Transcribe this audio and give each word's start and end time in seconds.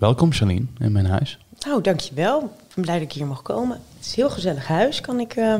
Welkom 0.00 0.32
Charlene 0.32 0.66
in 0.78 0.92
mijn 0.92 1.06
huis. 1.06 1.38
Nou, 1.66 1.82
dankjewel. 1.82 2.42
Ik 2.42 2.74
ben 2.74 2.84
blij 2.84 2.98
dat 2.98 3.08
ik 3.08 3.12
hier 3.12 3.26
mag 3.26 3.42
komen. 3.42 3.76
Het 3.96 4.06
is 4.06 4.06
een 4.06 4.14
heel 4.14 4.30
gezellig 4.30 4.66
huis, 4.66 5.00
kan 5.00 5.20
ik 5.20 5.36
uh, 5.36 5.54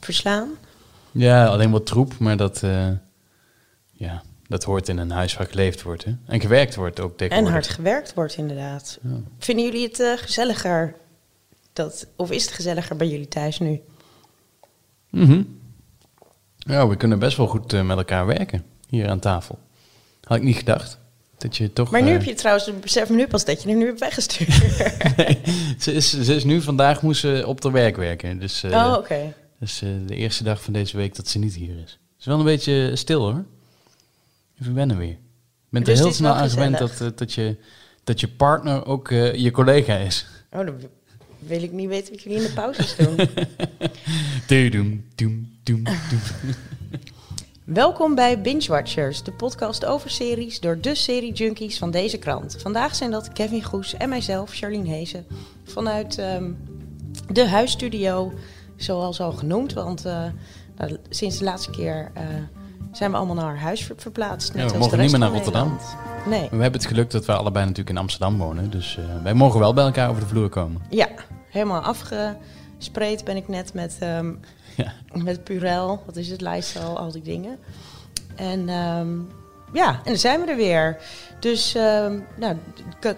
verslaan. 0.00 0.50
Ja, 1.10 1.46
alleen 1.46 1.70
wat 1.70 1.86
troep, 1.86 2.18
maar 2.18 2.36
dat, 2.36 2.62
uh, 2.62 2.88
ja, 3.92 4.22
dat 4.48 4.64
hoort 4.64 4.88
in 4.88 4.98
een 4.98 5.10
huis 5.10 5.36
waar 5.36 5.46
geleefd 5.46 5.82
wordt. 5.82 6.04
Hè? 6.04 6.14
En 6.26 6.40
gewerkt 6.40 6.74
wordt 6.74 7.00
ook 7.00 7.16
tegenwoordig. 7.16 7.46
En 7.46 7.52
hard 7.52 7.68
gewerkt 7.68 8.14
wordt 8.14 8.36
inderdaad. 8.36 8.98
Ja. 9.02 9.20
Vinden 9.38 9.64
jullie 9.64 9.86
het 9.86 9.98
uh, 9.98 10.16
gezelliger? 10.16 10.94
Dat, 11.72 12.06
of 12.16 12.30
is 12.30 12.44
het 12.44 12.54
gezelliger 12.54 12.96
bij 12.96 13.08
jullie 13.08 13.28
thuis 13.28 13.58
nu? 13.58 13.80
Mm 15.10 15.26
-hmm. 15.26 15.60
Ja, 16.56 16.88
we 16.88 16.96
kunnen 16.96 17.18
best 17.18 17.36
wel 17.36 17.46
goed 17.46 17.72
met 17.72 17.96
elkaar 17.96 18.26
werken 18.26 18.64
hier 18.88 19.08
aan 19.08 19.20
tafel. 19.20 19.58
Had 20.24 20.36
ik 20.36 20.42
niet 20.42 20.56
gedacht. 20.56 20.99
Dat 21.40 21.56
je 21.56 21.72
toch, 21.72 21.90
maar 21.90 22.02
nu 22.02 22.06
uh, 22.08 22.12
heb 22.12 22.22
je 22.22 22.34
trouwens, 22.34 22.70
besef 22.80 23.08
me 23.08 23.16
nu 23.16 23.26
pas 23.26 23.44
dat 23.44 23.62
je 23.62 23.68
er 23.68 23.74
nu 23.74 23.86
hebt 23.86 24.00
weggestuurd. 24.00 24.48
nee, 25.16 25.38
ze 25.78 25.92
is, 25.92 26.20
ze 26.22 26.34
is 26.34 26.44
nu 26.44 26.62
vandaag 26.62 27.02
moest 27.02 27.20
ze 27.20 27.42
op 27.46 27.60
de 27.60 27.70
werk 27.70 27.96
werken. 27.96 28.38
Dus, 28.38 28.64
uh, 28.64 28.70
oh, 28.70 28.88
oké. 28.88 28.98
Okay. 28.98 29.34
Dus 29.58 29.82
uh, 29.82 29.90
de 30.06 30.14
eerste 30.14 30.44
dag 30.44 30.62
van 30.62 30.72
deze 30.72 30.96
week 30.96 31.16
dat 31.16 31.28
ze 31.28 31.38
niet 31.38 31.54
hier 31.54 31.76
is. 31.84 31.90
Het 31.90 32.18
is 32.18 32.26
wel 32.26 32.38
een 32.38 32.44
beetje 32.44 32.96
stil 32.96 33.22
hoor. 33.22 33.44
Even 34.60 34.74
wennen 34.74 34.98
weer. 34.98 35.10
Ik 35.10 35.18
ben 35.70 35.84
dus 35.84 35.98
er 35.98 36.04
heel 36.04 36.14
snel 36.14 36.32
aan 36.32 36.50
gewend 36.50 36.78
dat, 36.78 37.18
dat, 37.18 37.32
je, 37.32 37.56
dat 38.04 38.20
je 38.20 38.28
partner 38.28 38.86
ook 38.86 39.08
je 39.34 39.50
collega 39.50 39.96
is. 39.96 40.26
Oh, 40.52 40.66
dan 40.66 40.74
wil 41.38 41.62
ik 41.62 41.72
niet 41.72 41.88
weten 41.88 42.12
wat 42.12 42.22
jullie 42.22 42.38
in 42.38 42.44
de 42.44 42.52
pauzes 42.52 42.96
doen. 42.96 43.16
doem, 44.70 45.04
doem, 45.14 45.58
doem, 45.62 45.82
doem. 45.82 45.82
Welkom 47.72 48.14
bij 48.14 48.40
Binge 48.40 48.66
Watchers, 48.68 49.22
de 49.22 49.32
podcast 49.32 49.84
over 49.84 50.10
series 50.10 50.60
door 50.60 50.80
de 50.80 50.94
serie 50.94 51.32
junkies 51.32 51.78
van 51.78 51.90
deze 51.90 52.18
krant. 52.18 52.56
Vandaag 52.58 52.94
zijn 52.94 53.10
dat 53.10 53.32
Kevin 53.32 53.64
Goes 53.64 53.94
en 53.94 54.08
mijzelf, 54.08 54.50
Charlene 54.52 54.88
Hezen, 54.88 55.26
vanuit 55.64 56.18
um, 56.18 56.58
de 57.32 57.48
huisstudio, 57.48 58.32
zoals 58.76 59.20
al 59.20 59.32
genoemd. 59.32 59.72
Want 59.72 60.06
uh, 60.06 60.24
nou, 60.76 60.96
sinds 61.08 61.38
de 61.38 61.44
laatste 61.44 61.70
keer 61.70 62.10
uh, 62.16 62.22
zijn 62.92 63.10
we 63.10 63.16
allemaal 63.16 63.34
naar 63.34 63.58
huis 63.58 63.84
ver 63.84 63.94
verplaatst. 63.98 64.54
Net 64.54 64.64
ja, 64.64 64.72
we 64.72 64.78
mogen 64.78 64.98
niet 64.98 65.10
meer 65.10 65.20
naar 65.20 65.32
Rotterdam. 65.32 65.78
Nee. 66.26 66.40
We 66.40 66.62
hebben 66.62 66.80
het 66.80 66.86
geluk 66.86 67.10
dat 67.10 67.24
we 67.24 67.32
allebei 67.32 67.64
natuurlijk 67.64 67.90
in 67.90 68.02
Amsterdam 68.02 68.38
wonen, 68.38 68.70
dus 68.70 68.98
uh, 68.98 69.22
wij 69.22 69.34
mogen 69.34 69.60
wel 69.60 69.74
bij 69.74 69.84
elkaar 69.84 70.08
over 70.08 70.22
de 70.22 70.28
vloer 70.28 70.48
komen. 70.48 70.82
Ja, 70.88 71.08
helemaal 71.50 71.82
afgespreid 72.80 73.24
ben 73.24 73.36
ik 73.36 73.48
net 73.48 73.74
met... 73.74 73.98
Um, 74.02 74.40
ja. 74.76 74.92
Met 75.12 75.44
Purel, 75.44 76.02
wat 76.06 76.16
is 76.16 76.28
het, 76.28 76.40
Lysol, 76.40 76.98
al 76.98 77.12
die 77.12 77.22
dingen. 77.22 77.58
En 78.36 78.68
um, 78.68 79.28
ja, 79.72 79.88
en 79.88 80.04
dan 80.04 80.16
zijn 80.16 80.40
we 80.40 80.46
er 80.46 80.56
weer. 80.56 80.96
Dus 81.40 81.74
um, 81.74 82.26
nou, 82.36 82.56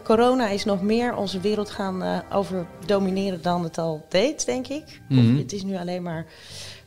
corona 0.05 0.49
is 0.49 0.65
nog 0.65 0.83
meer 0.83 1.17
onze 1.17 1.41
wereld 1.41 1.71
gaan 1.71 2.03
uh, 2.03 2.19
over 2.33 2.67
domineren 2.87 3.43
dan 3.43 3.63
het 3.63 3.79
al 3.79 4.07
deed, 4.09 4.47
denk 4.47 4.69
ik. 4.69 5.01
Mm 5.09 5.19
-hmm. 5.19 5.39
Het 5.39 5.53
is 5.53 5.63
nu 5.63 5.77
alleen 5.77 6.03
maar 6.03 6.27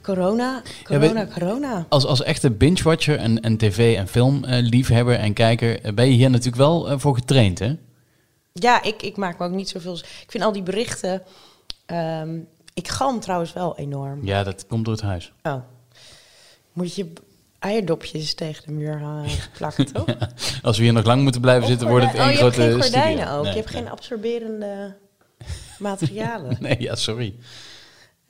corona, 0.01 0.61
corona, 0.83 1.19
ja, 1.19 1.27
corona. 1.33 1.85
Als, 1.89 2.05
als 2.05 2.23
echte 2.23 2.51
binge-watcher 2.51 3.17
en, 3.17 3.41
en 3.41 3.57
tv- 3.57 3.97
en 3.97 4.07
filmliefhebber 4.07 5.13
uh, 5.13 5.23
en 5.23 5.33
kijker... 5.33 5.93
ben 5.93 6.05
je 6.05 6.13
hier 6.13 6.29
natuurlijk 6.29 6.57
wel 6.57 6.91
uh, 6.91 6.97
voor 6.97 7.15
getraind, 7.15 7.59
hè? 7.59 7.75
Ja, 8.53 8.83
ik, 8.83 9.01
ik 9.01 9.17
maak 9.17 9.39
me 9.39 9.45
ook 9.45 9.51
niet 9.51 9.69
zoveel... 9.69 9.95
Ik 9.97 10.25
vind 10.27 10.43
al 10.43 10.51
die 10.51 10.63
berichten... 10.63 11.21
Um, 11.87 12.47
ik 12.75 12.87
galm 12.87 13.19
trouwens 13.19 13.53
wel 13.53 13.77
enorm. 13.77 14.25
Ja, 14.25 14.43
dat 14.43 14.67
komt 14.67 14.85
door 14.85 14.93
het 14.93 15.03
huis. 15.03 15.33
Oh. 15.43 15.55
Moet 16.73 16.95
je 16.95 17.13
eierdopjes 17.59 18.33
tegen 18.33 18.63
de 18.65 18.71
muur 18.71 18.99
uh, 19.01 19.31
plakken, 19.57 19.93
toch? 19.93 20.05
ja, 20.19 20.29
als 20.61 20.77
we 20.77 20.83
hier 20.83 20.93
nog 20.93 21.05
lang 21.05 21.21
moeten 21.21 21.41
blijven 21.41 21.67
zitten, 21.67 21.87
wordt 21.87 22.05
het 22.05 22.15
één 22.15 22.29
oh, 22.29 22.35
grote 22.35 22.61
je 22.61 22.67
hebt 22.67 22.73
geen 22.73 22.81
gordijnen 22.81 23.23
studio. 23.23 23.37
ook. 23.37 23.43
Nee, 23.43 23.53
je 23.53 23.59
hebt 23.59 23.73
nee. 23.73 23.81
geen 23.81 23.91
absorberende 23.91 24.95
materialen. 25.79 26.57
nee, 26.59 26.81
ja, 26.81 26.95
sorry. 26.95 27.35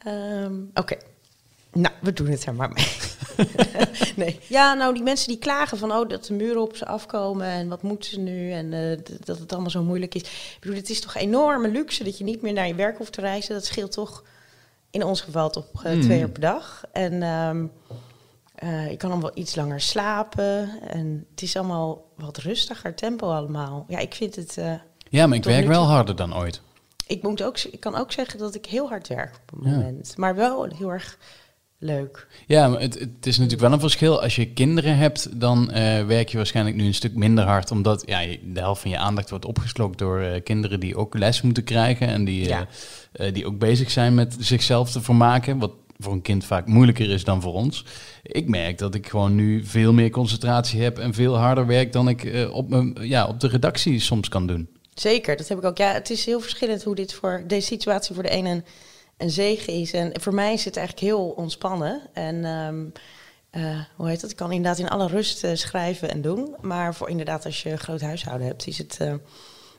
Um, 0.07 0.69
Oké. 0.73 0.79
Okay. 0.79 0.99
Nou, 1.71 1.93
we 2.01 2.13
doen 2.13 2.27
het 2.27 2.45
er 2.45 2.55
maar 2.55 2.69
mee. 2.69 2.88
nee. 4.25 4.39
Ja, 4.47 4.73
nou, 4.73 4.94
die 4.94 5.03
mensen 5.03 5.28
die 5.28 5.38
klagen 5.38 5.78
van 5.78 5.91
oh, 5.91 6.09
dat 6.09 6.25
de 6.25 6.34
muren 6.34 6.61
op 6.61 6.75
ze 6.75 6.85
afkomen 6.85 7.47
en 7.47 7.67
wat 7.67 7.81
moeten 7.81 8.09
ze 8.09 8.19
nu 8.19 8.51
en 8.51 8.72
uh, 8.72 8.97
dat 9.23 9.39
het 9.39 9.51
allemaal 9.51 9.69
zo 9.69 9.84
moeilijk 9.84 10.16
is. 10.16 10.22
Ik 10.22 10.57
bedoel, 10.59 10.75
het 10.75 10.89
is 10.89 11.01
toch 11.01 11.16
enorme 11.16 11.67
luxe 11.67 12.03
dat 12.03 12.17
je 12.17 12.23
niet 12.23 12.41
meer 12.41 12.53
naar 12.53 12.67
je 12.67 12.75
werk 12.75 12.97
hoeft 12.97 13.13
te 13.13 13.22
reizen. 13.22 13.53
Dat 13.53 13.66
scheelt 13.66 13.91
toch 13.91 14.23
in 14.95 15.03
ons 15.03 15.22
geval 15.22 15.50
toch 15.50 15.85
uh, 15.85 15.94
mm. 15.94 16.01
twee 16.01 16.19
uur 16.19 16.29
per 16.29 16.41
dag. 16.41 16.83
En 16.91 17.23
um, 17.23 17.72
uh, 18.63 18.91
ik 18.91 18.97
kan 18.97 19.09
dan 19.09 19.22
wel 19.22 19.31
iets 19.33 19.56
langer 19.56 19.81
slapen. 19.81 20.69
En 20.88 21.25
het 21.31 21.41
is 21.41 21.56
allemaal 21.56 22.11
wat 22.16 22.38
rustiger 22.38 22.95
tempo 22.95 23.31
allemaal. 23.31 23.85
Ja, 23.88 23.97
ik 24.00 24.16
vind 24.16 24.35
het. 24.35 24.57
Uh, 24.57 24.73
ja, 25.09 25.28
maar 25.28 25.38
ik 25.38 25.44
werk 25.44 25.67
wel 25.67 25.84
harder 25.84 26.16
dan 26.16 26.35
ooit. 26.35 26.61
Ik, 27.07 27.23
moet 27.23 27.44
ook, 27.44 27.59
ik 27.59 27.79
kan 27.79 27.95
ook 27.95 28.11
zeggen 28.11 28.39
dat 28.39 28.55
ik 28.55 28.66
heel 28.66 28.88
hard 28.88 29.07
werk 29.07 29.35
op 29.41 29.50
het 29.50 29.72
moment. 29.72 30.17
Maar 30.17 30.35
wel 30.35 30.63
heel 30.63 30.91
erg 30.91 31.17
leuk. 31.85 32.28
Ja, 32.47 32.68
maar 32.68 32.79
het, 32.79 33.00
het, 33.00 33.25
is 33.25 33.35
natuurlijk 33.38 33.62
wel 33.62 33.72
een 33.72 33.79
verschil. 33.79 34.22
Als 34.22 34.35
je 34.35 34.47
kinderen 34.47 34.97
hebt, 34.97 35.40
dan 35.40 35.69
uh, 35.69 36.06
werk 36.06 36.29
je 36.29 36.38
waarschijnlijk 36.38 36.75
nu 36.75 36.85
een 36.85 36.94
stuk 36.94 37.16
minder 37.16 37.44
hard. 37.44 37.72
Omdat 37.72 38.03
ja, 38.06 38.19
de 38.53 38.59
helft 38.59 38.81
van 38.81 38.91
je 38.91 38.97
aandacht 38.97 39.29
wordt 39.29 39.46
opgeslokt 39.46 39.97
door 39.97 40.22
uh, 40.22 40.44
kinderen 40.44 40.79
die 40.79 40.96
ook 40.96 41.18
les 41.18 41.41
moeten 41.41 41.63
krijgen. 41.63 42.07
En 42.07 42.25
die, 42.25 42.47
ja. 42.47 42.68
uh, 43.16 43.34
die 43.34 43.46
ook 43.46 43.59
bezig 43.59 43.91
zijn 43.91 44.13
met 44.13 44.35
zichzelf 44.40 44.91
te 44.91 45.01
vermaken. 45.01 45.57
Wat 45.57 45.72
voor 46.00 46.13
een 46.13 46.22
kind 46.22 46.46
vaak 46.46 46.68
moeilijker 46.68 47.09
is 47.09 47.23
dan 47.23 47.41
voor 47.41 47.53
ons. 47.53 47.85
Ik 48.23 48.50
merk 48.50 48.78
dat 48.78 48.96
ik 48.96 49.09
gewoon 49.09 49.35
nu 49.35 49.66
veel 49.66 49.94
meer 49.94 50.09
concentratie 50.09 50.81
heb 50.81 51.00
en 51.00 51.13
veel 51.13 51.38
harder 51.38 51.66
werk 51.66 51.91
dan 51.91 52.07
ik 52.07 52.47
op, 52.52 52.69
mijn, 52.69 52.97
ja, 53.02 53.25
op 53.25 53.40
de 53.40 53.47
redactie 53.47 54.00
soms 54.00 54.29
kan 54.29 54.47
doen. 54.47 54.67
Zeker, 54.94 55.38
dat 55.38 55.47
heb 55.47 55.57
ik 55.57 55.63
ook. 55.63 55.78
Ja, 55.78 55.94
het 55.94 56.09
is 56.09 56.25
heel 56.25 56.40
verschillend 56.40 56.84
hoe 56.84 56.96
dit 56.96 57.13
voor 57.13 57.44
deze 57.47 57.67
situatie 57.67 58.13
voor 58.13 58.23
de 58.23 58.29
ene 58.29 58.50
een 58.50 58.63
zegen 59.18 59.74
is. 59.74 59.94
En 59.94 60.22
voor 60.22 60.34
mij 60.34 60.53
is 60.53 60.66
het 60.66 60.78
eigenlijk 60.78 61.08
heel 61.08 61.28
ontspannen. 61.30 62.02
En 62.14 62.46
um, 62.46 62.92
uh, 63.52 63.80
hoe 63.96 64.08
heet 64.08 64.22
dat? 64.22 64.30
Ik 64.30 64.36
kan 64.36 64.52
inderdaad 64.52 64.80
in 64.80 64.90
alle 64.90 65.08
rust 65.08 65.44
uh, 65.44 65.52
schrijven 65.53 66.09
en 66.09 66.22
doen. 66.22 66.56
Maar 66.62 66.96
voor 66.96 67.09
inderdaad, 67.09 67.46
als 67.46 67.64
je 67.64 67.72
een 67.72 67.78
groot 67.78 68.02
huishouden 68.02 68.48
hebt, 68.48 68.68
is 68.68 68.78
het. 68.78 68.98
Uh, 69.02 69.14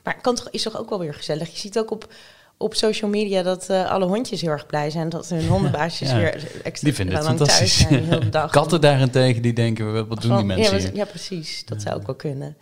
maar 0.03 0.21
kan 0.21 0.35
toch, 0.35 0.49
is 0.49 0.63
toch 0.63 0.77
ook 0.77 0.89
wel 0.89 0.99
weer 0.99 1.13
gezellig. 1.13 1.51
Je 1.51 1.57
ziet 1.57 1.79
ook 1.79 1.91
op, 1.91 2.13
op 2.57 2.75
social 2.75 3.09
media 3.09 3.43
dat 3.43 3.69
alle 3.69 4.05
hondjes 4.05 4.41
heel 4.41 4.51
erg 4.51 4.65
blij 4.65 4.89
zijn. 4.89 5.09
Dat 5.09 5.29
hun 5.29 5.47
hondenbaasjes 5.47 6.09
ja, 6.09 6.17
weer 6.17 6.47
extra 6.63 6.87
die 6.87 6.93
vinden 6.93 7.15
het 7.15 7.23
lang 7.23 7.37
fantastisch. 7.37 7.77
thuis 7.77 7.89
zijn 7.89 8.09
de 8.09 8.15
hele 8.15 8.29
dag. 8.39 8.51
Katten 8.51 8.81
daarentegen 8.81 9.41
die 9.41 9.53
denken, 9.53 10.07
wat 10.07 10.21
doen 10.21 10.35
die 10.35 10.45
mensen 10.45 10.77
ja, 10.77 10.83
hier? 10.83 10.95
ja, 10.95 11.05
precies. 11.05 11.65
Dat 11.65 11.81
zou 11.81 11.95
ook 11.95 12.05
wel 12.05 12.15
kunnen. 12.15 12.57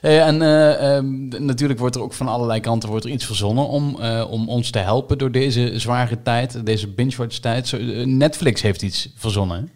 Hey, 0.00 0.20
en 0.20 0.42
uh, 0.42 0.94
um, 0.96 1.28
natuurlijk 1.44 1.80
wordt 1.80 1.96
er 1.96 2.02
ook 2.02 2.12
van 2.12 2.28
allerlei 2.28 2.60
kanten 2.60 2.88
wordt 2.88 3.04
er 3.04 3.10
iets 3.10 3.26
verzonnen 3.26 3.66
om, 3.66 3.96
uh, 4.00 4.26
om 4.30 4.48
ons 4.48 4.70
te 4.70 4.78
helpen 4.78 5.18
door 5.18 5.30
deze 5.32 5.78
zware 5.78 6.22
tijd, 6.22 6.66
deze 6.66 6.88
binge-watch 6.88 7.38
tijd. 7.38 7.72
Netflix 8.06 8.62
heeft 8.62 8.82
iets 8.82 9.08
verzonnen. 9.16 9.70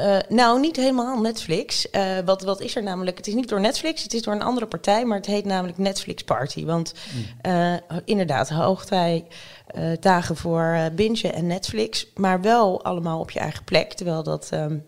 Uh, 0.00 0.18
nou, 0.28 0.60
niet 0.60 0.76
helemaal 0.76 1.20
Netflix. 1.20 1.86
Uh, 1.92 2.18
wat, 2.24 2.42
wat 2.42 2.60
is 2.60 2.76
er 2.76 2.82
namelijk? 2.82 3.16
Het 3.16 3.26
is 3.26 3.34
niet 3.34 3.48
door 3.48 3.60
Netflix, 3.60 4.02
het 4.02 4.14
is 4.14 4.22
door 4.22 4.34
een 4.34 4.42
andere 4.42 4.66
partij, 4.66 5.04
maar 5.04 5.16
het 5.16 5.26
heet 5.26 5.44
namelijk 5.44 5.78
Netflix 5.78 6.22
Party. 6.22 6.64
Want 6.64 6.94
uh, 7.46 7.74
inderdaad, 8.04 8.48
hoogtij 8.48 9.26
dagen 10.00 10.36
voor 10.36 10.78
bingen 10.94 11.34
en 11.34 11.46
Netflix, 11.46 12.06
maar 12.14 12.40
wel 12.40 12.84
allemaal 12.84 13.20
op 13.20 13.30
je 13.30 13.38
eigen 13.38 13.64
plek. 13.64 13.92
Terwijl 13.92 14.22
dat, 14.22 14.50
um, 14.54 14.84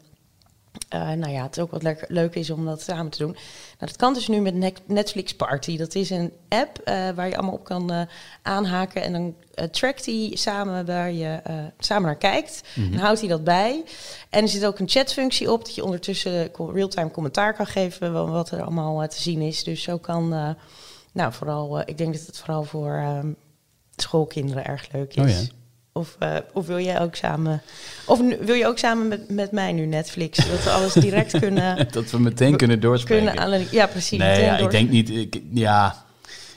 nou 0.88 1.28
ja, 1.28 1.42
het 1.42 1.60
ook 1.60 1.70
wat 1.70 1.82
leuk, 1.82 2.04
leuk 2.08 2.34
is 2.34 2.50
om 2.50 2.64
dat 2.64 2.82
samen 2.82 3.10
te 3.10 3.18
doen. 3.18 3.32
Nou, 3.32 3.42
dat 3.78 3.96
kan 3.96 4.14
dus 4.14 4.28
nu 4.28 4.40
met 4.40 4.86
Netflix 4.86 5.34
Party. 5.34 5.76
Dat 5.76 5.94
is 5.94 6.10
een 6.10 6.32
app 6.48 6.80
waar 7.14 7.28
je 7.28 7.36
allemaal 7.36 7.54
op 7.54 7.64
kan 7.64 8.08
aanhaken 8.42 9.02
en 9.02 9.12
dan 9.12 9.34
trackt 9.70 10.06
hij 10.06 10.30
samen 10.34 10.86
waar 10.86 11.12
je 11.12 11.40
samen 11.78 12.06
naar 12.06 12.16
kijkt. 12.16 12.62
Mm 12.74 12.82
-hmm. 12.82 12.92
Dan 12.92 13.00
houdt 13.00 13.20
hij 13.20 13.28
dat 13.28 13.44
bij. 13.44 13.84
En 14.30 14.42
er 14.42 14.48
zit 14.48 14.66
ook 14.66 14.78
een 14.78 14.88
chatfunctie 14.88 15.52
op 15.52 15.64
dat 15.64 15.74
je 15.74 15.84
ondertussen 15.84 16.50
real-time 16.56 17.10
commentaar 17.10 17.54
kan 17.54 17.66
geven 17.66 18.12
van 18.12 18.30
wat 18.30 18.50
er 18.50 18.62
allemaal 18.62 19.08
te 19.08 19.22
zien 19.22 19.40
is. 19.40 19.64
Dus 19.64 19.82
zo 19.82 19.98
kan, 19.98 20.28
nou 21.12 21.32
vooral, 21.32 21.80
ik 21.80 21.98
denk 21.98 22.12
dat 22.14 22.26
het 22.26 22.38
vooral 22.38 22.64
voor 22.64 23.04
schoolkinderen 23.96 24.64
erg 24.64 24.92
leuk 24.92 25.14
is. 25.14 25.22
Oh 25.22 25.28
ja. 25.28 25.56
Of, 25.98 26.16
of 26.52 26.66
wil 26.66 26.80
jij 26.80 27.00
ook 27.00 27.14
samen, 27.14 27.62
of 28.06 28.20
wil 28.40 28.54
je 28.54 28.66
ook 28.66 28.78
samen 28.78 29.08
met, 29.08 29.30
met 29.30 29.52
mij 29.52 29.72
nu 29.72 29.86
Netflix, 29.86 30.36
dat 30.36 30.64
we 30.64 30.70
alles 30.70 30.92
direct 30.92 31.38
kunnen, 31.44 31.88
dat 31.90 32.10
we 32.10 32.18
meteen 32.20 32.56
kunnen 32.56 32.80
doorspreken. 32.80 33.34
Kunnen 33.34 33.66
ja, 33.70 33.86
precies. 33.86 34.18
Nee, 34.18 34.40
ja, 34.40 34.56
ik 34.58 34.70
denk 34.70 34.90
niet. 34.90 35.10
Ik, 35.10 35.42
ja, 35.52 36.04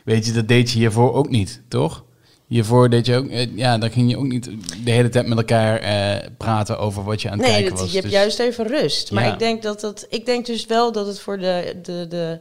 weet 0.03 0.25
je, 0.25 0.31
dat 0.31 0.47
deed 0.47 0.71
je 0.71 0.77
hiervoor 0.77 1.13
ook 1.13 1.29
niet, 1.29 1.61
toch? 1.67 2.03
Hiervoor 2.47 2.89
deed 2.89 3.05
je 3.05 3.15
ook, 3.15 3.27
ja, 3.55 3.77
dan 3.77 3.91
ging 3.91 4.09
je 4.09 4.17
ook 4.17 4.25
niet 4.25 4.49
de 4.83 4.91
hele 4.91 5.09
tijd 5.09 5.27
met 5.27 5.37
elkaar 5.37 5.77
eh, 5.79 6.27
praten 6.37 6.79
over 6.79 7.03
wat 7.03 7.21
je 7.21 7.29
aan 7.29 7.37
het 7.37 7.47
nee, 7.47 7.55
kijken 7.55 7.71
dat, 7.71 7.79
was. 7.79 7.89
je 7.89 7.97
hebt 7.97 8.09
dus, 8.09 8.19
juist 8.19 8.39
even 8.39 8.67
rust. 8.67 9.11
Maar 9.11 9.25
Ja. 9.25 9.33
ik 9.33 9.39
denk 9.39 9.61
dat 9.61 9.81
dat, 9.81 10.05
ik 10.09 10.25
denk 10.25 10.45
dus 10.45 10.65
wel 10.65 10.91
dat 10.91 11.07
het 11.07 11.19
voor 11.19 11.37
de, 11.37 11.79
de, 11.81 12.05
de 12.09 12.39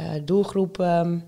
uh, 0.00 0.06
doelgroep, 0.24 0.78
um, 0.78 1.24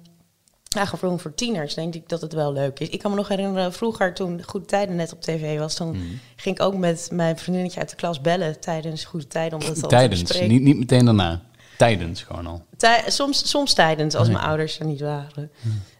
ja, 0.84 0.90
gewoon 0.90 1.20
voor 1.20 1.34
tieners, 1.34 1.74
denk 1.74 1.94
ik 1.94 2.08
dat 2.08 2.20
het 2.20 2.32
wel 2.32 2.52
leuk 2.52 2.80
is. 2.80 2.88
Ik 2.88 2.98
kan 2.98 3.10
me 3.10 3.16
nog 3.16 3.28
herinneren, 3.28 3.72
vroeger 3.72 4.14
toen 4.14 4.42
Goede 4.42 4.66
Tijden 4.66 4.96
net 4.96 5.12
op 5.12 5.20
tv 5.22 5.58
was, 5.58 5.76
dan 5.76 5.88
Mm. 5.88 6.20
ging 6.36 6.56
ik 6.56 6.62
ook 6.62 6.76
met 6.76 7.08
mijn 7.12 7.38
vriendinnetje 7.38 7.80
uit 7.80 7.90
de 7.90 7.96
klas 7.96 8.20
bellen 8.20 8.60
tijdens 8.60 9.04
Goede 9.04 9.26
Tijden 9.26 9.58
om 9.58 9.66
dat 9.66 9.74
te 9.74 9.86
tijdens, 9.86 10.40
niet, 10.40 10.62
niet 10.62 10.78
meteen 10.78 11.04
daarna. 11.04 11.42
Tijdens 11.78 12.22
gewoon 12.22 12.46
al? 12.46 12.64
soms, 13.06 13.50
soms 13.50 13.74
tijdens, 13.74 14.14
als 14.14 14.28
mijn 14.28 14.44
ouders 14.44 14.78
er 14.78 14.86
niet 14.86 15.00
waren. 15.00 15.50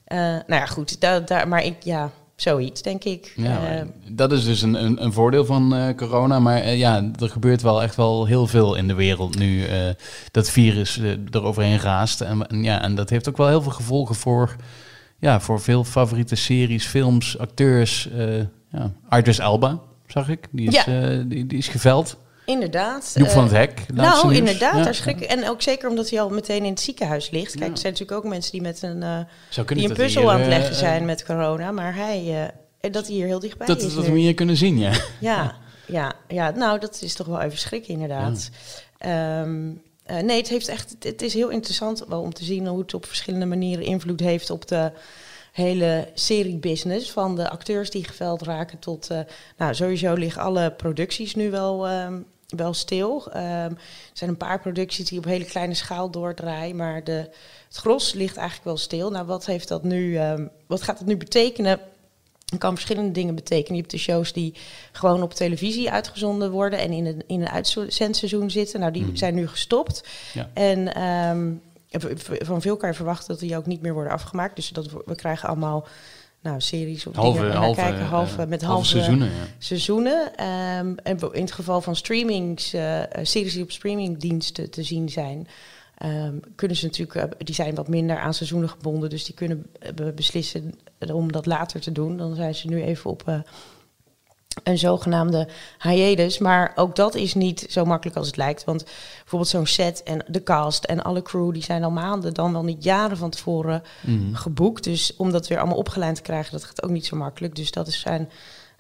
Uh, 0.09 0.19
nou 0.19 0.45
ja, 0.47 0.67
goed. 0.67 1.01
Daar, 1.01 1.25
daar, 1.27 1.49
maar 1.49 1.65
ik, 1.65 1.83
ja, 1.83 2.11
zoiets, 2.37 2.83
denk 2.83 3.05
ik. 3.05 3.33
Ja, 3.37 3.81
uh, 3.81 3.89
dat 4.09 4.33
is 4.33 4.45
dus 4.45 4.63
een, 4.63 4.85
een, 4.85 5.05
een 5.05 5.13
voordeel 5.13 5.45
van 5.45 5.75
uh, 5.75 5.95
corona. 5.97 6.39
Maar 6.39 6.65
uh, 6.65 6.79
ja, 6.79 7.11
er 7.21 7.29
gebeurt 7.29 7.63
wel 7.63 7.83
echt 7.83 7.97
wel 7.97 8.27
heel 8.27 8.47
veel 8.47 8.75
in 8.75 8.89
de 8.89 8.95
wereld 8.95 9.39
nu. 9.39 9.65
dat 10.31 10.51
virus 10.51 11.01
eroverheen 11.31 11.81
raast. 11.81 12.21
En, 12.21 12.47
en, 12.47 12.63
ja, 12.63 12.83
en 12.83 12.95
dat 12.95 13.11
heeft 13.11 13.29
ook 13.29 13.37
wel 13.37 13.49
heel 13.49 13.63
veel 13.63 13.73
gevolgen 13.73 14.15
voor, 14.15 14.57
ja, 15.19 15.41
voor 15.41 15.61
veel 15.61 15.85
favoriete 15.85 16.35
series, 16.35 16.87
films, 16.87 17.39
acteurs. 17.39 18.09
ja. 18.71 18.93
Idris 19.19 19.39
Elba, 19.39 19.81
zag 20.07 20.29
ik. 20.29 20.49
Die 20.51 20.69
is, 20.69 20.85
ja. 20.85 21.17
die, 21.27 21.47
die 21.47 21.59
is 21.59 21.69
geveld. 21.69 22.17
Inderdaad. 22.47 23.13
Joep 23.15 23.29
van 23.29 23.43
het 23.43 23.53
Hek. 23.53 23.87
Nou, 23.95 24.35
inderdaad. 24.35 24.77
Ja. 24.77 24.83
Daar 24.83 24.95
schrik 24.95 25.21
En 25.21 25.49
ook 25.49 25.63
zeker 25.63 25.89
omdat 25.89 26.11
hij 26.11 26.21
al 26.21 26.29
meteen 26.29 26.65
in 26.65 26.71
het 26.71 26.81
ziekenhuis 26.81 27.31
ligt. 27.31 27.55
Kijk, 27.55 27.71
er 27.71 27.79
zijn 27.79 27.93
natuurlijk 27.93 28.25
ook 28.25 28.31
mensen 28.31 28.53
die 28.53 28.61
met 28.61 28.83
een, 28.83 29.03
uh, 29.03 29.19
die 29.67 29.89
een 29.89 29.95
puzzel 29.95 30.23
hier, 30.23 30.31
aan 30.31 30.41
het 30.41 30.49
leggen 30.49 30.73
uh, 30.73 30.79
zijn 30.79 31.05
met 31.05 31.25
corona. 31.25 31.71
Maar 31.71 31.95
hij, 31.95 32.51
uh, 32.81 32.93
dat 32.93 33.07
hij 33.07 33.15
hier 33.15 33.27
heel 33.27 33.39
dichtbij 33.39 33.67
dat, 33.67 33.83
is. 33.83 33.95
Dat 33.95 34.07
we 34.07 34.19
hier 34.19 34.35
kunnen 34.35 34.57
zien, 34.57 34.79
ja. 34.79 34.93
Ja, 35.21 35.55
ja, 35.87 36.13
ja. 36.29 36.51
Nou, 36.51 36.79
dat 36.79 37.03
is 37.03 37.15
toch 37.15 37.27
wel 37.27 37.41
even 37.41 37.59
schrikken, 37.59 37.93
inderdaad. 37.93 38.51
Um, 39.07 39.83
nee, 40.07 40.37
het 40.37 40.49
heeft 40.49 40.69
echt. 40.69 40.97
Het 40.99 41.23
is 41.23 41.35
heel 41.35 41.49
interessant 41.49 42.05
wel 42.09 42.21
om 42.21 42.35
te 42.35 42.45
zien 42.45 42.67
hoe 42.67 42.79
het 42.79 42.95
op 42.95 43.07
verschillende 43.07 43.47
manieren 43.47 43.85
invloed 43.85 44.21
heeft 44.21 44.51
op 44.51 44.69
de 44.69 44.93
hele 45.53 46.09
serie-business. 46.15 47.11
Van 47.11 47.37
de 47.37 47.51
acteurs 47.51 47.91
die 47.91 48.05
geveld 48.05 48.43
raken 48.43 48.79
tot. 48.79 49.09
nou, 49.57 49.75
sowieso 49.75 50.15
liggen 50.15 50.43
alle 50.43 50.73
producties 50.73 51.35
nu 51.35 51.51
wel. 51.51 51.91
Um, 51.91 52.27
wel 52.47 52.75
stil. 52.75 53.27
Um, 53.29 53.35
er 53.37 53.77
zijn 54.13 54.31
een 54.31 54.37
paar 54.37 54.61
producties 54.61 55.09
die 55.09 55.19
op 55.19 55.25
hele 55.25 55.45
kleine 55.45 55.75
schaal 55.75 56.11
doordraaien, 56.11 56.77
maar 56.77 57.05
de, 57.05 57.31
het 57.67 57.77
gros 57.77 58.13
ligt 58.13 58.37
eigenlijk 58.37 58.67
wel 58.67 58.77
stil. 58.77 59.11
Nou, 59.11 59.27
wat 59.27 59.47
heeft 59.47 59.69
dat 59.69 59.83
nu? 59.83 60.21
Um, 60.21 60.51
wat 60.67 60.83
gaat 60.83 60.99
het 60.99 61.07
nu 61.07 61.17
betekenen? 61.17 61.81
Het 62.47 62.59
kan 62.59 62.75
verschillende 62.75 63.11
dingen 63.11 63.35
betekenen. 63.35 63.75
Je 63.75 63.81
hebt 63.81 63.91
de 63.91 63.99
shows 63.99 64.33
die 64.33 64.55
gewoon 64.93 65.23
op 65.23 65.35
televisie 65.35 65.91
uitgezonden 65.91 66.51
worden 66.51 66.79
en 66.79 66.93
in 66.93 67.07
een, 67.07 67.23
in 67.27 67.41
een 67.41 67.49
uitzendseizoen 67.49 68.51
zitten. 68.51 68.81
Nou, 68.81 68.93
die 68.93 69.05
mm. 69.05 69.17
zijn 69.17 69.35
nu 69.35 69.49
gestopt. 69.49 70.09
Ja. 70.33 70.51
En 70.55 71.03
um, 71.03 71.63
van 72.21 72.61
veel 72.61 72.77
kan 72.77 72.89
je 72.89 72.95
verwachten 72.95 73.29
dat 73.29 73.39
die 73.39 73.57
ook 73.57 73.67
niet 73.67 73.83
meer 73.83 73.93
worden 73.93 74.13
afgemaakt. 74.13 74.57
Dus 74.57 74.69
dat 74.69 74.91
we 75.05 75.15
krijgen 75.15 75.49
allemaal 75.49 75.87
nou, 76.47 76.61
series 76.61 77.07
of 77.07 77.15
halve, 77.15 77.41
dingen 77.41 77.57
halve, 77.57 77.81
kijken, 77.81 78.05
halve, 78.05 78.47
met 78.47 78.61
halve, 78.61 78.67
halve 78.67 78.87
seizoenen. 78.87 79.27
Ja. 79.27 79.33
seizoenen. 79.59 80.21
Um, 80.79 80.99
en 81.03 81.19
in 81.33 81.41
het 81.41 81.53
geval 81.53 81.81
van 81.81 81.97
streamings, 81.97 82.75
uh, 82.75 83.03
series 83.23 83.53
die 83.53 83.63
op 83.63 83.71
streamingdiensten 83.71 84.71
te 84.71 84.83
zien 84.83 85.09
zijn, 85.09 85.49
um, 86.05 86.41
kunnen 86.55 86.77
ze 86.77 86.85
natuurlijk, 86.85 87.33
uh, 87.33 87.39
die 87.39 87.55
zijn 87.55 87.75
wat 87.75 87.89
minder 87.89 88.19
aan 88.19 88.35
seizoenen 88.35 88.69
gebonden, 88.69 89.11
dus 89.11 89.25
die 89.25 89.35
kunnen 89.35 89.67
beslissen 90.15 90.75
om 91.13 91.33
dat 91.33 91.47
later 91.47 91.81
te 91.81 91.93
doen. 91.93 92.17
Dan 92.17 92.35
zijn 92.35 92.55
ze 92.55 92.69
nu 92.69 92.83
even 92.83 93.11
op 93.11 93.45
een 94.63 94.79
zogenaamde 94.79 95.49
hiatus. 95.79 96.39
Maar 96.39 96.73
ook 96.75 96.97
dat 96.97 97.15
is 97.15 97.35
niet 97.35 97.67
zo 97.69 97.85
makkelijk 97.85 98.17
als 98.17 98.27
het 98.27 98.37
lijkt. 98.37 98.65
Want 98.65 98.85
bijvoorbeeld 99.19 99.51
zo'n 99.51 99.67
set 99.67 100.03
en 100.03 100.25
de 100.29 100.43
cast 100.43 100.85
en 100.85 101.03
alle 101.03 101.23
crew... 101.23 101.53
die 101.53 101.63
zijn 101.63 101.85
al 101.85 101.91
maanden, 101.91 102.35
dan 102.35 102.53
wel 102.53 102.65
niet 102.65 102.85
jaren 102.85 103.17
van 103.17 103.31
tevoren 103.31 103.83
mm. 104.01 104.35
geboekt. 104.35 104.85
Dus 104.85 105.17
om 105.17 105.31
dat 105.31 105.49
weer 105.49 105.59
allemaal 105.59 105.77
opgeleid 105.77 106.15
te 106.15 106.23
krijgen, 106.23 106.53
dat 106.53 106.65
gaat 106.65 106.83
ook 106.83 106.91
niet 106.91 107.07
zo 107.07 107.17
makkelijk. 107.17 107.57
Dus 107.57 107.71
dat 107.71 107.93
zijn 107.93 108.29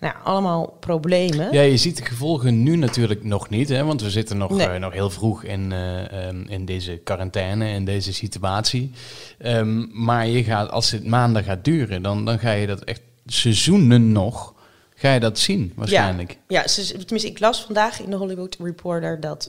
nou, 0.00 0.14
allemaal 0.24 0.76
problemen. 0.80 1.52
Ja, 1.52 1.60
je 1.60 1.76
ziet 1.76 1.96
de 1.96 2.04
gevolgen 2.04 2.62
nu 2.62 2.76
natuurlijk 2.76 3.24
nog 3.24 3.48
niet. 3.48 3.68
Hè, 3.68 3.84
want 3.84 4.02
we 4.02 4.10
zitten 4.10 4.38
nog, 4.38 4.50
nee. 4.50 4.68
uh, 4.68 4.76
nog 4.76 4.92
heel 4.92 5.10
vroeg 5.10 5.42
in, 5.42 5.70
uh, 5.70 6.26
um, 6.28 6.46
in 6.48 6.64
deze 6.64 7.00
quarantaine, 7.04 7.68
in 7.68 7.84
deze 7.84 8.12
situatie. 8.12 8.90
Um, 9.38 9.90
maar 9.92 10.26
je 10.26 10.44
gaat, 10.44 10.70
als 10.70 10.90
het 10.90 11.06
maanden 11.06 11.44
gaat 11.44 11.64
duren, 11.64 12.02
dan, 12.02 12.24
dan 12.24 12.38
ga 12.38 12.50
je 12.50 12.66
dat 12.66 12.84
echt 12.84 13.00
seizoenen 13.26 14.12
nog 14.12 14.54
ga 14.98 15.12
je 15.12 15.20
dat 15.20 15.38
zien 15.38 15.72
waarschijnlijk. 15.76 16.38
Ja, 16.46 16.60
ja 16.60 16.68
ze, 16.68 16.86
tenminste, 16.86 17.28
ik 17.28 17.40
las 17.40 17.64
vandaag 17.64 18.00
in 18.00 18.10
de 18.10 18.16
Hollywood 18.16 18.56
Reporter 18.60 19.20
dat 19.20 19.48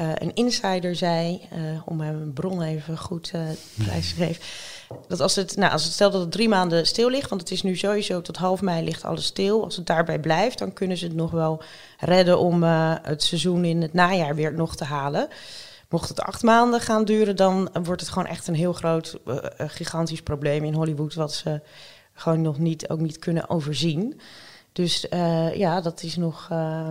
uh, 0.00 0.10
een 0.14 0.34
insider 0.34 0.96
zei, 0.96 1.48
uh, 1.52 1.80
om 1.84 1.96
mijn 1.96 2.32
bron 2.32 2.62
even 2.62 2.98
goed 2.98 3.32
uh, 3.34 3.40
prijs 3.84 4.08
te 4.08 4.14
geven, 4.14 4.42
dat 5.08 5.20
als 5.20 5.36
het, 5.36 5.56
nou, 5.56 5.72
als 5.72 5.84
het 5.84 5.92
stelt 5.92 6.12
dat 6.12 6.20
het 6.20 6.32
drie 6.32 6.48
maanden 6.48 6.86
stil 6.86 7.10
ligt, 7.10 7.28
want 7.28 7.40
het 7.40 7.50
is 7.50 7.62
nu 7.62 7.76
sowieso 7.76 8.20
tot 8.20 8.36
half 8.36 8.60
mei 8.60 8.84
ligt 8.84 9.04
alles 9.04 9.24
stil, 9.24 9.64
als 9.64 9.76
het 9.76 9.86
daarbij 9.86 10.20
blijft, 10.20 10.58
dan 10.58 10.72
kunnen 10.72 10.96
ze 10.96 11.04
het 11.04 11.14
nog 11.14 11.30
wel 11.30 11.62
redden 11.98 12.38
om 12.38 12.62
het 12.62 13.22
seizoen 13.22 13.64
in 13.64 13.82
het 13.82 13.92
najaar 13.92 14.34
weer 14.34 14.54
nog 14.54 14.76
te 14.76 14.84
halen. 14.84 15.28
Mocht 15.88 16.08
het 16.08 16.20
acht 16.20 16.42
maanden 16.42 16.80
gaan 16.80 17.04
duren, 17.04 17.36
dan 17.36 17.70
wordt 17.82 18.00
het 18.00 18.10
gewoon 18.10 18.28
echt 18.28 18.46
een 18.46 18.54
heel 18.54 18.72
groot, 18.72 19.18
gigantisch 19.56 20.22
probleem 20.22 20.64
in 20.64 20.74
Hollywood, 20.74 21.14
wat 21.14 21.34
ze 21.34 21.60
gewoon 22.12 22.42
nog 22.42 22.58
niet, 22.58 22.88
ook 22.88 23.00
niet 23.00 23.18
kunnen 23.18 23.48
overzien. 23.48 24.20
Dus 24.72 25.06
uh, 25.10 25.54
ja, 25.54 25.80
dat 25.80 26.02
is 26.02 26.16
nog 26.16 26.48
uh, 26.52 26.88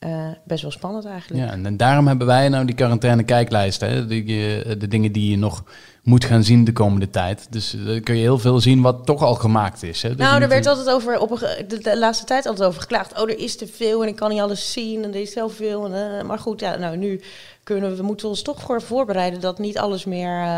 uh, 0.00 0.28
best 0.44 0.62
wel 0.62 0.70
spannend 0.70 1.04
eigenlijk. 1.04 1.44
Ja, 1.44 1.52
en 1.52 1.76
daarom 1.76 2.06
hebben 2.06 2.26
wij 2.26 2.48
nou 2.48 2.64
die 2.64 2.74
quarantaine 2.74 3.22
kijklijst. 3.22 3.80
Hè? 3.80 4.06
De, 4.06 4.24
de 4.78 4.88
dingen 4.88 5.12
die 5.12 5.30
je 5.30 5.38
nog 5.38 5.64
moet 6.02 6.24
gaan 6.24 6.44
zien 6.44 6.64
de 6.64 6.72
komende 6.72 7.10
tijd. 7.10 7.46
Dus 7.50 7.76
dan 7.84 8.00
kun 8.00 8.14
je 8.14 8.20
heel 8.20 8.38
veel 8.38 8.60
zien 8.60 8.82
wat 8.82 9.06
toch 9.06 9.22
al 9.22 9.34
gemaakt 9.34 9.82
is. 9.82 10.02
Hè? 10.02 10.08
Dus 10.08 10.18
nou, 10.18 10.42
er 10.42 10.48
werd 10.48 10.66
altijd 10.66 10.90
over, 10.90 11.18
op 11.18 11.30
een, 11.30 11.68
de, 11.68 11.78
de, 11.78 11.98
laatste 11.98 12.24
tijd 12.24 12.46
altijd 12.46 12.68
over 12.68 12.80
geklaagd. 12.80 13.20
Oh, 13.20 13.30
er 13.30 13.38
is 13.38 13.56
te 13.56 13.66
veel 13.66 14.02
en 14.02 14.08
ik 14.08 14.16
kan 14.16 14.30
niet 14.30 14.40
alles 14.40 14.72
zien 14.72 15.04
en 15.04 15.14
er 15.14 15.20
is 15.20 15.32
zoveel. 15.32 15.94
En, 15.94 16.26
maar 16.26 16.38
goed, 16.38 16.60
ja, 16.60 16.76
nou 16.76 16.96
nu 16.96 17.20
kunnen 17.62 17.90
we, 17.90 17.96
we 17.96 18.02
moeten 18.02 18.28
ons 18.28 18.42
toch 18.42 18.60
voor 18.60 18.82
voorbereiden 18.82 19.40
dat 19.40 19.58
niet 19.58 19.78
alles 19.78 20.04
meer 20.04 20.48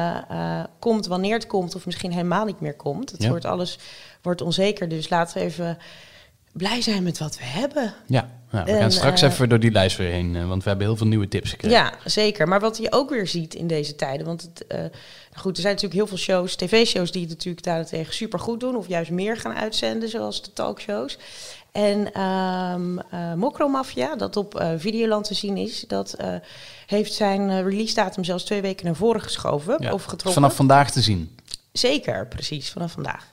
komt 0.79 1.07
wanneer 1.07 1.35
het 1.35 1.47
komt. 1.47 1.75
Of 1.75 1.87
misschien 1.87 2.13
helemaal 2.13 2.45
niet 2.45 2.61
meer 2.61 2.77
komt. 2.77 3.11
Het 3.11 3.23
ja. 3.23 3.29
wordt 3.29 3.45
alles 3.45 3.79
wordt 4.23 4.43
onzeker. 4.43 4.89
Dus 4.89 5.09
laten 5.09 5.39
we 5.39 5.45
even 5.45 5.79
blij 6.52 6.82
zijn 6.82 7.02
met 7.02 7.19
wat 7.19 7.38
we 7.38 7.44
hebben. 7.44 7.94
Ja, 8.06 8.31
nou, 8.50 8.64
we 8.64 8.70
en, 8.70 8.81
gaan 8.81 8.93
straks 8.93 9.23
uh, 9.23 9.31
even 9.31 9.49
door 9.49 9.61
die 9.61 9.70
lijst 9.70 9.97
weer 9.97 10.11
heen, 10.11 10.49
want 10.49 10.62
we 10.62 10.69
hebben 10.69 10.87
heel 10.87 10.97
veel 10.97 11.06
nieuwe 11.06 11.29
tips 11.29 11.50
gekregen. 11.50 11.76
Ja, 11.76 11.93
zeker. 12.05 12.49
Maar 12.49 12.61
wat 12.61 12.76
je 12.76 12.93
ook 12.93 13.11
weer 13.11 13.26
ziet 13.26 13.55
in 13.55 13.67
deze 13.67 13.94
tijden, 13.94 14.26
want 14.26 14.43
het, 14.43 14.64
uh, 14.69 14.79
goed, 15.35 15.56
er 15.56 15.62
zijn 15.62 15.75
natuurlijk 15.75 16.00
heel 16.00 16.06
veel 16.06 16.17
shows, 16.17 16.56
tv-shows 16.56 17.12
die 17.12 17.20
het 17.20 17.31
natuurlijk 17.31 17.64
daarentegen 17.64 18.14
super 18.14 18.38
goed 18.38 18.61
doen, 18.61 18.76
of 18.76 18.88
juist 18.88 19.11
meer 19.11 19.37
gaan 19.37 19.55
uitzenden, 19.55 20.08
zoals 20.08 20.43
de 20.43 20.52
talkshows. 20.52 21.19
En 21.73 22.23
um, 22.23 22.99
uh, 23.14 23.35
Mokromafia, 23.35 24.17
dat 24.17 24.37
op 24.37 24.64
Videoland 24.76 25.26
te 25.26 25.35
zien 25.35 25.56
is, 25.56 25.85
dat 25.87 26.17
heeft 26.87 27.12
zijn 27.12 27.62
release 27.62 27.94
datum 27.94 28.25
zelfs 28.25 28.44
twee 28.44 28.61
weken 28.61 28.87
naar 28.87 28.94
voren 28.94 29.20
geschoven 29.20 29.76
ja, 29.79 29.93
of 29.93 30.03
getrokken. 30.03 30.32
Vanaf 30.32 30.56
vandaag 30.56 30.91
te 30.91 31.00
zien. 31.00 31.37
Zeker, 31.73 32.26
precies, 32.26 32.70
vanaf 32.70 32.93
vandaag. 32.93 33.32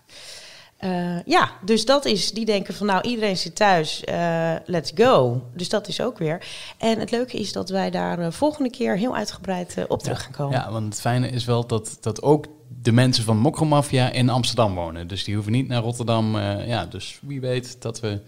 Uh, 0.81 1.23
ja, 1.25 1.51
dus 1.65 1.85
dat 1.85 2.05
is, 2.05 2.31
die 2.31 2.45
denken 2.45 2.73
van 2.73 2.87
nou 2.87 3.01
iedereen 3.01 3.37
zit 3.37 3.55
thuis, 3.55 4.03
uh, 4.09 4.55
let's 4.65 4.91
go. 4.95 5.41
Dus 5.55 5.69
dat 5.69 5.87
is 5.87 6.01
ook 6.01 6.17
weer. 6.17 6.45
En 6.77 6.99
het 6.99 7.11
leuke 7.11 7.37
is 7.37 7.51
dat 7.51 7.69
wij 7.69 7.89
daar 7.89 8.19
uh, 8.19 8.31
volgende 8.31 8.69
keer 8.69 8.97
heel 8.97 9.15
uitgebreid 9.15 9.85
op 9.87 10.03
terug 10.03 10.23
gaan 10.23 10.31
komen. 10.31 10.59
Ja, 10.59 10.71
want 10.71 10.85
het 10.85 11.01
fijne 11.01 11.29
is 11.29 11.45
wel 11.45 11.67
dat, 11.67 11.97
dat 12.01 12.21
ook 12.21 12.45
de 12.81 12.91
mensen 12.91 13.23
van 13.23 13.37
Mokromafia 13.37 14.09
in 14.11 14.29
Amsterdam 14.29 14.75
wonen. 14.75 15.07
Dus 15.07 15.23
die 15.23 15.33
hoeven 15.33 15.51
niet 15.51 15.67
naar 15.67 15.81
Rotterdam. 15.81 16.37
ja, 16.39 16.85
dus 16.85 17.19
wie 17.21 17.41
weet 17.41 17.81
dat 17.81 17.99
we 17.99 18.21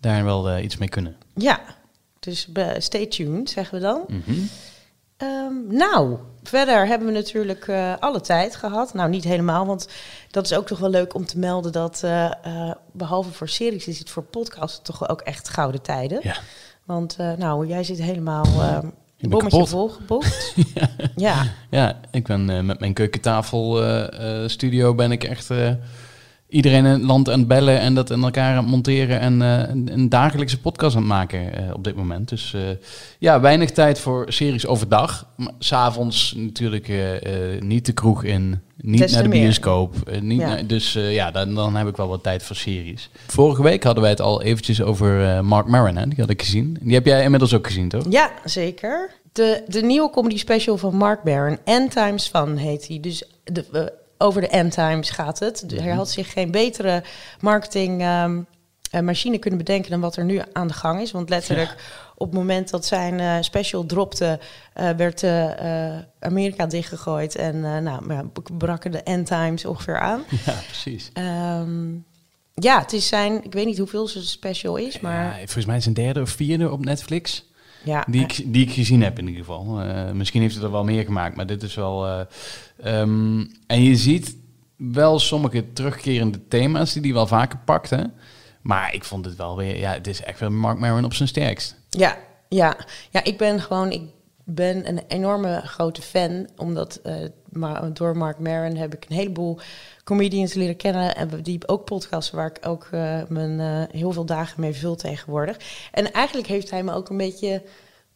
daar 0.00 0.24
wel 0.24 0.58
iets 0.58 0.76
mee 0.76 0.88
kunnen. 0.88 1.16
Ja, 1.34 1.60
dus 2.18 2.48
stay 2.78 3.06
tuned, 3.06 3.50
zeggen 3.50 3.74
we 3.78 3.84
dan. 3.84 4.04
Mm 4.08 4.22
-hmm. 4.24 4.48
Um, 5.22 5.76
nou, 5.76 6.16
verder 6.42 6.86
hebben 6.86 7.08
we 7.08 7.14
natuurlijk 7.14 7.66
uh, 7.66 7.92
alle 7.98 8.20
tijd 8.20 8.56
gehad. 8.56 8.94
Nou, 8.94 9.08
niet 9.08 9.24
helemaal, 9.24 9.66
want 9.66 9.88
dat 10.30 10.44
is 10.44 10.52
ook 10.52 10.66
toch 10.66 10.78
wel 10.78 10.90
leuk 10.90 11.14
om 11.14 11.26
te 11.26 11.38
melden 11.38 11.72
dat 11.72 12.02
uh, 12.04 12.30
uh, 12.46 12.70
behalve 12.92 13.32
voor 13.32 13.48
series 13.48 13.86
is 13.86 13.98
het 13.98 14.10
voor 14.10 14.22
podcasts 14.22 14.80
toch 14.82 15.08
ook 15.08 15.20
echt 15.20 15.48
gouden 15.48 15.82
tijden. 15.82 16.20
Ja. 16.22 16.36
Want 16.84 17.16
nou, 17.16 17.66
jij 17.66 17.84
zit 17.84 17.98
helemaal 17.98 18.46
een 19.18 19.30
bommetje 19.30 19.66
volgeboekt. 19.66 20.54
ja. 20.76 20.88
ja. 21.16 21.46
Ja, 21.70 22.00
ik 22.10 22.26
ben 22.26 22.66
met 22.66 22.80
mijn 22.80 22.94
keukentafel 22.94 23.82
studio 24.46 24.94
ben 24.94 25.12
ik 25.12 25.24
echt 25.24 25.50
iedereen 26.48 26.84
in 26.84 26.92
het 26.92 27.02
land 27.02 27.30
aan 27.30 27.38
het 27.38 27.48
bellen 27.48 27.80
en 27.80 27.94
dat 27.94 28.10
in 28.10 28.22
elkaar 28.22 28.50
aan 28.50 28.62
het 28.62 28.66
monteren 28.66 29.20
en 29.20 29.40
uh, 29.40 29.58
een, 29.68 29.88
een, 29.92 30.08
dagelijkse 30.08 30.60
podcast 30.60 30.96
aan 30.96 31.02
het 31.02 31.10
maken 31.10 31.40
uh, 31.40 31.74
op 31.74 31.84
dit 31.84 31.96
moment. 31.96 32.28
Dus 32.28 32.52
uh, 32.56 32.62
ja, 33.18 33.40
weinig 33.40 33.70
tijd 33.70 33.98
voor 33.98 34.24
series 34.28 34.66
overdag. 34.66 35.26
S'avonds 35.58 36.34
natuurlijk 36.36 36.92
niet 37.60 37.86
de 37.86 37.92
kroeg 37.92 38.24
in, 38.24 38.60
niet 38.76 39.12
naar 39.12 39.22
de 39.22 39.28
bioscoop. 39.28 39.94
niet 40.20 40.40
ja. 40.40 40.48
naar, 40.48 40.66
dus 40.66 40.92
ja, 40.92 41.30
dan, 41.30 41.54
dan 41.54 41.76
heb 41.76 41.88
ik 41.88 41.96
wel 41.96 42.08
wat 42.08 42.22
tijd 42.22 42.42
voor 42.42 42.56
series. 42.56 43.10
Vorige 43.26 43.62
week 43.62 43.82
hadden 43.82 44.02
wij 44.02 44.12
het 44.12 44.20
al 44.20 44.42
eventjes 44.42 44.82
over 44.82 45.44
Mark 45.44 45.66
Maron, 45.66 45.96
hè? 45.96 46.06
die 46.08 46.20
had 46.20 46.30
ik 46.30 46.42
gezien. 46.42 46.78
Die 46.80 46.94
heb 46.94 47.06
jij 47.06 47.22
inmiddels 47.22 47.54
ook 47.54 47.66
gezien, 47.66 47.88
toch? 47.88 48.04
Ja, 48.08 48.30
zeker. 48.44 49.10
De, 49.32 49.62
de 49.68 49.82
nieuwe 49.82 50.10
comedy 50.10 50.38
special 50.38 50.76
van 50.76 50.96
Mark 50.96 51.24
Maron, 51.24 51.58
End 51.64 51.90
Times 51.90 52.26
Fun 52.26 52.56
heet 52.56 52.88
hij. 52.88 53.00
Dus 53.00 53.22
de, 53.44 53.92
over 54.18 54.40
de 54.40 54.48
end 54.48 54.72
times 54.72 55.10
gaat 55.10 55.38
het. 55.38 55.72
Er 55.72 55.94
had 55.94 56.10
zich 56.10 56.32
geen 56.32 56.50
betere 56.50 57.02
marketing 57.40 58.02
um, 58.02 58.46
machine 59.04 59.38
kunnen 59.38 59.58
bedenken 59.58 59.90
dan 59.90 60.00
wat 60.00 60.16
er 60.16 60.24
nu 60.24 60.40
aan 60.52 60.66
de 60.66 60.74
gang 60.74 61.00
is. 61.00 61.10
Want 61.10 61.28
letterlijk 61.28 61.74
op 62.14 62.26
het 62.26 62.36
moment 62.36 62.70
dat 62.70 62.86
zijn 62.86 63.44
special 63.44 63.86
dropte, 63.86 64.38
werd 64.96 65.24
Amerika 66.18 66.66
dichtgegooid. 66.66 67.34
En 67.34 67.60
nou, 67.60 68.12
ja, 68.14 68.24
brakken 68.58 68.90
de 68.90 69.02
end 69.02 69.26
times 69.26 69.64
ongeveer 69.64 69.98
aan. 69.98 70.24
Ja, 70.46 70.54
precies. 70.66 71.10
Ehm, 71.12 71.94
ja, 72.54 72.80
het 72.80 72.92
is 72.92 73.06
zijn, 73.06 73.44
ik 73.44 73.52
weet 73.52 73.66
niet 73.66 73.78
hoeveel 73.78 74.06
zijn 74.08 74.24
special 74.24 74.76
is, 74.76 75.00
maar... 75.00 75.24
Ja, 75.24 75.36
volgens 75.36 75.66
mij 75.66 75.76
is 75.76 75.86
een 75.86 75.94
derde 75.94 76.20
of 76.20 76.30
vierde 76.30 76.70
op 76.70 76.84
Netflix. 76.84 77.44
Ja, 77.86 78.04
die, 78.08 78.22
ik, 78.22 78.42
die 78.52 78.66
ik 78.66 78.72
gezien 78.72 79.02
heb 79.02 79.18
in 79.18 79.26
ieder 79.26 79.44
geval. 79.44 79.82
Uh, 79.82 80.10
misschien 80.10 80.40
heeft 80.40 80.54
het 80.54 80.64
er 80.64 80.70
wel 80.70 80.84
meer 80.84 81.04
gemaakt, 81.04 81.36
maar 81.36 81.46
dit 81.46 81.62
is 81.62 81.74
wel... 81.74 82.06
Uh, 82.06 82.20
um, 83.00 83.50
en 83.66 83.82
je 83.82 83.96
ziet 83.96 84.36
wel 84.76 85.18
sommige 85.18 85.72
terugkerende 85.72 86.48
thema's 86.48 86.92
die 86.92 87.02
hij 87.02 87.12
wel 87.12 87.26
vaker 87.26 87.58
pakt, 87.64 87.90
hè? 87.90 88.02
Maar 88.62 88.94
ik 88.94 89.04
vond 89.04 89.24
het 89.24 89.36
wel 89.36 89.56
weer... 89.56 89.78
Ja, 89.78 89.92
het 89.92 90.06
is 90.06 90.22
echt 90.22 90.40
wel 90.40 90.50
Mark 90.50 90.78
Maron 90.78 91.04
op 91.04 91.14
zijn 91.14 91.28
sterkst. 91.28 91.76
Ja, 91.90 92.16
ja. 92.48 92.76
ja 93.10 93.24
ik 93.24 93.38
ben 93.38 93.60
gewoon... 93.60 93.90
Ik 93.90 94.02
ben 94.44 94.88
een 94.88 95.00
enorme 95.08 95.60
grote 95.64 96.02
fan, 96.02 96.48
omdat 96.56 97.00
uh, 97.04 97.14
maar 97.50 97.92
door 97.92 98.16
Mark 98.16 98.38
Maron 98.38 98.76
heb 98.76 98.94
ik 98.94 99.04
een 99.08 99.16
heleboel 99.16 99.60
comedians 100.06 100.54
leren 100.54 100.76
kennen 100.76 101.16
en 101.16 101.42
die 101.42 101.68
ook 101.68 101.84
podcasten 101.84 102.36
waar 102.36 102.46
ik 102.46 102.66
ook 102.66 102.88
uh, 102.94 103.20
mijn 103.28 103.58
uh, 103.58 103.82
heel 104.00 104.12
veel 104.12 104.24
dagen 104.24 104.60
mee 104.60 104.74
vul 104.74 104.96
tegenwoordig. 104.96 105.56
En 105.92 106.12
eigenlijk 106.12 106.46
heeft 106.46 106.70
hij 106.70 106.82
me 106.82 106.92
ook 106.92 107.08
een 107.08 107.16
beetje 107.16 107.62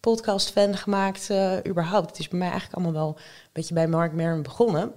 podcast 0.00 0.50
fan 0.50 0.76
gemaakt 0.76 1.28
uh, 1.30 1.56
überhaupt. 1.66 2.09
Het 2.09 2.18
is 2.18 2.28
bij 2.28 2.38
mij 2.38 2.49
eigenlijk 2.49 2.78
allemaal 2.78 3.02
wel 3.02 3.16
een 3.16 3.50
beetje 3.52 3.75
bij 3.75 3.88
Mark 3.88 4.12
Maron 4.12 4.42
begonnen. 4.42 4.92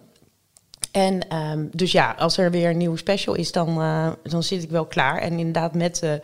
En 0.91 1.37
um, 1.37 1.69
dus 1.71 1.91
ja, 1.91 2.15
als 2.17 2.37
er 2.37 2.51
weer 2.51 2.69
een 2.69 2.77
nieuwe 2.77 2.97
special 2.97 3.35
is, 3.35 3.51
dan, 3.51 3.75
dan 4.23 4.43
zit 4.43 4.63
ik 4.63 4.69
wel 4.69 4.85
klaar. 4.85 5.17
En 5.17 5.37
inderdaad 5.37 5.73
met 5.73 6.21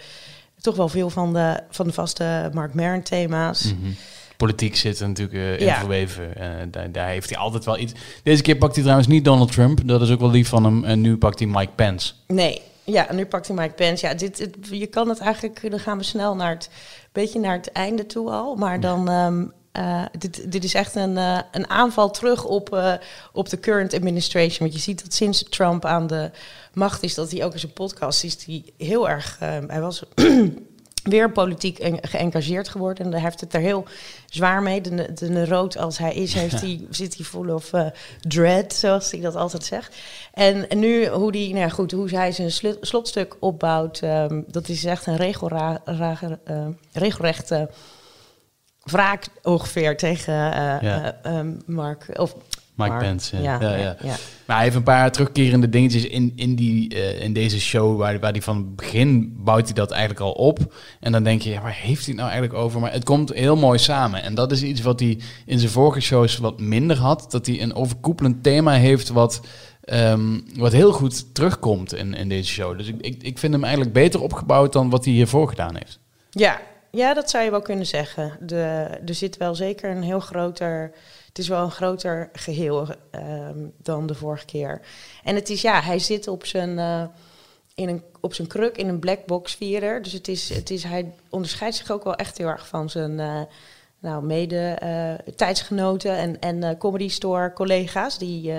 toch 0.61 0.75
wel 0.75 0.87
veel 0.87 1.09
van 1.09 1.33
de, 1.33 1.63
van 1.69 1.87
de 1.87 1.93
vaste 1.93 2.49
Mark 2.53 2.73
Maron 2.73 3.01
thema's. 3.01 3.63
-hmm 3.63 3.95
politiek 4.39 4.75
zit 4.75 4.99
natuurlijk 4.99 5.37
uh, 5.37 5.59
in 5.59 5.65
ja. 5.65 5.79
verweven. 5.79 6.33
Uh, 6.37 6.43
daar, 6.71 6.91
daar, 6.91 7.07
heeft 7.07 7.29
hij 7.29 7.37
altijd 7.37 7.65
wel 7.65 7.77
iets. 7.77 7.93
Deze 8.23 8.41
keer 8.41 8.55
pakt 8.55 8.73
hij 8.73 8.81
trouwens 8.81 9.09
niet 9.09 9.25
Donald 9.25 9.51
Trump. 9.51 9.87
Dat 9.87 10.01
is 10.01 10.11
ook 10.11 10.19
wel 10.19 10.29
lief 10.29 10.47
van 10.47 10.63
hem. 10.63 10.83
En 10.83 11.01
nu 11.01 11.17
pakt 11.17 11.39
hij 11.39 11.47
Mike 11.47 11.71
Pence. 11.75 12.13
Nee, 12.27 12.61
ja, 12.83 13.13
nu 13.13 13.25
pakt 13.25 13.47
hij 13.47 13.55
Mike 13.55 13.73
Pence. 13.73 14.07
Ja, 14.07 14.13
dit, 14.13 14.49
je 14.71 14.87
kan 14.87 15.09
het 15.09 15.19
eigenlijk. 15.19 15.71
Dan 15.71 15.79
gaan 15.79 15.97
we 15.97 16.03
snel 16.03 16.35
naar 16.35 16.49
het 16.49 16.69
beetje 17.11 17.39
naar 17.39 17.55
het 17.55 17.71
einde 17.71 18.05
toe 18.05 18.29
al. 18.29 18.55
Maar 18.55 18.79
dan. 18.79 19.09
Um, 19.11 19.51
uh, 19.77 20.05
dit, 20.17 20.51
dit 20.51 20.63
is 20.63 20.73
echt 20.73 20.95
een, 20.95 21.15
uh, 21.15 21.39
een 21.51 21.69
aanval 21.69 22.11
terug 22.11 22.45
op, 22.45 22.73
uh, 22.73 22.93
op 23.33 23.49
de 23.49 23.59
current 23.59 23.93
administration. 23.93 24.57
Want 24.59 24.73
je 24.73 24.79
ziet 24.79 25.03
dat 25.03 25.13
sinds 25.13 25.43
Trump 25.49 25.85
aan 25.85 26.07
de 26.07 26.31
macht 26.73 27.03
is, 27.03 27.13
dat 27.13 27.31
hij 27.31 27.43
ook 27.43 27.53
in 27.53 27.59
zijn 27.59 27.73
podcast 27.73 28.23
is, 28.23 28.37
die 28.37 28.73
heel 28.77 29.09
erg. 29.09 29.37
hij 29.67 29.81
was 29.81 30.03
weer 31.03 31.31
politiek 31.31 31.79
geëngageerd 32.01 32.69
geworden. 32.69 33.05
En 33.05 33.11
daar 33.11 33.21
heeft 33.21 33.41
het 33.41 33.53
er 33.53 33.59
heel 33.59 33.85
zwaar 34.25 34.61
mee. 34.61 34.81
De, 34.81 35.13
de, 35.13 35.45
rood 35.45 35.77
als 35.77 35.97
hij 35.97 36.13
is, 36.13 36.33
heeft 36.33 36.61
hij, 36.65 36.85
zit 36.89 37.15
hij 37.15 37.25
vol 37.25 37.53
of 37.53 37.73
uh, 37.73 37.85
dread, 38.21 38.73
zoals 38.73 39.11
hij 39.11 39.21
dat 39.21 39.35
altijd 39.35 39.63
zegt. 39.63 39.95
En, 40.33 40.69
en 40.69 40.79
nu 40.79 41.07
hoe, 41.07 41.31
die, 41.31 41.47
nou 41.47 41.59
ja, 41.59 41.69
goed, 41.69 41.91
hoe 41.91 42.09
hij 42.09 42.31
zijn 42.31 42.77
slotstuk 42.81 43.35
opbouwt, 43.39 44.01
um, 44.01 44.43
dat 44.47 44.69
is 44.69 44.85
echt 44.85 45.05
een 45.05 45.17
regelra, 45.17 45.81
ra, 45.85 46.19
uh, 46.49 46.67
regelrechte 46.91 47.69
wraak 48.83 49.25
ongeveer 49.43 49.97
tegen 49.97 50.33
uh, 50.33 50.81
ja. 50.81 51.19
um, 51.25 51.61
Mark. 51.65 52.19
Of 52.19 52.35
Mike 52.79 52.97
Pence. 52.97 53.41
Ja. 53.41 53.61
Ja, 53.61 53.75
ja, 53.75 53.95
Maar 54.45 54.55
hij 54.55 54.63
heeft 54.63 54.75
een 54.75 54.83
paar 54.83 55.11
terugkerende 55.11 55.69
dingetjes 55.69 56.05
in, 56.05 56.33
in, 56.35 56.55
die, 56.55 56.95
uh, 56.95 57.21
in 57.21 57.33
deze 57.33 57.59
show, 57.59 57.97
waar, 57.97 58.19
waar 58.19 58.31
hij 58.31 58.41
van 58.41 58.57
het 58.57 58.75
begin 58.75 59.33
bouwt 59.37 59.65
hij 59.65 59.73
dat 59.73 59.91
eigenlijk 59.91 60.21
al 60.21 60.31
op. 60.31 60.73
En 60.99 61.11
dan 61.11 61.23
denk 61.23 61.41
je, 61.41 61.49
ja, 61.49 61.61
waar 61.61 61.75
heeft 61.75 62.05
hij 62.05 62.13
het 62.13 62.15
nou 62.15 62.29
eigenlijk 62.29 62.59
over? 62.59 62.79
Maar 62.79 62.91
het 62.91 63.03
komt 63.03 63.33
heel 63.33 63.55
mooi 63.55 63.79
samen. 63.79 64.23
En 64.23 64.35
dat 64.35 64.51
is 64.51 64.63
iets 64.63 64.81
wat 64.81 64.99
hij 64.99 65.19
in 65.45 65.59
zijn 65.59 65.71
vorige 65.71 65.99
shows 65.99 66.37
wat 66.37 66.59
minder 66.59 66.97
had. 66.97 67.25
Dat 67.29 67.45
hij 67.45 67.61
een 67.61 67.75
overkoepelend 67.75 68.43
thema 68.43 68.73
heeft 68.73 69.09
wat, 69.09 69.41
um, 69.85 70.43
wat 70.55 70.71
heel 70.71 70.91
goed 70.91 71.35
terugkomt 71.35 71.93
in, 71.93 72.13
in 72.13 72.29
deze 72.29 72.51
show. 72.51 72.77
Dus 72.77 72.87
ik, 72.87 73.01
ik, 73.01 73.23
ik 73.23 73.37
vind 73.37 73.53
hem 73.53 73.63
eigenlijk 73.63 73.93
beter 73.93 74.21
opgebouwd 74.21 74.73
dan 74.73 74.89
wat 74.89 75.05
hij 75.05 75.13
hiervoor 75.13 75.49
gedaan 75.49 75.75
heeft. 75.75 75.99
Ja, 76.29 76.59
ja 76.91 77.13
dat 77.13 77.29
zou 77.29 77.43
je 77.43 77.51
wel 77.51 77.61
kunnen 77.61 77.85
zeggen. 77.85 78.37
De, 78.41 78.87
er 79.05 79.13
zit 79.13 79.37
wel 79.37 79.55
zeker 79.55 79.89
een 79.89 80.03
heel 80.03 80.19
groter 80.19 80.91
het 81.29 81.37
is 81.37 81.47
wel 81.47 81.63
een 81.63 81.71
groter 81.71 82.29
geheel 82.33 82.87
um, 83.11 83.73
dan 83.77 84.07
de 84.07 84.15
vorige 84.15 84.45
keer. 84.45 84.81
En 85.23 85.35
het 85.35 85.49
is, 85.49 85.61
ja, 85.61 85.81
hij 85.81 85.99
zit 85.99 86.27
op 86.27 86.45
zijn, 86.45 86.69
uh, 86.69 87.03
in 87.75 87.89
een, 87.89 88.03
op 88.21 88.33
zijn 88.33 88.47
kruk 88.47 88.77
in 88.77 88.87
een 88.87 88.99
blackbox 88.99 89.55
vierer. 89.55 90.01
Dus 90.01 90.13
het 90.13 90.27
is, 90.27 90.49
het 90.49 90.69
is, 90.69 90.83
hij 90.83 91.13
onderscheidt 91.29 91.75
zich 91.75 91.91
ook 91.91 92.03
wel 92.03 92.15
echt 92.15 92.37
heel 92.37 92.47
erg 92.47 92.67
van 92.67 92.89
zijn 92.89 93.11
uh, 93.11 93.41
nou, 93.99 94.23
mede 94.23 94.77
uh, 94.83 95.33
tijdsgenoten 95.35 96.17
en, 96.17 96.39
en 96.39 96.77
comedy 96.77 97.09
store 97.09 97.53
collega's. 97.53 98.17
Die, 98.17 98.53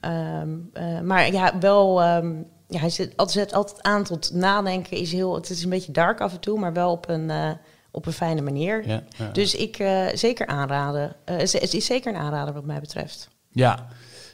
um, 0.00 0.70
maar 1.02 1.32
ja, 1.32 1.58
wel... 1.58 2.16
Um, 2.16 2.54
ja, 2.68 2.78
hij 2.78 2.90
zet 2.90 3.16
altijd, 3.16 3.52
altijd 3.52 3.82
aan 3.82 4.04
tot 4.04 4.30
nadenken. 4.32 4.96
Is 4.96 5.12
heel, 5.12 5.34
het 5.34 5.50
is 5.50 5.64
een 5.64 5.70
beetje 5.70 5.92
dark 5.92 6.20
af 6.20 6.32
en 6.32 6.40
toe, 6.40 6.58
maar 6.58 6.72
wel 6.72 6.90
op 6.90 7.08
een 7.08 7.30
op 7.96 8.06
een 8.06 8.12
fijne 8.12 8.40
manier. 8.40 8.88
Ja, 8.88 9.02
Dus 9.32 9.54
ik 9.54 9.78
uh, 9.78 10.06
zeker 10.14 10.46
aanraden. 10.46 11.16
Uh, 11.30 11.36
het 11.38 11.74
is 11.74 11.86
zeker 11.86 12.14
een 12.14 12.20
aanrader 12.20 12.54
wat 12.54 12.64
mij 12.64 12.80
betreft. 12.80 13.28
Ja. 13.50 13.86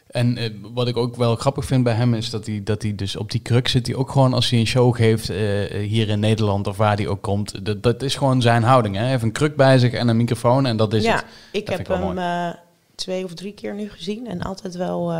En 0.06 0.38
uh, 0.38 0.50
wat 0.72 0.88
ik 0.88 0.96
ook 0.96 1.16
wel 1.16 1.36
grappig 1.36 1.64
vind 1.64 1.84
bij 1.84 1.94
hem 1.94 2.14
is 2.14 2.30
dat 2.30 2.46
hij, 2.46 2.60
dat 2.64 2.82
hij 2.82 2.94
dus 2.94 3.16
op 3.16 3.30
die 3.30 3.40
kruk 3.40 3.68
zit. 3.68 3.86
Hij 3.86 3.96
ook 3.96 4.10
gewoon 4.10 4.34
als 4.34 4.50
hij 4.50 4.58
een 4.58 4.66
show 4.66 4.96
geeft 4.96 5.28
hier 5.68 6.08
in 6.08 6.20
Nederland 6.20 6.66
of 6.66 6.76
waar 6.76 6.96
hij 6.96 7.06
ook 7.06 7.22
komt. 7.22 7.64
Dat, 7.64 7.82
dat 7.82 8.02
is 8.02 8.14
gewoon 8.14 8.42
zijn 8.42 8.62
houding. 8.62 8.94
Hè? 8.94 9.00
Hij 9.00 9.10
heeft 9.10 9.22
een 9.22 9.32
kruk 9.32 9.56
bij 9.56 9.78
zich 9.78 9.92
en 9.92 10.08
een 10.08 10.16
microfoon 10.16 10.66
en 10.66 10.76
dat 10.76 10.92
is 10.94 11.04
ja, 11.04 11.14
het. 11.14 11.24
Ik 11.52 11.68
heb 11.68 11.86
hem 11.86 12.54
twee 12.94 13.24
of 13.24 13.34
drie 13.34 13.52
keer 13.52 13.74
nu 13.74 13.90
gezien 13.90 14.26
en 14.26 14.42
altijd 14.42 14.74
wel 14.74 15.12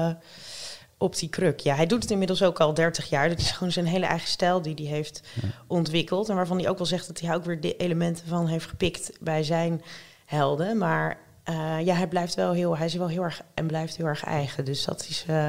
op 1.03 1.19
die 1.19 1.29
kruk. 1.29 1.61
Ja, 1.61 1.75
hij 1.75 1.87
doet 1.87 2.03
het 2.03 2.11
inmiddels 2.11 2.43
ook 2.43 2.61
al 2.61 2.75
30 2.75 3.09
jaar. 3.09 3.29
Dat 3.29 3.39
is 3.39 3.51
gewoon 3.51 3.73
zijn 3.73 3.87
hele 3.87 4.07
eigen 4.07 4.29
stijl 4.29 4.63
die 4.63 4.75
hij 4.75 4.85
heeft 4.85 5.23
ontwikkeld. 5.67 6.29
En 6.29 6.37
waarvan 6.37 6.59
hij 6.59 6.69
ook 6.69 6.79
wel 6.79 6.87
zegt 6.87 7.07
dat 7.07 7.21
hij 7.21 7.35
ook 7.35 7.45
weer 7.45 7.61
de 7.61 7.77
elementen 7.77 8.27
van 8.27 8.47
heeft 8.47 8.67
gepikt 8.67 9.13
bij 9.21 9.43
zijn 9.43 9.83
helden. 10.25 10.79
Maar 10.79 11.19
uh, 11.49 11.81
ja, 11.85 11.95
hij 11.95 12.07
blijft 12.07 12.35
wel 12.35 12.53
heel, 12.53 12.77
hij 12.77 12.87
is 12.87 12.95
wel 12.95 13.09
heel 13.09 13.23
erg 13.23 13.43
en 13.55 13.67
blijft 13.67 13.97
heel 13.97 14.07
erg 14.07 14.25
eigen. 14.25 14.65
Dus 14.65 14.85
dat 14.85 15.07
is. 15.09 15.25
Uh, 15.31 15.49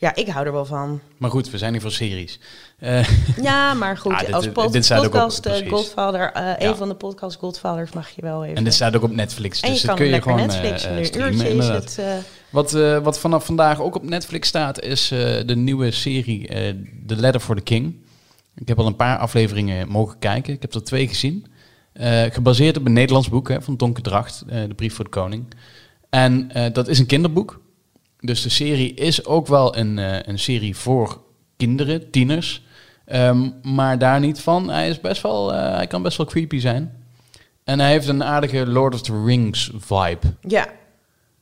ja, 0.00 0.14
ik 0.14 0.28
hou 0.28 0.46
er 0.46 0.52
wel 0.52 0.64
van. 0.64 1.00
Maar 1.16 1.30
goed, 1.30 1.50
we 1.50 1.58
zijn 1.58 1.72
hier 1.72 1.80
voor 1.80 1.90
series. 1.90 2.40
Uh, 2.80 3.08
ja, 3.42 3.74
maar 3.74 3.96
goed, 3.96 4.12
ah, 4.18 4.20
dit, 4.20 4.32
als 4.32 4.48
pod 4.48 4.72
dit 4.72 4.88
podcast 4.88 5.46
op, 5.46 5.52
uh, 5.52 5.68
Godfather, 5.70 6.36
uh, 6.36 6.42
ja. 6.42 6.60
een 6.60 6.76
van 6.76 6.88
de 6.88 6.94
podcast 6.94 7.38
Godfathers 7.38 7.92
mag 7.92 8.10
je 8.10 8.22
wel 8.22 8.44
even. 8.44 8.56
En 8.56 8.64
dit 8.64 8.74
staat 8.74 8.96
ook 8.96 9.02
op 9.02 9.10
Netflix, 9.10 9.60
dus 9.60 9.80
dat 9.80 9.96
kun 9.96 10.06
je 10.06 10.22
gewoon 10.22 10.38
Netflix, 10.38 10.86
uh, 10.86 11.04
streamen. 11.04 11.46
Is 11.46 11.68
het, 11.68 12.00
wat, 12.50 12.72
wat 13.02 13.18
vanaf 13.18 13.44
vandaag 13.44 13.80
ook 13.80 13.94
op 13.94 14.02
Netflix 14.02 14.48
staat, 14.48 14.80
is 14.80 15.08
de 15.46 15.56
nieuwe 15.56 15.90
serie 15.90 16.46
The 17.06 17.16
Letter 17.16 17.40
for 17.40 17.56
the 17.56 17.62
King. 17.62 17.96
Ik 18.54 18.68
heb 18.68 18.78
al 18.78 18.86
een 18.86 18.96
paar 18.96 19.18
afleveringen 19.18 19.88
mogen 19.88 20.18
kijken. 20.18 20.52
Ik 20.52 20.62
heb 20.62 20.74
er 20.74 20.84
twee 20.84 21.08
gezien. 21.08 21.46
gebaseerd 22.30 22.76
op 22.76 22.86
een 22.86 22.92
Nederlands 22.92 23.28
boek 23.28 23.48
hè, 23.48 23.62
van 23.62 23.76
Tonke 23.76 24.00
Dracht, 24.00 24.44
De 24.46 24.74
Brief 24.76 24.94
voor 24.94 25.04
de 25.04 25.10
Koning. 25.10 25.44
En 26.10 26.50
dat 26.72 26.88
is 26.88 26.98
een 26.98 27.06
kinderboek. 27.06 27.60
Dus 28.20 28.42
de 28.42 28.48
serie 28.48 28.94
is 28.94 29.24
ook 29.24 29.46
wel 29.46 29.76
een, 29.76 29.96
een 30.28 30.38
serie 30.38 30.76
voor 30.76 31.20
kinderen, 31.56 32.10
tieners. 32.10 32.62
Um, 33.12 33.54
maar 33.62 33.98
daar 33.98 34.20
niet 34.20 34.40
van. 34.40 34.70
Hij, 34.70 34.88
is 34.88 35.00
best 35.00 35.22
wel, 35.22 35.54
uh, 35.54 35.74
hij 35.74 35.86
kan 35.86 36.02
best 36.02 36.16
wel 36.16 36.26
creepy 36.26 36.58
zijn. 36.58 36.92
En 37.64 37.80
hij 37.80 37.90
heeft 37.90 38.08
een 38.08 38.24
aardige 38.24 38.66
Lord 38.66 38.94
of 38.94 39.02
the 39.02 39.24
Rings 39.24 39.70
vibe. 39.76 40.34
Ja, 40.40 40.68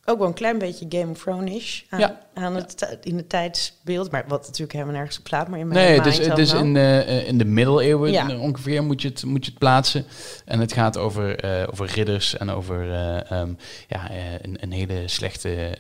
ook 0.06 0.18
wel 0.18 0.26
een 0.26 0.34
klein 0.34 0.58
beetje 0.58 0.86
Game 0.88 1.10
of 1.10 1.18
Thrones-ish 1.18 1.82
aan, 1.88 2.00
ja. 2.00 2.20
aan 2.34 2.54
het, 2.54 2.98
in 3.02 3.16
het 3.16 3.28
tijdsbeeld. 3.28 4.10
Maar 4.10 4.24
wat 4.28 4.40
natuurlijk 4.40 4.72
helemaal 4.72 4.94
nergens 4.94 5.18
op 5.18 5.24
plaat. 5.24 5.48
Maar 5.48 5.58
in 5.58 5.68
mijn 5.68 5.88
nee, 5.88 6.00
dus, 6.00 6.18
het 6.18 6.38
is 6.38 6.52
in 6.52 6.74
de, 6.74 7.04
uh, 7.08 7.28
in 7.28 7.38
de 7.38 7.44
middeleeuwen 7.44 8.12
ja. 8.12 8.38
ongeveer 8.38 8.84
moet 8.84 9.02
je, 9.02 9.08
het, 9.08 9.24
moet 9.24 9.44
je 9.44 9.50
het 9.50 9.58
plaatsen. 9.58 10.04
En 10.44 10.60
het 10.60 10.72
gaat 10.72 10.98
over, 10.98 11.44
uh, 11.44 11.68
over 11.70 11.86
ridders 11.86 12.36
en 12.36 12.50
over 12.50 12.88
uh, 12.88 13.40
um, 13.40 13.56
ja, 13.88 14.10
een, 14.42 14.56
een, 14.60 14.72
hele 14.72 15.02
slechte 15.04 15.78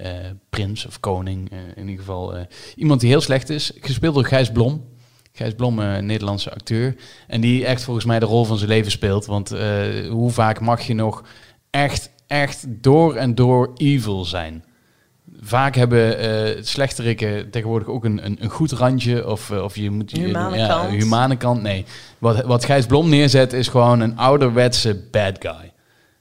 prins 0.50 0.86
of 0.86 1.00
koning. 1.00 1.50
in 1.74 1.88
ieder 1.88 2.04
geval 2.04 2.46
iemand 2.76 3.00
die 3.00 3.10
heel 3.10 3.20
slecht 3.20 3.50
is. 3.50 3.72
Gespeeld 3.80 4.14
door 4.14 4.24
Gijs 4.24 4.50
Blom. 4.50 4.94
Gijs 5.32 5.54
Blom, 5.54 5.78
een 5.78 6.06
Nederlandse 6.06 6.50
acteur. 6.50 6.96
En 7.26 7.40
die 7.40 7.66
echt 7.66 7.82
volgens 7.82 8.06
mij 8.06 8.18
de 8.18 8.26
rol 8.26 8.44
van 8.44 8.58
zijn 8.58 8.70
leven 8.70 8.90
speelt. 8.90 9.26
Want 9.26 9.48
hoe 10.08 10.30
vaak 10.30 10.60
mag 10.60 10.82
je 10.82 10.94
nog 10.94 11.22
echt, 11.70 12.10
echt 12.26 12.64
door 12.68 13.14
en 13.14 13.34
door 13.34 13.70
evil 13.76 14.24
zijn? 14.24 14.64
Vaak 15.40 15.74
hebben 15.74 16.24
uh, 16.24 16.62
slechterikken 16.62 17.50
tegenwoordig 17.50 17.88
ook 17.88 18.04
een, 18.04 18.24
een, 18.24 18.36
een, 18.40 18.50
goed 18.50 18.72
randje. 18.72 19.28
Of, 19.28 19.50
uh, 19.50 19.62
of 19.62 19.76
je 19.76 19.90
moet 19.90 20.10
je 20.10 20.20
humane, 20.20 20.56
ja, 20.56 20.66
kant. 20.66 20.90
humane 20.90 21.36
kant. 21.36 21.62
Nee, 21.62 21.84
wat, 22.18 22.44
wat 22.44 22.64
Gijs 22.64 22.86
Blom 22.86 23.08
neerzet 23.08 23.52
is 23.52 23.68
gewoon 23.68 24.00
een 24.00 24.18
ouderwetse 24.18 25.02
bad 25.10 25.36
guy. 25.38 25.72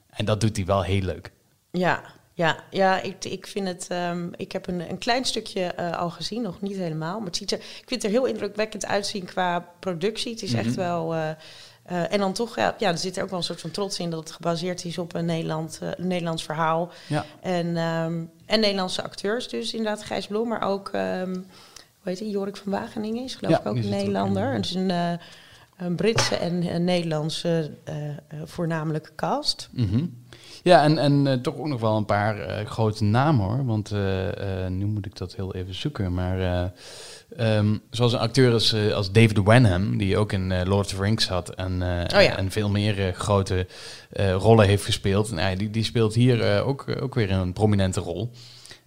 En 0.10 0.26
dat 0.26 0.42
doet 0.42 0.56
hij 0.56 0.66
wel 0.66 0.84
heel 0.84 1.02
leuk. 1.02 1.32
Ja, 1.72 2.04
Ja, 2.34 2.64
ja 2.70 3.02
ik, 3.02 3.26
ik 3.26 3.48
vind 3.48 3.68
het. 3.68 3.88
Um, 3.92 4.32
ik 4.36 4.52
heb 4.52 4.68
een, 4.68 4.90
een 4.90 4.98
klein 4.98 5.26
stukje 5.26 5.74
uh, 5.80 5.98
al 5.98 6.10
gezien, 6.10 6.42
nog 6.42 6.62
niet 6.62 6.78
helemaal. 6.78 7.18
Maar 7.18 7.28
het 7.28 7.36
ziet 7.36 7.52
er, 7.52 7.58
ik 7.58 7.84
vind 7.86 8.02
het 8.02 8.04
er 8.04 8.20
heel 8.20 8.26
indrukwekkend 8.26 8.86
uitzien 8.86 9.26
qua 9.26 9.70
productie. 9.80 10.32
Het 10.32 10.42
is 10.42 10.54
echt 10.54 10.76
mhm. 10.76 10.80
wel. 10.80 11.16
Uh, 11.92 11.98
uh, 11.98 12.14
en 12.14 12.20
dan 12.20 12.34
toch, 12.34 12.56
ja, 12.56 12.76
ja, 12.78 12.90
er 12.90 12.98
zit 12.98 13.18
er 13.18 13.24
ook 13.24 13.30
wel 13.30 13.40
een 13.40 13.46
soort 13.46 13.62
van 13.62 13.72
trots 13.72 14.00
in 14.00 14.10
dat 14.10 14.20
het 14.20 14.32
gebaseerd 14.32 14.86
is 14.86 14.98
op 14.98 15.14
een, 15.14 15.26
Nederland, 15.26 15.80
een 15.82 16.08
Nederlands 16.08 16.44
verhaal. 16.44 16.92
Ja. 17.08 17.26
En, 17.42 17.78
um, 17.78 18.32
en 18.46 18.60
Nederlandse 18.60 19.04
acteurs, 19.04 19.48
dus 19.48 19.74
inderdaad 19.74 20.04
Gijs 20.04 20.28
Bloem, 20.28 20.48
maar 20.48 20.62
ook, 20.62 20.92
um, 20.94 21.34
hoe 21.34 21.44
heet 22.04 22.20
hij, 22.20 22.28
Jorik 22.28 22.58
van 22.58 22.72
Wageningen 22.72 23.24
is 23.24 23.36
geloof 23.36 23.58
ik 23.58 23.66
ook 23.66 23.76
een 23.76 23.90
Nederlander. 23.90 24.56
Ook, 24.56 24.62
dus 24.62 24.74
een, 24.74 25.20
een 25.78 25.96
Britse 25.96 26.36
en 26.36 26.76
een 26.76 26.84
Nederlandse 26.84 27.72
voornamelijke 28.44 29.12
cast. 29.16 29.70
Mm 29.72 29.88
-hmm. 29.88 30.24
Ja, 30.64 30.84
en, 30.84 30.98
en 30.98 31.26
uh, 31.26 31.34
toch 31.34 31.58
ook 31.58 31.68
nog 31.68 31.82
wel 31.82 31.98
een 31.98 32.06
paar 32.06 32.66
grote 32.66 33.04
namen 33.04 33.46
hoor. 33.46 33.66
Want 33.66 33.92
nu 34.70 34.86
moet 34.86 35.06
ik 35.06 35.18
dat 35.18 35.36
heel 35.36 35.56
even 35.56 35.74
zoeken. 35.74 36.14
Maar 36.14 36.72
um, 37.40 37.82
zoals 37.90 38.14
een 38.14 38.20
acteur 38.20 38.54
als, 38.54 38.76
als 38.94 39.12
David 39.12 39.44
Wenham, 39.44 39.98
die 39.98 40.18
ook 40.18 40.32
in 40.32 40.64
Lord 40.64 40.86
of 40.86 40.94
the 40.94 41.02
Rings 41.02 41.28
had 41.28 41.50
en, 41.50 41.72
oh 41.72 42.22
ja. 42.22 42.38
en 42.38 42.52
veel 42.52 42.70
meer 42.70 43.14
grote 43.14 43.68
rollen 44.38 44.68
heeft 44.68 44.86
gespeeld. 44.86 45.32
En, 45.32 45.58
die, 45.58 45.70
die 45.70 45.84
speelt 45.84 46.14
hier 46.14 46.64
ook, 46.64 46.86
ook 47.02 47.16
weer 47.16 47.32
een 47.32 47.54
prominente 47.54 48.00
rol. 48.00 48.32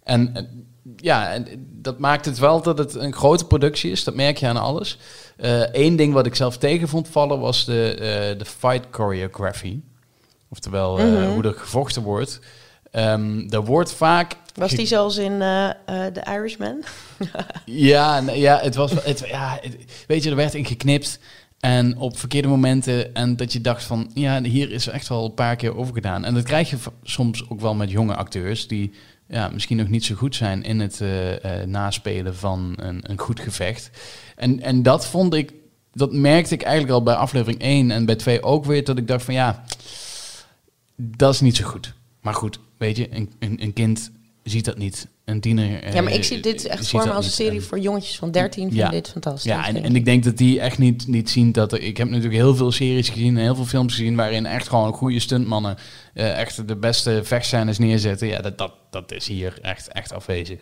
En 0.02 0.48
ja, 0.96 1.32
en 1.32 1.46
dat 1.70 1.98
maakt 1.98 2.24
het 2.24 2.38
wel 2.38 2.62
dat 2.62 2.78
het 2.78 2.94
een 2.94 3.12
grote 3.12 3.46
productie 3.46 3.90
is. 3.90 4.04
Dat 4.04 4.14
merk 4.14 4.36
je 4.36 4.46
aan 4.46 4.56
alles. 4.56 4.98
Eén 5.72 5.96
ding 5.96 6.12
wat 6.12 6.26
ik 6.26 6.34
zelf 6.34 6.58
tegen 6.58 6.88
vond 6.88 7.08
vallen 7.08 7.40
was 7.40 7.64
de, 7.64 8.34
de 8.38 8.44
fight 8.44 8.86
choreography. 8.90 9.80
Oftewel, 10.48 10.98
mm 10.98 11.32
hoe 11.34 11.42
er 11.42 11.54
gevochten 11.54 12.02
wordt. 12.02 12.40
Um, 12.92 13.50
er 13.50 13.64
wordt 13.64 13.92
vaak... 13.92 14.36
Was 14.54 14.70
die 14.70 14.86
zoals 14.86 15.16
in 15.16 15.32
uh, 15.32 15.70
The 15.86 16.22
Irishman? 16.28 16.84
ja, 17.64 18.22
ja, 18.32 18.58
het 18.58 18.74
was... 18.74 18.92
Het, 19.04 19.24
ja, 19.26 19.60
weet 20.06 20.22
je, 20.22 20.30
er 20.30 20.36
werd 20.36 20.54
in 20.54 20.66
geknipt. 20.66 21.18
En 21.60 21.98
op 21.98 22.18
verkeerde 22.18 22.48
momenten. 22.48 23.14
En 23.14 23.36
dat 23.36 23.52
je 23.52 23.60
dacht 23.60 23.84
van, 23.84 24.10
ja, 24.14 24.42
hier 24.42 24.70
is 24.70 24.86
echt 24.86 25.08
wel 25.08 25.24
een 25.24 25.34
paar 25.34 25.56
keer 25.56 25.76
over 25.76 25.94
gedaan. 25.94 26.24
En 26.24 26.34
dat 26.34 26.42
krijg 26.42 26.70
je 26.70 26.76
soms 27.02 27.50
ook 27.50 27.60
wel 27.60 27.74
met 27.74 27.90
jonge 27.90 28.14
acteurs 28.14 28.66
die 28.66 28.92
ja, 29.28 29.48
misschien 29.48 29.76
nog 29.76 29.88
niet 29.88 30.04
zo 30.04 30.14
goed 30.14 30.34
zijn 30.34 30.62
in 30.62 30.80
het 30.80 31.00
uh, 31.00 31.32
uh, 31.32 31.38
naspelen 31.66 32.36
van 32.36 32.72
een, 32.76 33.10
een 33.10 33.18
goed 33.18 33.40
gevecht. 33.40 33.90
En, 34.36 34.60
en 34.60 34.82
dat 34.82 35.06
vond 35.06 35.34
ik, 35.34 35.52
dat 35.92 36.12
merkte 36.12 36.54
ik 36.54 36.62
eigenlijk 36.62 36.94
al 36.94 37.02
bij 37.02 37.14
aflevering 37.14 37.60
1 37.60 37.90
en 37.90 38.04
bij 38.04 38.16
2 38.16 38.42
ook 38.42 38.64
weer, 38.64 38.84
dat 38.84 38.98
ik 38.98 39.08
dacht 39.08 39.24
van 39.24 39.34
ja, 39.34 39.64
dat 40.96 41.34
is 41.34 41.40
niet 41.40 41.56
zo 41.56 41.64
goed. 41.64 41.94
Maar 42.20 42.34
goed, 42.34 42.58
weet 42.76 42.96
je, 42.96 43.14
een, 43.16 43.32
een, 43.38 43.62
een 43.62 43.72
kind 43.72 44.10
ziet 44.48 44.64
dat 44.64 44.78
niet. 44.78 45.08
Een 45.24 45.40
tiener. 45.40 45.94
Ja, 45.94 46.02
maar 46.02 46.12
ik 46.12 46.18
eh, 46.18 46.24
zie 46.24 46.40
dit 46.40 46.66
echt 46.66 46.88
voor 46.88 47.04
me 47.04 47.12
als 47.12 47.26
een 47.26 47.32
serie 47.32 47.60
voor 47.60 47.78
jongetjes 47.78 48.16
van 48.16 48.30
13. 48.30 48.62
Vind 48.62 48.74
ja. 48.74 48.88
dit 48.88 49.08
fantastisch. 49.08 49.52
Ja, 49.52 49.66
en, 49.66 49.82
en 49.82 49.96
ik 49.96 50.04
denk 50.04 50.24
dat 50.24 50.36
die 50.36 50.60
echt 50.60 50.78
niet, 50.78 51.06
niet 51.06 51.30
zien 51.30 51.52
dat 51.52 51.72
er. 51.72 51.80
Ik 51.80 51.96
heb 51.96 52.06
natuurlijk 52.06 52.34
heel 52.34 52.54
veel 52.56 52.72
series 52.72 53.08
gezien, 53.08 53.36
heel 53.36 53.54
veel 53.54 53.64
films 53.64 53.94
gezien. 53.94 54.16
waarin 54.16 54.46
echt 54.46 54.68
gewoon 54.68 54.92
goede 54.92 55.20
stuntmannen. 55.20 55.76
Uh, 56.14 56.38
echt 56.38 56.68
de 56.68 56.76
beste 56.76 57.20
vechtscènes 57.24 57.78
neerzetten. 57.78 58.28
Ja, 58.28 58.40
dat, 58.40 58.58
dat, 58.58 58.72
dat 58.90 59.12
is 59.12 59.26
hier 59.26 59.58
echt, 59.62 59.88
echt 59.88 60.12
afwezig. 60.12 60.58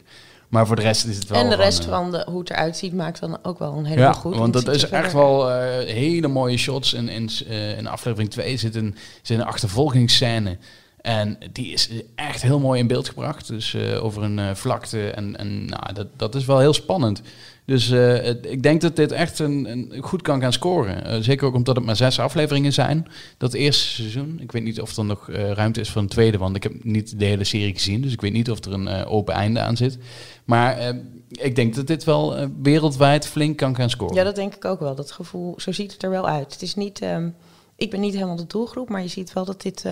Maar 0.48 0.66
voor 0.66 0.76
de 0.76 0.82
rest 0.82 1.06
is 1.06 1.16
het 1.16 1.28
wel. 1.28 1.40
En 1.40 1.48
de 1.48 1.56
rest 1.56 1.84
van, 1.84 1.90
van 1.90 2.10
de, 2.10 2.26
hoe 2.30 2.38
het 2.38 2.50
eruit 2.50 2.76
ziet, 2.76 2.92
maakt 2.92 3.20
dan 3.20 3.38
ook 3.42 3.58
wel 3.58 3.72
een 3.72 3.84
heleboel 3.84 4.06
ja, 4.06 4.12
goed. 4.12 4.36
Want 4.36 4.52
dat 4.52 4.68
is 4.68 4.88
echt 4.88 5.12
wel 5.12 5.50
uh, 5.50 5.56
hele 5.78 6.28
mooie 6.28 6.56
shots. 6.56 6.92
In, 6.92 7.08
in, 7.08 7.30
uh, 7.48 7.78
in 7.78 7.86
aflevering 7.86 8.30
2 8.30 8.56
zit 8.56 8.74
een, 8.74 8.94
zit 9.22 9.38
een 9.38 9.44
achtervolgingsscène. 9.44 10.58
En 11.06 11.38
die 11.52 11.72
is 11.72 11.90
echt 12.14 12.42
heel 12.42 12.58
mooi 12.58 12.80
in 12.80 12.86
beeld 12.86 13.08
gebracht. 13.08 13.48
Dus 13.48 13.72
uh, 13.72 14.04
over 14.04 14.22
een 14.22 14.56
vlakte. 14.56 15.10
En, 15.10 15.36
en 15.36 15.64
nou, 15.64 15.92
dat, 15.92 16.06
dat 16.16 16.34
is 16.34 16.44
wel 16.44 16.58
heel 16.58 16.72
spannend. 16.72 17.22
Dus 17.64 17.90
uh, 17.90 18.28
ik 18.28 18.62
denk 18.62 18.80
dat 18.80 18.96
dit 18.96 19.12
echt 19.12 19.38
een, 19.38 19.70
een 19.70 20.02
goed 20.02 20.22
kan 20.22 20.40
gaan 20.40 20.52
scoren. 20.52 21.24
Zeker 21.24 21.46
ook 21.46 21.54
omdat 21.54 21.76
het 21.76 21.84
maar 21.84 21.96
zes 21.96 22.18
afleveringen 22.18 22.72
zijn. 22.72 23.06
Dat 23.38 23.54
eerste 23.54 23.88
seizoen. 23.88 24.38
Ik 24.40 24.52
weet 24.52 24.62
niet 24.62 24.80
of 24.80 24.96
er 24.96 25.04
nog 25.04 25.28
ruimte 25.30 25.80
is 25.80 25.90
voor 25.90 26.02
een 26.02 26.08
tweede, 26.08 26.38
want 26.38 26.56
ik 26.56 26.62
heb 26.62 26.84
niet 26.84 27.18
de 27.18 27.24
hele 27.24 27.44
serie 27.44 27.74
gezien. 27.74 28.00
Dus 28.00 28.12
ik 28.12 28.20
weet 28.20 28.32
niet 28.32 28.50
of 28.50 28.64
er 28.64 28.72
een 28.72 29.04
open 29.04 29.34
einde 29.34 29.60
aan 29.60 29.76
zit. 29.76 29.98
Maar 30.44 30.94
ik 31.28 31.54
denk 31.54 31.74
dat 31.74 31.86
dit 31.86 32.04
wel 32.04 32.48
wereldwijd 32.62 33.26
flink 33.26 33.56
kan 33.56 33.76
gaan 33.76 33.90
scoren. 33.90 34.14
Ja, 34.14 34.24
dat 34.24 34.36
denk 34.36 34.54
ik 34.54 34.64
ook 34.64 34.80
wel. 34.80 34.94
Dat 34.94 35.10
gevoel, 35.12 35.54
zo 35.56 35.72
ziet 35.72 35.92
het 35.92 36.02
er 36.02 36.10
wel 36.10 36.28
uit. 36.28 36.52
Het 36.52 36.62
is 36.62 36.74
niet, 36.74 37.02
um, 37.02 37.34
ik 37.76 37.90
ben 37.90 38.00
niet 38.00 38.14
helemaal 38.14 38.36
de 38.36 38.46
doelgroep, 38.46 38.88
maar 38.88 39.02
je 39.02 39.08
ziet 39.08 39.32
wel 39.32 39.44
dat 39.44 39.62
dit 39.62 39.84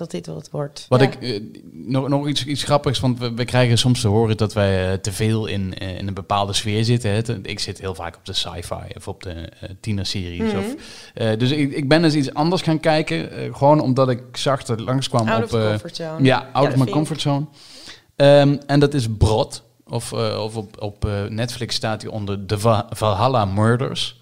dat 0.00 0.10
dit 0.10 0.26
wat 0.26 0.50
wordt. 0.50 0.86
Wat 0.88 1.02
ik 1.02 1.16
uh, 1.20 1.40
nog, 1.72 2.08
nog 2.08 2.28
iets, 2.28 2.44
iets 2.44 2.62
grappigs, 2.62 3.00
want 3.00 3.18
we, 3.18 3.34
we 3.34 3.44
krijgen 3.44 3.78
soms 3.78 4.00
te 4.00 4.08
horen 4.08 4.36
dat 4.36 4.52
wij 4.52 4.92
uh, 4.92 4.98
te 4.98 5.12
veel 5.12 5.46
in, 5.46 5.74
uh, 5.82 5.98
in 5.98 6.08
een 6.08 6.14
bepaalde 6.14 6.52
sfeer 6.52 6.84
zitten. 6.84 7.10
Hè. 7.10 7.38
Ik 7.42 7.58
zit 7.58 7.80
heel 7.80 7.94
vaak 7.94 8.16
op 8.16 8.24
de 8.24 8.32
sci-fi 8.32 8.94
of 8.96 9.08
op 9.08 9.22
de 9.22 9.48
tienerseries. 9.80 10.40
Mm 10.40 10.48
-hmm. 10.48 10.58
of, 10.58 11.36
dus 11.36 11.50
ik, 11.50 11.72
ik 11.72 11.88
ben 11.88 12.04
eens 12.04 12.14
iets 12.14 12.34
anders 12.34 12.62
gaan 12.62 12.80
kijken, 12.80 13.28
gewoon 13.54 13.80
omdat 13.80 14.08
ik 14.08 14.22
zag 14.32 14.62
dat 14.62 14.80
langskwam 14.80 15.28
out 15.28 15.42
op. 15.42 15.60
comfortzone. 15.60 16.24
Ja, 16.24 16.48
out 16.52 16.66
ja, 16.66 16.72
of 16.72 16.84
my 16.84 16.92
comfortzone. 16.92 17.46
Um, 18.16 18.58
en 18.66 18.80
dat 18.80 18.94
is 18.94 19.06
Brot. 19.18 19.62
Of, 19.86 20.12
of 20.12 20.56
op, 20.56 20.82
op 20.82 21.08
Netflix 21.28 21.74
staat 21.74 22.02
hij 22.02 22.10
onder 22.10 22.46
de 22.46 22.58
Valhalla 22.90 23.44
Murders. 23.44 24.20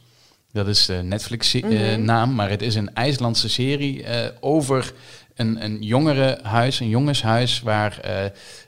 Dat 0.52 0.68
is 0.68 0.86
de 0.86 0.94
Netflix-naam, 1.02 2.00
mm 2.00 2.06
-hmm. 2.06 2.34
maar 2.34 2.50
het 2.50 2.62
is 2.62 2.74
een 2.74 2.94
IJslandse 2.94 3.48
serie 3.48 4.04
over 4.40 4.92
een, 5.38 5.64
een 5.64 5.82
jongerenhuis, 5.82 6.80
een 6.80 6.88
jongenshuis 6.88 7.60
waar 7.60 8.00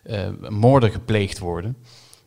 uh, 0.05 0.49
moorden 0.49 0.91
gepleegd 0.91 1.39
worden. 1.39 1.77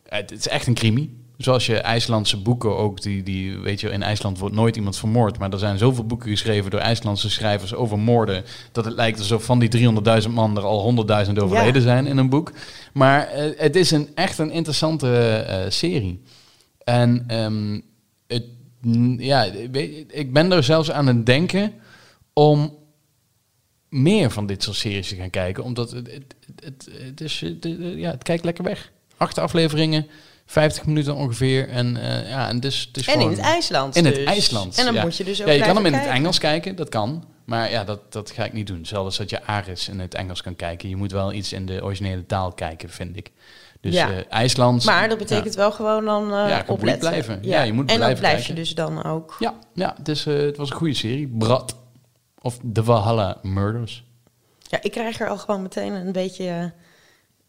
het 0.08 0.32
is 0.32 0.48
echt 0.48 0.66
een 0.66 0.74
crimi. 0.74 1.22
Zoals 1.36 1.66
je 1.66 1.78
IJslandse 1.78 2.42
boeken 2.42 2.76
ook, 2.76 3.02
die, 3.02 3.22
die, 3.22 3.58
weet 3.58 3.80
je, 3.80 3.90
in 3.90 4.02
IJsland 4.02 4.38
wordt 4.38 4.54
nooit 4.54 4.76
iemand 4.76 4.96
vermoord. 4.96 5.38
Maar 5.38 5.52
er 5.52 5.58
zijn 5.58 5.78
zoveel 5.78 6.04
boeken 6.04 6.30
geschreven 6.30 6.70
door 6.70 6.80
IJslandse 6.80 7.30
schrijvers 7.30 7.74
over 7.74 7.98
moorden. 7.98 8.44
dat 8.72 8.84
het 8.84 8.94
lijkt 8.94 9.18
alsof 9.18 9.44
van 9.44 9.58
die 9.58 9.92
300.000 10.24 10.30
man 10.30 10.56
er 10.56 10.62
al 10.62 11.06
100.000 11.26 11.32
overleden 11.32 11.82
zijn 11.82 12.06
in 12.06 12.16
een 12.16 12.28
boek. 12.28 12.52
Maar 12.92 13.28
het 13.56 13.76
is 13.76 13.90
een, 13.90 14.08
echt 14.14 14.38
een 14.38 14.50
interessante 14.50 15.46
uh, 15.48 15.70
serie. 15.70 16.22
En 16.84 17.24
um, 17.42 17.82
het, 18.26 18.44
ja, 19.18 19.42
ik 20.08 20.32
ben 20.32 20.52
er 20.52 20.62
zelfs 20.62 20.90
aan 20.90 21.06
het 21.06 21.26
denken 21.26 21.72
om 22.32 22.74
meer 23.94 24.30
van 24.30 24.46
dit 24.46 24.62
soort 24.62 24.76
series 24.76 25.08
te 25.08 25.16
gaan 25.16 25.30
kijken. 25.30 25.64
Omdat 25.64 25.90
het, 25.90 26.10
het, 26.12 26.34
het, 26.64 26.88
het 27.06 27.20
is, 27.20 27.44
ja, 27.96 28.10
het 28.10 28.22
kijkt 28.22 28.44
lekker 28.44 28.64
weg. 28.64 28.90
Acht 29.16 29.38
afleveringen, 29.38 30.06
50 30.46 30.86
minuten 30.86 31.14
ongeveer. 31.14 31.68
En, 31.68 31.96
uh, 31.96 32.28
ja, 32.28 32.48
en, 32.48 32.60
dus, 32.60 32.84
het 32.86 32.96
is 32.96 33.06
en 33.06 33.20
in 33.20 33.28
het 33.28 33.38
IJsland. 33.38 33.96
In 33.96 34.04
dus. 34.04 34.16
het 34.16 34.26
IJsland. 34.26 34.78
En 34.78 34.84
dan 34.84 34.94
ja. 34.94 35.02
moet 35.02 35.16
je 35.16 35.24
dus 35.24 35.40
ook 35.40 35.46
Ja, 35.46 35.52
je 35.52 35.60
kan 35.62 35.76
hem 35.76 35.84
in 35.86 35.92
kijken. 35.92 36.08
het 36.10 36.18
Engels 36.18 36.38
kijken, 36.38 36.76
dat 36.76 36.88
kan. 36.88 37.24
Maar 37.44 37.70
ja, 37.70 37.84
dat, 37.84 38.12
dat 38.12 38.30
ga 38.30 38.44
ik 38.44 38.52
niet 38.52 38.66
doen. 38.66 38.86
Zelfs 38.86 39.16
dat 39.16 39.30
je 39.30 39.42
Aris 39.44 39.88
in 39.88 40.00
het 40.00 40.14
Engels 40.14 40.42
kan 40.42 40.56
kijken. 40.56 40.88
Je 40.88 40.96
moet 40.96 41.12
wel 41.12 41.32
iets 41.32 41.52
in 41.52 41.66
de 41.66 41.84
originele 41.84 42.26
taal 42.26 42.52
kijken, 42.52 42.90
vind 42.90 43.16
ik. 43.16 43.30
Dus 43.80 43.94
Ja. 43.94 44.10
uh, 44.10 44.16
IJslands. 44.28 44.84
Maar 44.86 45.08
dat 45.08 45.18
betekent 45.18 45.54
wel 45.54 45.72
gewoon 45.72 46.04
dan 46.04 46.24
eh 46.24 46.48
Ja, 46.48 46.64
opletten. 46.66 47.08
blijven. 47.08 47.38
Ja, 47.42 47.62
je 47.62 47.72
moet 47.72 47.80
en 47.82 47.86
dan 47.86 47.96
blijven 47.96 48.18
blijf 48.18 48.34
kijken. 48.36 48.54
je 48.54 48.60
dus 48.60 48.74
dan 48.74 49.04
ook. 49.04 49.36
Ja, 49.38 49.54
ja 49.74 49.96
eh, 50.04 50.24
het 50.24 50.56
was 50.56 50.70
een 50.70 50.76
goede 50.76 50.94
serie. 50.94 51.28
Brad. 51.28 51.76
Of 52.44 52.58
The 52.72 52.84
Valhalla 52.84 53.38
Murders. 53.42 54.04
Ja, 54.58 54.78
ik 54.82 54.90
krijg 54.90 55.20
er 55.20 55.28
al 55.28 55.38
gewoon 55.38 55.62
meteen 55.62 55.92
een 55.92 56.12
beetje 56.12 56.72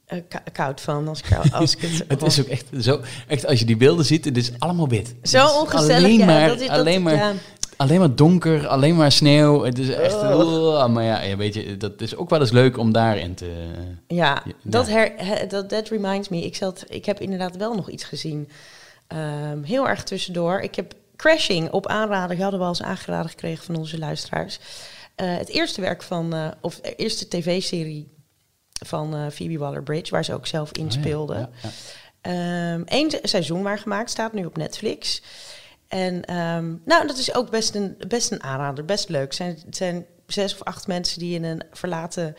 eh, 0.05 0.19
ka- 0.29 0.43
koud 0.51 0.81
van 0.81 1.07
als 1.07 1.21
ik, 1.21 1.53
als 1.53 1.75
ik 1.75 1.81
het... 1.81 2.03
Het 2.07 2.21
is 2.21 2.39
ook 2.39 2.47
echt 2.47 2.65
zo, 2.79 3.01
echt 3.27 3.45
als 3.45 3.59
je 3.59 3.65
die 3.65 3.77
beelden 3.77 4.05
ziet, 4.05 4.25
het 4.25 4.37
is 4.37 4.51
allemaal 4.59 4.87
wit. 4.87 5.15
Zo 5.23 5.47
ongezellig, 5.47 5.95
Alleen 5.97 6.17
ja, 6.17 6.25
maar, 6.25 6.47
dat 6.47 6.59
is- 6.59 6.67
dat- 6.67 6.77
alleen, 6.77 7.01
maar, 7.01 7.13
ja. 7.15 7.33
alleen 7.77 7.99
maar 7.99 8.15
donker, 8.15 8.67
alleen 8.67 8.95
maar 8.95 9.11
sneeuw. 9.11 9.63
Het 9.63 9.79
is 9.79 9.89
echt, 9.89 10.13
Oh. 10.15 10.87
maar 10.87 11.03
ja, 11.03 11.21
ja, 11.21 11.35
weet 11.37 11.53
je, 11.53 11.77
dat 11.77 12.01
is 12.01 12.15
ook 12.15 12.29
wel 12.29 12.39
eens 12.39 12.51
leuk 12.51 12.77
om 12.77 12.91
daarin 12.91 13.33
te... 13.35 13.51
Ja, 14.07 14.41
Ja. 14.45 14.51
dat, 14.63 14.87
her, 14.87 15.11
he- 15.15 15.47
dat 15.47 15.69
that 15.69 15.87
reminds 15.89 16.29
me. 16.29 16.41
Ik, 16.45 16.55
zat, 16.55 16.85
ik 16.87 17.05
heb 17.05 17.19
inderdaad 17.19 17.55
wel 17.57 17.73
nog 17.75 17.89
iets 17.89 18.03
gezien. 18.03 18.49
Ehm, 19.07 19.63
heel 19.63 19.87
erg 19.87 20.03
tussendoor. 20.03 20.59
Ik 20.59 20.75
heb 20.75 20.93
Crashing 21.15 21.71
op 21.71 21.87
aanraden. 21.87 22.37
Hadden 22.39 22.59
we 22.59 22.65
al 22.65 22.71
eens 22.71 22.81
aangeraden 22.81 23.29
gekregen 23.29 23.65
van 23.65 23.75
onze 23.75 23.97
luisteraars. 23.97 24.59
Eh, 25.15 25.37
het 25.37 25.49
eerste 25.49 25.81
werk 25.81 26.03
van, 26.03 26.33
eh, 26.33 26.47
of 26.61 26.79
de 26.79 26.95
eerste 26.95 27.27
tv-serie 27.27 28.13
van 28.85 29.15
eh, 29.15 29.29
Phoebe 29.31 29.57
Waller-Bridge, 29.57 30.11
waar 30.11 30.25
ze 30.25 30.33
ook 30.33 30.47
zelf 30.47 30.71
in 30.71 30.85
Oh 30.85 30.91
ja, 30.91 30.99
speelde. 30.99 31.49
ja. 31.61 31.69
Eén 32.85 33.11
seizoen 33.23 33.61
maar 33.61 33.79
gemaakt, 33.79 34.09
staat 34.09 34.33
nu 34.33 34.45
op 34.45 34.57
Netflix. 34.57 35.21
En 35.87 36.25
ehm, 36.25 36.73
nou, 36.85 37.07
dat 37.07 37.17
is 37.17 37.35
ook 37.35 37.49
best 37.49 37.75
een, 37.75 37.97
best 38.07 38.31
een 38.31 38.43
aanrader, 38.43 38.85
best 38.85 39.09
leuk. 39.09 39.25
Het 39.25 39.35
zijn, 39.35 39.59
het 39.65 39.75
zijn 39.75 40.05
zes 40.27 40.53
of 40.53 40.63
acht 40.63 40.87
mensen 40.87 41.19
die 41.19 41.35
in 41.35 41.43
een 41.43 41.63
verlaten 41.71 42.35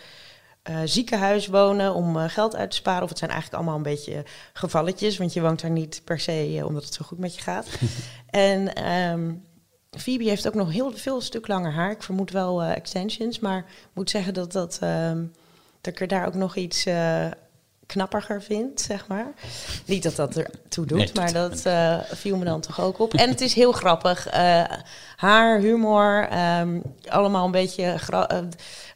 eh, 0.66 0.76
ziekenhuis 0.84 1.46
wonen 1.46 1.94
om 1.94 2.16
eh, 2.16 2.28
geld 2.28 2.56
uit 2.56 2.70
te 2.70 2.76
sparen. 2.76 3.02
Of 3.02 3.08
het 3.08 3.18
zijn 3.18 3.30
eigenlijk 3.30 3.60
allemaal 3.60 3.78
een 3.78 3.92
beetje 3.92 4.24
gevalletjes, 4.52 5.18
want 5.18 5.32
je 5.32 5.40
woont 5.40 5.60
daar 5.60 5.70
niet 5.70 6.00
per 6.04 6.20
se 6.20 6.56
eh, 6.58 6.66
omdat 6.66 6.84
het 6.84 6.94
zo 6.94 7.04
goed 7.04 7.18
met 7.18 7.34
je 7.34 7.40
gaat. 7.40 7.66
en 8.30 8.72
Phoebe 9.90 10.24
heeft 10.24 10.46
ook 10.46 10.54
nog 10.54 10.72
heel 10.72 10.92
veel 10.92 11.20
stuk 11.20 11.48
langer 11.48 11.72
haar. 11.72 11.90
Ik 11.90 12.02
vermoed 12.02 12.30
wel 12.30 12.62
extensions, 12.62 13.38
maar 13.38 13.58
ik 13.58 13.94
moet 13.94 14.10
zeggen 14.10 14.34
dat 14.34 14.52
dat... 14.52 14.78
ehm, 14.80 15.24
dat 15.80 15.94
ik 15.94 16.00
er 16.00 16.06
daar 16.08 16.26
ook 16.26 16.34
nog 16.34 16.56
iets 16.56 16.86
knappiger 17.86 18.42
vind, 18.42 18.80
zeg 18.80 19.06
maar. 19.06 19.32
Niet 19.84 20.02
dat 20.02 20.16
dat 20.16 20.36
er 20.36 20.50
toe 20.68 20.86
doet, 20.86 21.14
maar 21.14 21.32
dat 21.32 21.66
uh, 21.66 21.98
viel 22.12 22.36
me 22.36 22.44
dan 22.44 22.60
toch 22.60 22.80
ook 22.80 22.98
op. 22.98 23.14
En 23.14 23.28
het 23.28 23.40
is 23.40 23.54
heel 23.54 23.72
grappig. 23.72 24.34
Uh, 24.34 24.64
haar, 25.16 25.58
humor, 25.58 26.28
um, 26.60 26.82
allemaal 27.08 27.44
een 27.44 27.50
beetje 27.50 27.94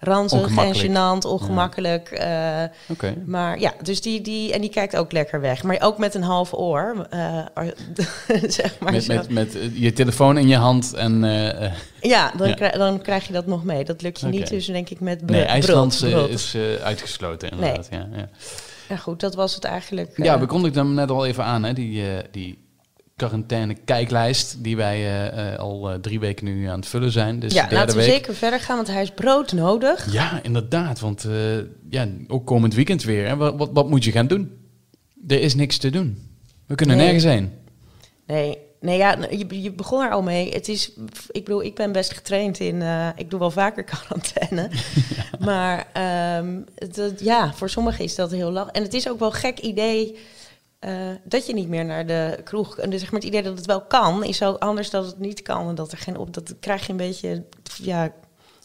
ranzig 0.00 0.56
en 0.56 0.74
gênant, 0.74 1.26
ongemakkelijk. 1.26 2.18
Ja. 2.18 2.70
Okay. 2.88 3.16
Maar 3.26 3.60
ja, 3.60 3.74
dus 3.82 4.00
die, 4.00 4.20
die, 4.20 4.52
en 4.52 4.60
die 4.60 4.70
kijkt 4.70 4.96
ook 4.96 5.12
lekker 5.12 5.40
weg. 5.40 5.62
Maar 5.62 5.80
ook 5.80 5.98
met 5.98 6.14
een 6.14 6.22
half 6.22 6.52
oor, 6.52 7.06
zeg 8.46 8.78
maar 8.78 8.92
met, 8.92 9.06
met, 9.06 9.30
met, 9.30 9.58
je 9.72 9.92
telefoon 9.92 10.38
in 10.38 10.48
je 10.48 10.56
hand 10.56 10.94
en... 10.94 11.20
ja, 12.00 12.32
dan, 12.36 12.48
ja. 12.48 12.54
Krijg, 12.54 12.72
dan 12.72 13.02
krijg 13.02 13.26
je 13.26 13.32
dat 13.32 13.46
nog 13.46 13.64
mee. 13.64 13.84
Dat 13.84 14.02
lukt 14.02 14.20
je 14.20 14.26
okay. 14.26 14.38
niet, 14.38 14.48
dus 14.48 14.66
denk 14.66 14.90
ik 14.90 15.00
met... 15.00 15.30
Nee, 15.30 15.42
IJsland 15.42 16.02
is 16.28 16.56
uitgesloten 16.82 17.50
inderdaad, 17.50 17.90
nee. 17.90 18.00
ja. 18.00 18.06
ja. 18.16 18.28
Ja, 18.88 18.96
goed, 18.96 19.20
dat 19.20 19.34
was 19.34 19.54
het 19.54 19.64
eigenlijk. 19.64 20.12
Ja, 20.16 20.40
we 20.40 20.46
kondigden 20.46 20.84
hem 20.84 20.94
net 20.94 21.10
al 21.10 21.26
even 21.26 21.44
aan, 21.44 21.64
hè, 21.64 21.72
die, 21.72 22.04
die 22.30 22.58
quarantaine 23.20 23.74
kijklijst 23.84 24.64
die 24.64 24.76
wij 24.76 25.28
uh, 25.52 25.58
al 25.58 26.00
drie 26.00 26.20
weken 26.20 26.44
nu 26.44 26.66
aan 26.66 26.78
het 26.78 26.88
vullen 26.88 27.12
zijn. 27.12 27.40
Dus 27.40 27.52
ja, 27.52 27.68
laten 27.70 27.96
we 27.96 28.02
zeker 28.02 28.34
verder 28.34 28.60
gaan, 28.60 28.76
want 28.76 28.88
hij 28.88 29.02
is 29.02 29.10
brood 29.10 29.52
nodig. 29.52 30.12
Ja, 30.12 30.42
inderdaad, 30.42 31.00
want 31.00 31.26
ja, 31.90 32.08
ook 32.28 32.46
komend 32.46 32.74
weekend 32.74 33.02
weer. 33.02 33.26
Hè, 33.26 33.36
wat, 33.36 33.56
wat, 33.56 33.70
wat, 33.72 33.88
moet 33.88 34.04
je 34.04 34.12
gaan 34.12 34.26
doen? 34.26 34.50
Er 35.28 35.40
is 35.40 35.54
niks 35.54 35.78
te 35.78 35.90
doen. 35.90 36.28
We 36.66 36.74
kunnen 36.74 36.96
nee. 36.96 37.04
nergens 37.04 37.24
heen. 37.24 37.52
Nee, 38.26 38.58
Nee, 38.80 38.98
ja, 38.98 39.16
je, 39.30 39.62
je 39.62 39.72
begon 39.72 40.02
er 40.02 40.10
al 40.10 40.22
mee. 40.22 40.52
Het 40.52 40.68
is, 40.68 40.92
ik 41.30 41.44
bedoel, 41.44 41.62
ik 41.62 41.74
ben 41.74 41.92
best 41.92 42.12
getraind 42.12 42.58
in. 42.60 42.82
Ik 43.16 43.30
doe 43.30 43.38
wel 43.38 43.50
vaker 43.50 43.84
quarantaine. 43.92 44.70
ja. 45.16 45.28
Maar 45.44 45.86
um, 46.38 46.64
het, 46.74 47.20
ja, 47.20 47.52
voor 47.54 47.70
sommigen 47.70 48.04
is 48.04 48.14
dat 48.14 48.30
heel 48.30 48.50
lastig. 48.50 48.74
En 48.74 48.82
het 48.82 48.94
is 48.94 49.08
ook 49.08 49.18
wel 49.18 49.28
een 49.28 49.34
gek 49.34 49.58
idee 49.58 50.18
uh, 50.80 50.92
dat 51.24 51.46
je 51.46 51.54
niet 51.54 51.68
meer 51.68 51.84
naar 51.84 52.06
de 52.06 52.40
kroeg. 52.44 52.78
En 52.78 52.90
dus 52.90 53.00
zeg 53.00 53.10
maar 53.10 53.20
het 53.20 53.28
idee 53.28 53.42
dat 53.42 53.56
het 53.56 53.66
wel 53.66 53.80
kan, 53.80 54.24
is 54.24 54.36
zo 54.36 54.52
anders 54.52 54.90
dat 54.90 55.06
het 55.06 55.18
niet 55.18 55.42
kan. 55.42 55.68
En 55.68 55.74
dat 55.74 55.92
er 55.92 55.98
geen 55.98 56.16
op. 56.16 56.34
Dat 56.34 56.54
krijg 56.60 56.86
je 56.86 56.90
een 56.90 56.96
beetje. 56.96 57.44
Ja, 57.76 58.12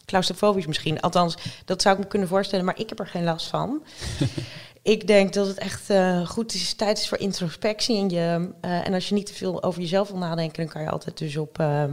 claustrofobisch 0.04 0.66
misschien. 0.66 1.00
Althans, 1.00 1.36
dat 1.64 1.82
zou 1.82 1.96
ik 1.96 2.02
me 2.02 2.08
kunnen 2.08 2.28
voorstellen, 2.28 2.64
maar 2.64 2.78
ik 2.78 2.88
heb 2.88 2.98
er 2.98 3.06
geen 3.06 3.24
last 3.24 3.46
van. 3.46 3.82
ik 4.82 5.06
denk 5.06 5.32
dat 5.32 5.46
het 5.46 5.58
echt 5.58 5.90
uh, 5.90 6.26
goed 6.26 6.54
is, 6.54 6.74
tijd 6.74 6.98
is 6.98 7.08
voor 7.08 7.18
introspectie. 7.18 7.96
En, 7.96 8.08
je, 8.08 8.50
uh, 8.64 8.86
en 8.86 8.94
als 8.94 9.08
je 9.08 9.14
niet 9.14 9.26
te 9.26 9.34
veel 9.34 9.62
over 9.62 9.80
jezelf 9.80 10.08
wil 10.08 10.18
nadenken, 10.18 10.62
dan 10.62 10.72
kan 10.72 10.82
je 10.82 10.90
altijd 10.90 11.18
dus 11.18 11.36
op 11.36 11.58
uh, 11.58 11.84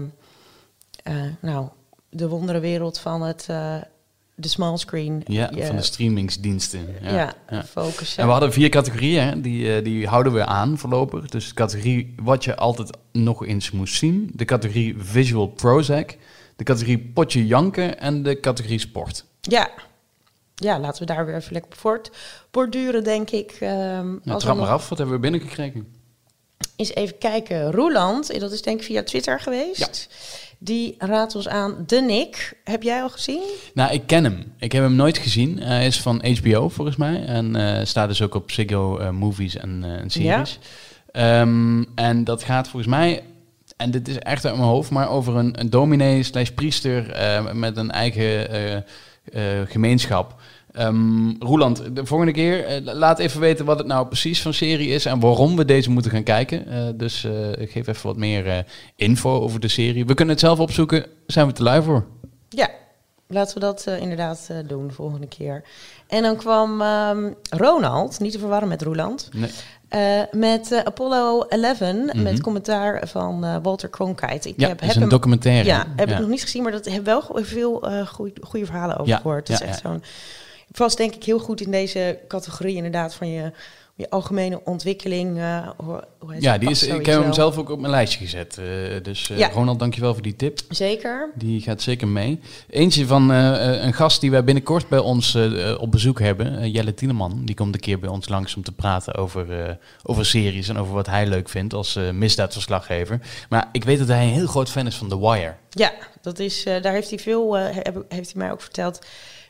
nou, 1.39 1.67
de 2.09 2.27
wonderenwereld 2.27 2.99
van 2.99 3.21
het, 3.21 3.47
de 4.35 4.47
small 4.47 4.77
screen. 4.77 5.21
Ja, 5.25 5.49
je, 5.55 5.65
van 5.65 5.75
de 5.75 5.81
streamingsdiensten. 5.81 6.95
Ja, 7.01 7.13
ja, 7.13 7.33
ja, 7.49 7.63
focussen. 7.63 8.19
En 8.19 8.25
we 8.25 8.31
hadden 8.31 8.53
vier 8.53 8.69
categorieën, 8.69 9.41
die, 9.41 9.81
die 9.81 10.07
houden 10.07 10.33
we 10.33 10.45
aan 10.45 10.77
voorlopig. 10.77 11.27
Dus 11.27 11.47
de 11.47 11.53
categorie 11.53 12.15
wat 12.21 12.43
je 12.43 12.55
altijd 12.55 12.97
nog 13.11 13.45
eens 13.45 13.71
moest 13.71 13.95
zien. 13.95 14.31
De 14.33 14.45
categorie 14.45 14.95
visual 14.97 15.47
Prozac. 15.47 16.15
De 16.55 16.63
categorie 16.63 16.99
potje 16.99 17.45
janken 17.45 17.99
en 17.99 18.23
de 18.23 18.39
categorie 18.39 18.79
sport. 18.79 19.25
Ja, 19.41 19.69
ja, 20.55 20.79
laten 20.79 21.07
we 21.07 21.13
daar 21.13 21.25
weer 21.25 21.35
even 21.35 21.53
lekker 21.53 21.75
voort 21.75 22.11
borduren, 22.51 23.03
denk 23.03 23.29
ik. 23.29 23.57
Um, 23.61 24.19
ja, 24.23 24.35
trap 24.37 24.57
maar 24.57 24.67
af, 24.67 24.89
wat 24.89 24.97
hebben 24.97 25.15
we 25.15 25.21
binnengekregen? 25.21 25.87
Eens 26.75 26.93
even 26.93 27.17
kijken. 27.17 27.71
Roeland, 27.71 28.39
dat 28.39 28.51
is 28.51 28.61
denk 28.61 28.79
ik 28.79 28.85
via 28.85 29.03
Twitter 29.03 29.39
geweest. 29.39 30.07
Ja. 30.09 30.15
Die 30.63 30.95
raadt 30.97 31.35
ons 31.35 31.47
aan 31.47 31.83
De 31.87 32.01
Nick. 32.01 32.57
Heb 32.63 32.83
jij 32.83 33.01
al 33.01 33.09
gezien? 33.09 33.41
Nou, 33.73 33.93
ik 33.93 34.01
ken 34.05 34.23
hem. 34.23 34.53
Ik 34.59 34.71
heb 34.71 34.83
hem 34.83 34.95
nooit 34.95 35.17
gezien. 35.17 35.59
Hij 35.59 35.85
is 35.85 36.01
van 36.01 36.25
HBO 36.41 36.69
volgens 36.69 36.97
mij. 36.97 37.25
En 37.25 37.57
uh, 37.57 37.79
staat 37.83 38.07
dus 38.07 38.21
ook 38.21 38.35
op 38.35 38.51
Ziggo 38.51 38.99
uh, 38.99 39.09
Movies 39.09 39.55
en, 39.55 39.83
uh, 39.85 39.91
en 39.91 40.09
series. 40.09 40.59
Ja. 41.11 41.41
Um, 41.41 41.85
en 41.95 42.23
dat 42.23 42.43
gaat 42.43 42.67
volgens 42.67 42.91
mij 42.91 43.23
en 43.77 43.91
dit 43.91 44.07
is 44.07 44.19
echt 44.19 44.45
uit 44.45 44.55
mijn 44.55 44.67
hoofd, 44.67 44.89
maar 44.89 45.09
over 45.09 45.35
een, 45.35 45.59
een 45.59 45.69
dominee 45.69 46.23
slash 46.23 46.49
priester 46.49 47.19
uh, 47.21 47.51
met 47.51 47.77
een 47.77 47.91
eigen 47.91 48.55
uh, 48.55 48.73
uh, 48.73 49.67
gemeenschap. 49.67 50.41
Um, 50.79 51.35
Roeland, 51.39 51.95
de 51.95 52.05
volgende 52.05 52.33
keer 52.33 52.81
laat 52.83 53.19
even 53.19 53.39
weten 53.39 53.65
wat 53.65 53.77
het 53.77 53.87
nou 53.87 54.07
precies 54.07 54.41
van 54.41 54.53
serie 54.53 54.89
is 54.89 55.05
en 55.05 55.19
waarom 55.19 55.55
we 55.55 55.65
deze 55.65 55.89
moeten 55.89 56.11
gaan 56.11 56.23
kijken. 56.23 56.97
dus 56.97 57.27
ik 57.57 57.71
geef 57.71 57.87
even 57.87 58.07
wat 58.07 58.17
meer 58.17 58.65
info 58.95 59.39
over 59.41 59.59
de 59.59 59.67
serie. 59.67 60.05
We 60.05 60.13
kunnen 60.13 60.33
het 60.33 60.43
zelf 60.43 60.59
opzoeken, 60.59 61.05
zijn 61.27 61.47
we 61.47 61.53
te 61.53 61.63
lui 61.63 61.81
voor. 61.81 62.05
Ja, 62.49 62.69
laten 63.27 63.53
we 63.53 63.59
dat 63.59 63.87
inderdaad 63.99 64.49
doen 64.67 64.87
de 64.87 64.93
volgende 64.93 65.27
keer. 65.27 65.63
En 66.07 66.21
dan 66.23 66.35
kwam 66.35 66.81
um, 66.81 67.35
Ronald, 67.49 68.19
niet 68.19 68.31
te 68.31 68.39
verwarren 68.39 68.67
met 68.67 68.81
Roeland. 68.81 69.29
Nee. 69.33 69.49
Met 70.31 70.81
Apollo 70.85 71.41
11, 71.41 71.79
mm 71.79 72.09
-hmm. 72.09 72.21
met 72.21 72.41
commentaar 72.41 73.07
van 73.07 73.61
Walter 73.61 73.89
Cronkite. 73.89 74.49
Ik 74.49 74.59
ja, 74.59 74.67
heb, 74.67 74.79
heb 74.79 74.95
een 74.95 74.99
hem, 74.99 75.09
documentaire. 75.09 75.65
Ja, 75.65 75.85
heb 75.95 76.07
ja. 76.07 76.13
ik 76.13 76.19
nog 76.19 76.29
niet 76.29 76.41
gezien, 76.41 76.63
maar 76.63 76.71
dat 76.71 76.85
heb 76.85 77.05
wel 77.05 77.23
veel 77.33 77.87
goede 78.41 78.65
verhalen 78.65 78.95
over 78.97 79.07
ja, 79.07 79.17
gehoord. 79.17 79.47
Het 79.47 79.61
is 79.61 79.67
echt 79.67 79.81
zo'n... 79.81 80.03
Vast 80.73 80.97
denk 80.97 81.15
ik 81.15 81.23
heel 81.23 81.39
goed 81.39 81.61
in 81.61 81.71
deze 81.71 82.19
categorie 82.27 82.75
inderdaad 82.75 83.15
van 83.15 83.27
je 83.29 83.51
je 83.95 84.09
algemene 84.09 84.61
ontwikkeling. 84.63 85.37
Uh, 85.37 85.69
hoe, 85.77 86.03
hoe 86.19 86.35
ja, 86.39 86.57
die 86.57 86.69
is, 86.69 86.83
ik 86.83 87.05
heb 87.05 87.21
hem 87.21 87.33
zelf 87.33 87.57
ook 87.57 87.69
op 87.69 87.79
mijn 87.79 87.91
lijstje 87.91 88.19
gezet. 88.19 88.57
Uh, 88.59 88.65
dus 89.03 89.29
uh, 89.29 89.37
ja. 89.37 89.49
Ronald, 89.49 89.79
dankjewel 89.79 90.13
voor 90.13 90.23
die 90.23 90.35
tip. 90.35 90.59
Zeker. 90.69 91.31
Die 91.35 91.61
gaat 91.61 91.81
zeker 91.81 92.07
mee. 92.07 92.39
Eentje 92.69 93.05
van 93.05 93.29
een 93.29 93.93
gast 93.93 94.21
die 94.21 94.31
wij 94.31 94.43
binnenkort 94.43 94.87
bij 94.87 94.99
ons 94.99 95.37
op 95.77 95.91
bezoek 95.91 96.19
hebben, 96.19 96.71
Jelle 96.71 96.93
Tieneman. 96.93 97.41
Die 97.45 97.55
komt 97.55 97.73
een 97.73 97.79
keer 97.79 97.99
bij 97.99 98.09
ons 98.09 98.29
langs 98.29 98.55
om 98.55 98.63
te 98.63 98.71
praten 98.71 99.15
over, 99.15 99.77
over 100.03 100.25
series 100.25 100.67
en 100.67 100.77
over 100.77 100.93
wat 100.93 101.07
hij 101.07 101.27
leuk 101.27 101.49
vindt 101.49 101.73
als 101.73 101.99
misdaadverslaggever. 102.13 103.19
Maar 103.49 103.69
ik 103.71 103.83
weet 103.83 103.99
dat 103.99 104.07
hij 104.07 104.23
een 104.23 104.33
heel 104.33 104.47
groot 104.47 104.69
fan 104.69 104.87
is 104.87 104.95
van 104.95 105.09
The 105.09 105.19
Wire. 105.19 105.55
Ja, 105.69 105.93
dat 106.21 106.39
is, 106.39 106.63
daar 106.63 106.93
heeft 106.93 107.09
hij 107.09 107.19
veel, 107.19 107.55
heeft 107.55 108.31
hij 108.31 108.33
mij 108.35 108.51
ook 108.51 108.61
verteld, 108.61 108.99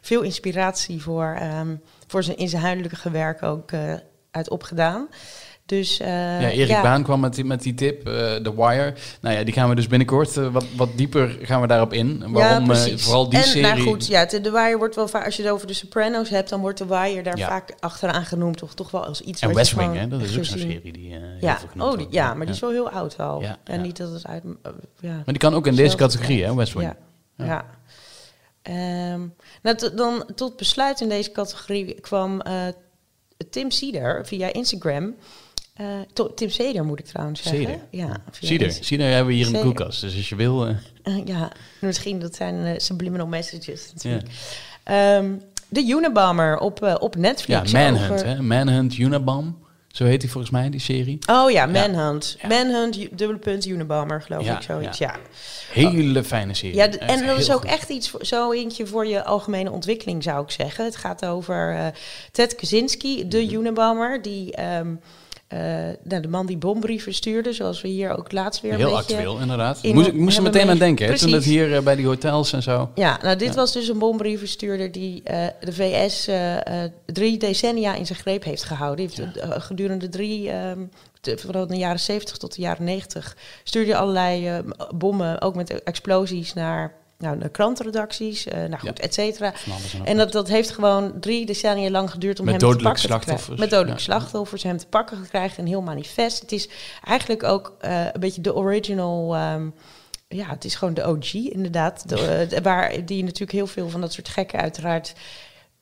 veel 0.03 0.21
inspiratie 0.21 1.01
voor, 1.01 1.39
um, 1.59 1.81
voor 2.07 2.23
zijn, 2.23 2.37
in 2.37 2.49
zijn 2.49 2.61
huidelijke 2.61 3.11
werk 3.11 3.43
ook 3.43 3.71
uit 4.31 4.49
opgedaan. 4.49 5.07
Dus, 5.65 5.99
uh, 6.01 6.07
ja, 6.07 6.49
Erik 6.49 6.67
ja. 6.67 6.81
Baan 6.81 7.03
kwam 7.03 7.19
met 7.19 7.35
die, 7.35 7.45
met 7.45 7.61
die 7.61 7.73
tip, 7.73 8.07
uh, 8.07 8.13
The 8.35 8.55
Wire. 8.55 8.93
Nou 9.21 9.35
ja, 9.35 9.43
die 9.43 9.53
gaan 9.53 9.69
we 9.69 9.75
dus 9.75 9.87
binnenkort 9.87 10.37
uh, 10.37 10.47
wat, 10.47 10.65
wat 10.75 10.89
dieper 10.95 11.37
gaan 11.41 11.61
we 11.61 11.67
daarop 11.67 11.93
in. 11.93 12.31
Waarom 12.31 12.73
ja, 12.73 12.97
vooral 12.97 13.29
die 13.29 13.39
en, 13.39 13.45
serie... 13.45 13.61
Nou 13.61 13.81
goed, 13.81 14.07
ja, 14.07 14.25
The 14.25 14.51
Wire 14.51 14.77
wordt 14.77 14.95
wel 14.95 15.07
vaak, 15.07 15.25
als 15.25 15.35
je 15.35 15.43
het 15.43 15.51
over 15.51 15.67
de 15.67 15.73
Sopranos 15.73 16.29
hebt, 16.29 16.49
dan 16.49 16.59
wordt 16.59 16.77
The 16.77 16.87
Wire 16.87 17.23
daar 17.23 17.37
ja. 17.37 17.47
vaak 17.47 17.73
achteraan 17.79 18.25
genoemd. 18.25 18.57
Toch, 18.57 18.73
toch 18.73 18.91
wel 18.91 19.05
als 19.05 19.21
iets 19.21 19.41
En 19.41 19.53
West 19.53 19.73
Wing, 19.73 19.95
hè, 19.95 20.07
dat 20.07 20.21
is 20.21 20.37
ook 20.37 20.45
zo'n 20.45 20.57
serie 20.57 20.93
die 20.93 21.19
ja. 21.39 21.59
oh, 21.77 21.97
die, 21.97 22.07
ja, 22.09 22.33
maar 22.33 22.45
die 22.45 22.55
is 22.55 22.61
wel 22.61 22.71
heel 22.71 22.89
oud 22.89 23.19
al. 23.19 23.43
En 23.63 23.81
niet 23.81 23.97
dat 23.97 24.11
het 24.11 24.27
uit... 24.27 24.43
ja, 24.99 25.13
maar 25.13 25.23
die 25.25 25.37
kan 25.37 25.53
ook 25.53 25.67
in 25.67 25.75
deze 25.75 25.95
categorie, 25.95 26.43
hè, 26.43 26.55
West 26.55 26.73
Wing. 26.73 26.93
Ja. 27.37 27.65
Um, 28.69 29.33
nou, 29.61 29.95
dan 29.95 30.25
tot 30.35 30.57
besluit 30.57 31.01
in 31.01 31.09
deze 31.09 31.31
categorie 31.31 31.93
kwam 31.93 32.41
Tim 33.49 33.71
Cedar 33.71 34.25
via 34.25 34.53
Instagram. 34.53 35.15
Uh, 35.81 36.27
Tim 36.35 36.49
Ceder 36.49 36.85
moet 36.85 36.99
ik 36.99 37.05
trouwens 37.05 37.41
zeggen. 37.41 37.63
Ceder. 37.63 37.79
Ja, 37.89 38.23
Ceder. 38.31 38.71
Ceder 38.71 39.07
hebben 39.07 39.27
we 39.27 39.33
hier 39.33 39.45
in 39.45 39.53
de 39.53 39.59
koelkast. 39.59 40.01
Dus 40.01 40.15
als 40.15 40.29
je 40.29 40.35
wil... 40.35 40.67
Uh... 40.67 40.75
Uh, 41.03 41.25
ja, 41.25 41.51
misschien 41.79 42.19
dat 42.19 42.35
zijn 42.35 42.81
subliminal 42.81 43.27
messages 43.27 43.91
natuurlijk. 43.93 44.27
Ja. 44.85 45.17
Um, 45.17 45.41
de 45.69 45.87
Unabomber 45.87 46.57
op, 46.57 46.97
op 46.99 47.15
Netflix. 47.15 47.71
Ja, 47.71 47.91
Manhunt. 47.91 48.11
Over... 48.11 48.27
Hè? 48.27 48.41
Manhunt, 48.41 48.97
Unabomb. 48.97 49.55
Zo 49.93 50.05
heet 50.05 50.21
hij 50.21 50.31
volgens 50.31 50.51
mij, 50.51 50.69
die 50.69 50.79
serie. 50.79 51.19
Oh 51.29 51.51
ja, 51.51 51.65
Manhunt. 51.65 52.37
Ja. 52.41 52.47
Manhunt, 52.47 53.17
dubbele 53.17 53.39
punt, 53.39 53.65
Unabomber, 53.65 54.21
geloof 54.21 54.45
ja, 54.45 54.55
ik, 54.55 54.61
zoiets, 54.61 54.97
ja. 54.97 55.15
Hele 55.71 56.23
fijne 56.23 56.53
serie. 56.53 56.75
Ja, 56.75 56.89
en 56.89 57.25
dat 57.25 57.37
is 57.37 57.51
ook 57.51 57.61
goed. 57.61 57.69
echt 57.69 57.89
iets, 57.89 58.11
zo 58.11 58.51
eentje 58.51 58.87
voor 58.87 59.07
je 59.07 59.23
algemene 59.23 59.71
ontwikkeling, 59.71 60.23
zou 60.23 60.43
ik 60.43 60.51
zeggen. 60.51 60.85
Het 60.85 60.95
gaat 60.95 61.25
over 61.25 61.73
uh, 61.73 61.87
Ted 62.31 62.55
Kaczynski, 62.55 63.27
de 63.27 63.41
mm 63.41 63.47
-hmm. 63.47 63.59
Unabomber, 63.59 64.21
die... 64.21 64.61
Um, 64.61 64.99
uh, 65.53 65.59
nou, 66.03 66.21
de 66.21 66.27
man 66.27 66.45
die 66.45 66.57
bombrieven 66.57 67.13
stuurde, 67.13 67.53
zoals 67.53 67.81
we 67.81 67.87
hier 67.87 68.17
ook 68.17 68.31
laatst 68.31 68.61
weer 68.61 68.75
Heel 68.75 68.87
een 68.87 68.93
actueel, 68.93 69.39
inderdaad. 69.39 69.79
In, 69.81 69.93
moest, 69.93 70.13
moest 70.13 70.37
er 70.37 70.43
meteen 70.43 70.69
aan 70.69 70.77
denken, 70.77 71.07
hè, 71.07 71.17
toen 71.17 71.31
het 71.31 71.43
hier 71.43 71.69
uh, 71.69 71.79
bij 71.79 71.95
die 71.95 72.05
hotels 72.05 72.53
en 72.53 72.63
zo. 72.63 72.91
Ja, 72.95 73.19
nou 73.21 73.37
dit 73.37 73.47
ja. 73.47 73.53
was 73.53 73.73
dus 73.73 73.87
een 73.87 73.99
bombrievenstuurder 73.99 74.91
die 74.91 75.23
uh, 75.31 75.45
de 75.59 75.73
VS 75.73 76.29
drie 77.05 77.37
decennia 77.37 77.95
in 77.95 78.05
zijn 78.05 78.19
greep 78.19 78.43
heeft 78.43 78.63
gehouden. 78.63 79.07
Die 79.07 79.15
heeft 79.25 79.35
ja. 79.35 79.59
gedurende 79.59 80.09
drie, 80.09 80.53
um, 80.53 80.89
de, 81.21 81.37
vanaf 81.37 81.67
de 81.67 81.77
jaren 81.77 81.99
70 81.99 82.37
tot 82.37 82.55
de 82.55 82.61
jaren 82.61 82.83
90, 82.83 83.37
stuurde 83.63 83.95
allerlei 83.95 84.61
bommen, 84.95 85.41
ook 85.41 85.55
met 85.55 85.83
explosies, 85.83 86.53
naar 86.53 87.02
nou, 87.23 87.37
de 87.37 87.49
krantenredacties, 87.49 88.47
uh, 88.47 88.53
nou 88.53 88.77
goed, 88.77 88.97
ja. 88.97 89.03
et 89.03 89.13
cetera. 89.13 89.53
En 90.03 90.17
dat, 90.17 90.31
dat 90.31 90.47
heeft 90.47 90.69
gewoon 90.69 91.19
drie 91.19 91.45
decennia 91.45 91.89
lang 91.89 92.11
geduurd 92.11 92.39
om 92.39 92.45
Met 92.45 92.61
hem 92.61 92.71
te 92.71 92.83
pakken 92.83 93.01
slachtoffers. 93.01 93.55
te 93.55 93.61
Met 93.61 93.69
dodelijke 93.69 93.99
ja. 93.99 94.05
slachtoffers, 94.05 94.63
hem 94.63 94.77
te 94.77 94.87
pakken 94.87 95.17
gekregen. 95.17 95.63
Een 95.63 95.67
heel 95.67 95.81
manifest. 95.81 96.41
Het 96.41 96.51
is 96.51 96.69
eigenlijk 97.03 97.43
ook 97.43 97.77
uh, 97.81 98.05
een 98.05 98.19
beetje 98.19 98.41
de 98.41 98.55
original... 98.55 99.35
Um, 99.37 99.73
ja, 100.27 100.49
het 100.49 100.65
is 100.65 100.75
gewoon 100.75 100.93
de 100.93 101.07
OG 101.07 101.33
inderdaad. 101.33 102.09
De, 102.09 102.47
uh, 102.51 102.59
waar 102.59 103.05
die 103.05 103.23
natuurlijk 103.23 103.51
heel 103.51 103.67
veel 103.67 103.89
van 103.89 104.01
dat 104.01 104.13
soort 104.13 104.29
gekken 104.29 104.59
uiteraard 104.59 105.13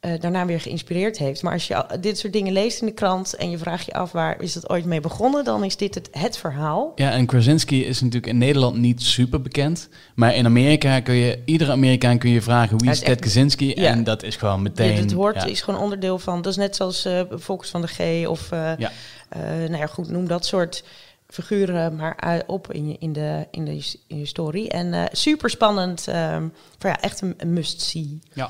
eh, 0.02 0.20
daarna 0.20 0.46
weer 0.46 0.60
geïnspireerd 0.62 1.18
heeft. 1.18 1.42
Maar 1.44 1.54
als 1.54 1.68
je 1.68 1.86
dit 2.00 2.18
soort 2.18 2.34
dingen 2.34 2.54
leest 2.54 2.80
in 2.82 2.86
de 2.88 2.94
krant 2.94 3.36
en 3.36 3.50
je 3.50 3.58
vraagt 3.58 3.86
je 3.86 3.94
af 3.94 4.12
waar 4.12 4.42
is 4.42 4.54
dat 4.54 4.70
ooit 4.70 4.86
mee 4.86 5.00
begonnen, 5.00 5.44
dan 5.44 5.64
is 5.64 5.78
dit 5.78 5.96
het, 5.96 6.10
het 6.12 6.38
verhaal. 6.38 6.92
Ja, 6.96 7.12
en 7.12 7.26
Krasinski 7.26 7.86
is 7.86 8.00
natuurlijk 8.02 8.28
in 8.28 8.38
Nederland 8.38 8.78
niet 8.78 9.02
super 9.02 9.42
bekend. 9.42 9.90
Maar 10.16 10.36
in 10.36 10.46
Amerika 10.46 11.00
kun 11.00 11.14
je, 11.16 11.42
iedere 11.46 11.72
Amerikaan 11.72 12.18
kun 12.18 12.30
je 12.30 12.42
vragen 12.42 12.78
wie 12.80 12.90
is 12.90 13.00
Ted 13.00 13.08
echt- 13.08 13.20
Krasinski. 13.20 13.68
Ja. 13.68 13.90
En 13.90 14.04
dat 14.04 14.24
is 14.24 14.36
gewoon 14.36 14.62
meteen... 14.62 14.92
Dit 14.96 15.00
het 15.04 15.12
hoort 15.12 15.36
ja. 15.36 15.46
is 15.46 15.62
gewoon 15.62 15.80
onderdeel 15.80 16.20
van. 16.20 16.42
Dat 16.42 16.52
is 16.52 16.58
net 16.58 16.76
zoals 16.76 17.06
eh 17.06 17.22
Volkers 17.30 17.70
van 17.70 17.82
de 17.82 17.88
G 17.88 18.28
of 18.28 18.52
eh 18.52 18.72
Ja. 18.78 18.92
nou 19.40 19.78
ja, 19.78 19.88
goed, 19.88 20.10
noem 20.10 20.28
dat 20.28 20.46
soort 20.46 20.84
figuren 21.28 21.96
maar 21.96 22.44
op 22.48 22.74
in 22.74 22.88
je, 22.88 22.96
in 23.00 23.14
de, 23.14 23.48
in 23.52 23.66
de 23.66 23.96
in 24.08 24.18
je 24.20 24.26
story. 24.26 24.68
En 24.68 25.10
super 25.12 25.50
spannend. 25.50 26.08
ehm, 26.08 26.48
voor 26.78 26.90
ja, 26.90 27.02
echt 27.02 27.22
een, 27.22 27.34
een 27.38 27.54
must-see. 27.54 28.20
Ja. 28.34 28.50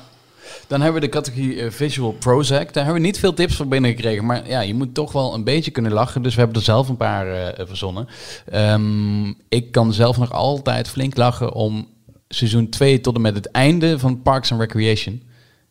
Dan 0.66 0.80
hebben 0.80 1.00
we 1.00 1.06
de 1.06 1.12
categorie 1.12 1.60
eh, 1.60 1.70
Visual 1.70 2.12
Prozac. 2.12 2.72
Daar 2.72 2.84
hebben 2.84 3.02
we 3.02 3.08
niet 3.08 3.18
veel 3.18 3.34
tips 3.34 3.56
voor 3.56 3.68
binnengekregen. 3.68 4.26
Maar 4.26 4.48
ja, 4.48 4.60
je 4.60 4.74
moet 4.74 4.94
toch 4.94 5.12
wel 5.12 5.34
een 5.34 5.44
beetje 5.44 5.70
kunnen 5.70 5.92
lachen. 5.92 6.22
Dus 6.22 6.34
we 6.34 6.40
hebben 6.40 6.58
er 6.58 6.64
zelf 6.64 6.88
een 6.88 6.96
paar 6.96 7.32
eh, 7.32 7.66
verzonnen. 7.66 8.08
Ehm, 8.50 9.28
ik 9.48 9.72
kan 9.72 9.92
zelf 9.92 10.18
nog 10.18 10.32
altijd 10.32 10.88
flink 10.88 11.16
lachen 11.16 11.52
om 11.52 11.88
seizoen 12.28 12.68
2 12.68 13.00
tot 13.00 13.14
en 13.14 13.20
met 13.20 13.34
het 13.34 13.50
einde 13.50 13.98
van 13.98 14.22
Parks 14.22 14.52
and 14.52 14.60
Recreation. 14.60 15.22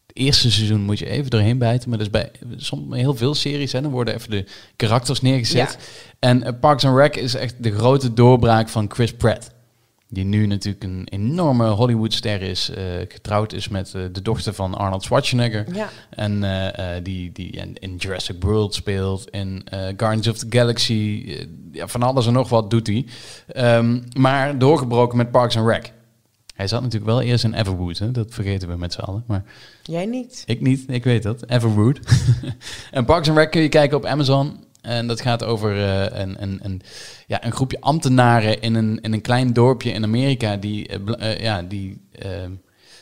Het 0.07 0.17
eerste 0.17 0.51
seizoen 0.51 0.81
moet 0.81 0.99
je 0.99 1.09
even 1.09 1.29
doorheen 1.29 1.57
bijten. 1.57 1.89
Maar 1.89 1.97
dat 1.97 2.07
is 2.07 2.13
bij 2.13 2.31
soms 2.57 2.95
heel 2.95 3.15
veel 3.15 3.35
series. 3.35 3.71
Hè, 3.71 3.81
dan 3.81 3.91
worden 3.91 4.15
even 4.15 4.29
de 4.29 4.45
karakters 4.75 5.21
neergezet. 5.21 5.77
En 6.19 6.43
eh, 6.43 6.53
Parks 6.59 6.85
and 6.85 6.97
Rec 6.97 7.15
is 7.15 7.35
echt 7.35 7.55
de 7.63 7.71
grote 7.71 8.13
doorbraak 8.13 8.69
van 8.69 8.91
Chris 8.91 9.13
Pratt. 9.13 9.51
Die 10.13 10.23
nu 10.25 10.45
natuurlijk 10.45 10.83
een 10.83 11.07
enorme 11.09 11.67
Hollywoodster 11.67 12.41
is. 12.41 12.69
eh, 12.69 12.83
getrouwd 13.07 13.53
is 13.53 13.67
met 13.67 13.93
eh, 13.95 14.01
de 14.11 14.21
dochter 14.21 14.53
van 14.53 14.73
Arnold 14.75 15.03
Schwarzenegger. 15.03 15.65
Ja. 15.73 15.89
En 16.09 16.43
eh, 16.43 17.03
die, 17.03 17.31
die 17.31 17.51
in, 17.51 17.75
in 17.79 17.95
Jurassic 17.95 18.35
World 18.39 18.73
speelt. 18.73 19.29
In 19.29 19.63
Guardians 19.71 20.27
of 20.27 20.37
the 20.37 20.45
Galaxy. 20.49 21.35
ja, 21.71 21.87
van 21.87 22.03
alles 22.03 22.27
en 22.27 22.33
nog 22.33 22.49
wat 22.49 22.69
doet 22.69 22.87
hij. 22.87 23.05
Ehm, 23.47 23.99
maar 24.17 24.57
doorgebroken 24.57 25.17
met 25.17 25.31
Parks 25.31 25.57
and 25.57 25.67
Rec. 25.67 25.91
Hij 26.55 26.67
zat 26.67 26.81
natuurlijk 26.81 27.11
wel 27.11 27.21
eerst 27.21 27.43
in 27.43 27.53
Everwood. 27.53 27.97
Hè? 27.97 28.11
Dat 28.11 28.33
vergeten 28.33 28.67
we 28.69 28.75
met 28.77 28.93
z'n 28.93 28.99
allen. 28.99 29.23
Maar 29.27 29.43
Jij 29.83 30.05
niet. 30.05 30.43
ik 30.45 30.61
niet, 30.61 30.83
ik 30.87 31.03
weet 31.03 31.23
dat. 31.23 31.49
Everwood. 31.49 31.99
en 32.91 33.05
Parks 33.05 33.29
and 33.29 33.37
Rec 33.37 33.51
kun 33.51 33.61
je 33.61 33.69
kijken 33.69 33.97
op 33.97 34.05
Amazon. 34.05 34.63
En 34.81 35.07
dat 35.07 35.21
gaat 35.21 35.43
over 35.43 35.77
eh, 35.77 36.19
een, 36.19 36.41
een, 36.41 36.59
een, 36.63 36.81
ja, 37.27 37.45
een 37.45 37.51
groepje 37.51 37.81
ambtenaren 37.81 38.61
in 38.61 38.75
een, 38.75 39.01
in 39.01 39.13
een 39.13 39.21
klein 39.21 39.53
dorpje 39.53 39.91
in 39.91 40.03
Amerika 40.03 40.57
die, 40.57 40.87
eh, 40.87 41.31
eh, 41.31 41.39
ja, 41.39 41.61
die, 41.61 42.01
eh, 42.11 42.43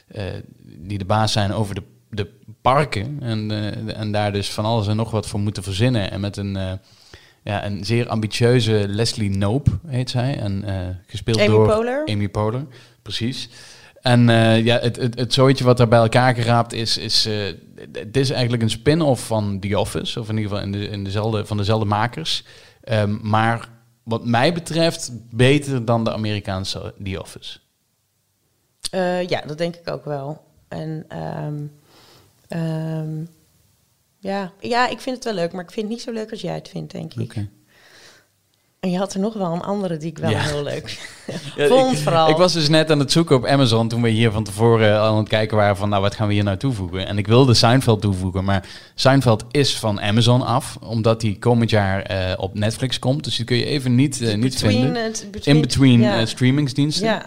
eh, 0.07 0.33
die 0.63 0.97
de 0.97 1.05
baas 1.05 1.31
zijn 1.31 1.53
over 1.53 1.75
de, 1.75 1.83
de 2.09 2.27
parken. 2.61 3.17
En, 3.21 3.51
en 3.95 4.11
daar 4.11 4.31
dus 4.31 4.49
van 4.49 4.65
alles 4.65 4.87
en 4.87 4.95
nog 4.95 5.11
wat 5.11 5.27
voor 5.27 5.39
moeten 5.39 5.63
verzinnen. 5.63 6.11
En 6.11 6.19
met 6.19 6.37
een, 6.37 6.79
ja, 7.43 7.65
een 7.65 7.85
zeer 7.85 8.07
ambitieuze 8.07 8.85
Leslie 8.87 9.29
Knope, 9.29 9.71
heet 9.87 10.09
zij. 10.09 10.37
En 10.39 10.63
gespeeld 11.07 11.39
Amy 11.39 11.47
door 11.47 11.67
Poehler. 11.67 12.05
Amy 12.05 12.29
Poehler, 12.29 12.65
precies. 13.01 13.49
En 14.01 14.27
ja, 14.63 14.79
het, 14.79 14.95
het, 14.95 15.19
het 15.19 15.33
zooitje 15.33 15.63
wat 15.63 15.77
daar 15.77 15.87
bij 15.87 15.99
elkaar 15.99 16.35
geraapt 16.35 16.73
is, 16.73 16.97
is 16.97 17.29
het 17.91 18.17
is 18.17 18.29
eigenlijk 18.29 18.63
een 18.63 18.69
spin-off 18.69 19.25
van 19.25 19.59
The 19.59 19.79
Office, 19.79 20.19
of 20.19 20.29
in 20.29 20.37
ieder 20.37 20.51
geval 20.51 20.65
in 20.65 20.71
de, 20.71 20.87
in 20.87 21.03
dezelfde, 21.03 21.45
van 21.45 21.57
dezelfde 21.57 21.85
makers. 21.85 22.43
Ehm, 22.83 23.17
maar 23.21 23.69
wat 24.03 24.25
mij 24.25 24.53
betreft 24.53 25.11
beter 25.31 25.85
dan 25.85 26.03
de 26.03 26.13
Amerikaanse 26.13 26.93
The 27.03 27.21
Office. 27.21 27.59
Eh, 28.91 29.27
ja, 29.27 29.41
dat 29.41 29.57
denk 29.57 29.75
ik 29.75 29.89
ook 29.89 30.05
wel. 30.05 30.43
En 30.67 31.05
ehm, 31.07 31.63
ehm, 32.47 33.25
ja. 34.19 34.51
ja, 34.59 34.87
ik 34.87 34.99
vind 34.99 35.15
het 35.15 35.25
wel 35.25 35.33
leuk, 35.33 35.51
maar 35.51 35.63
ik 35.63 35.71
vind 35.71 35.85
het 35.85 35.95
niet 35.95 36.03
zo 36.03 36.11
leuk 36.11 36.31
als 36.31 36.41
jij 36.41 36.55
het 36.55 36.69
vindt, 36.69 36.91
denk 36.91 37.13
ik. 37.13 37.47
En 38.79 38.91
je 38.91 38.97
had 38.97 39.13
er 39.13 39.19
nog 39.19 39.33
wel 39.33 39.53
een 39.53 39.61
andere 39.61 39.97
die 39.97 40.09
ik 40.09 40.17
wel 40.17 40.29
Ja. 40.29 40.39
heel 40.39 40.63
leuk 40.63 40.97
Ja, 41.55 41.67
vond 41.67 41.91
ik, 41.91 41.97
vooral. 42.03 42.29
ik 42.29 42.37
was 42.37 42.53
dus 42.53 42.69
net 42.69 42.91
aan 42.91 42.99
het 42.99 43.11
zoeken 43.11 43.35
op 43.35 43.45
Amazon 43.45 43.87
toen 43.87 44.01
we 44.01 44.09
hier 44.09 44.31
van 44.31 44.43
tevoren 44.43 44.99
al 44.99 45.07
aan 45.11 45.17
het 45.17 45.27
kijken 45.27 45.57
waren 45.57 45.77
van 45.77 45.89
nou 45.89 46.01
wat 46.01 46.15
gaan 46.15 46.27
we 46.27 46.33
hier 46.33 46.43
nou 46.43 46.57
toevoegen. 46.57 47.07
En 47.07 47.17
ik 47.17 47.27
wilde 47.27 47.53
Seinfeld 47.53 48.01
toevoegen, 48.01 48.43
maar 48.43 48.67
Seinfeld 48.95 49.43
is 49.51 49.77
van 49.77 50.01
Amazon 50.01 50.41
af, 50.45 50.77
omdat 50.81 51.21
die 51.21 51.39
komend 51.39 51.69
jaar 51.69 52.01
eh, 52.01 52.33
op 52.37 52.53
Netflix 52.53 52.99
komt. 52.99 53.23
Dus 53.23 53.35
die 53.35 53.45
kun 53.45 53.57
je 53.57 53.65
even 53.65 53.95
niet, 53.95 54.21
eh, 54.21 54.33
niet 54.35 54.41
Between 54.41 54.71
vinden. 54.81 55.03
het- 55.03 55.45
In 55.45 55.61
between 55.61 55.99
ja. 56.01 56.19
eh, 56.19 56.25
streamingsdiensten. 56.25 57.05
ja. 57.05 57.23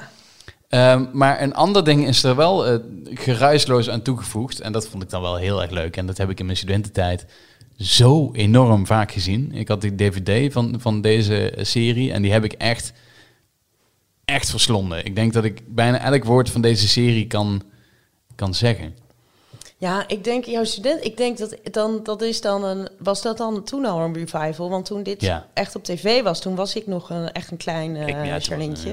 Ehm, 0.68 1.04
maar 1.12 1.42
een 1.42 1.54
ander 1.54 1.84
ding 1.84 2.06
is 2.08 2.22
er 2.22 2.36
wel 2.36 2.80
geruisloos 3.14 3.90
aan 3.90 4.02
toegevoegd. 4.02 4.60
En 4.60 4.72
dat 4.72 4.88
vond 4.88 5.02
ik 5.02 5.10
dan 5.10 5.22
wel 5.22 5.36
heel 5.36 5.62
erg 5.62 5.70
leuk. 5.70 5.96
En 5.96 6.06
dat 6.06 6.18
heb 6.18 6.30
ik 6.30 6.38
in 6.38 6.44
mijn 6.46 6.56
studententijd 6.56 7.26
zo 7.82 8.30
enorm 8.32 8.86
vaak 8.86 9.12
gezien. 9.12 9.52
Ik 9.52 9.68
had 9.68 9.80
die 9.80 9.94
DVD 9.94 10.52
van, 10.52 10.74
van 10.78 11.00
deze 11.00 11.52
serie 11.60 12.12
en 12.12 12.22
die 12.22 12.32
heb 12.32 12.44
ik 12.44 12.52
echt, 12.52 12.92
echt 14.24 14.50
verslonden. 14.50 15.04
Ik 15.04 15.14
denk 15.14 15.32
dat 15.32 15.44
ik 15.44 15.62
bijna 15.74 15.98
elk 16.00 16.24
woord 16.24 16.50
van 16.50 16.60
deze 16.60 16.88
serie 16.88 17.26
kan, 17.26 17.62
kan 18.34 18.54
zeggen. 18.54 18.96
Ja, 19.76 20.04
ik 20.08 20.24
denk 20.24 20.44
jouw 20.44 20.64
student, 20.64 21.04
ik 21.04 21.16
denk 21.16 21.38
dat 21.38 21.56
dan 21.70 22.00
dat 22.02 22.22
is 22.22 22.40
dan 22.40 22.64
een 22.64 22.88
was 22.98 23.22
dat 23.22 23.36
dan 23.36 23.64
toen 23.64 23.84
al 23.84 24.00
een 24.00 24.14
revival, 24.14 24.70
want 24.70 24.84
toen 24.84 25.02
dit 25.02 25.20
Ja. 25.20 25.46
echt 25.54 25.76
op 25.76 25.84
tv 25.84 26.22
was, 26.22 26.40
toen 26.40 26.54
was 26.54 26.74
ik 26.76 26.86
nog 26.86 27.10
een 27.10 27.32
echt 27.32 27.50
een 27.50 27.56
klein 27.56 27.96
Ik- 27.96 28.14
uh, 28.14 28.24
ja, 28.26 28.32
was, 28.32 28.48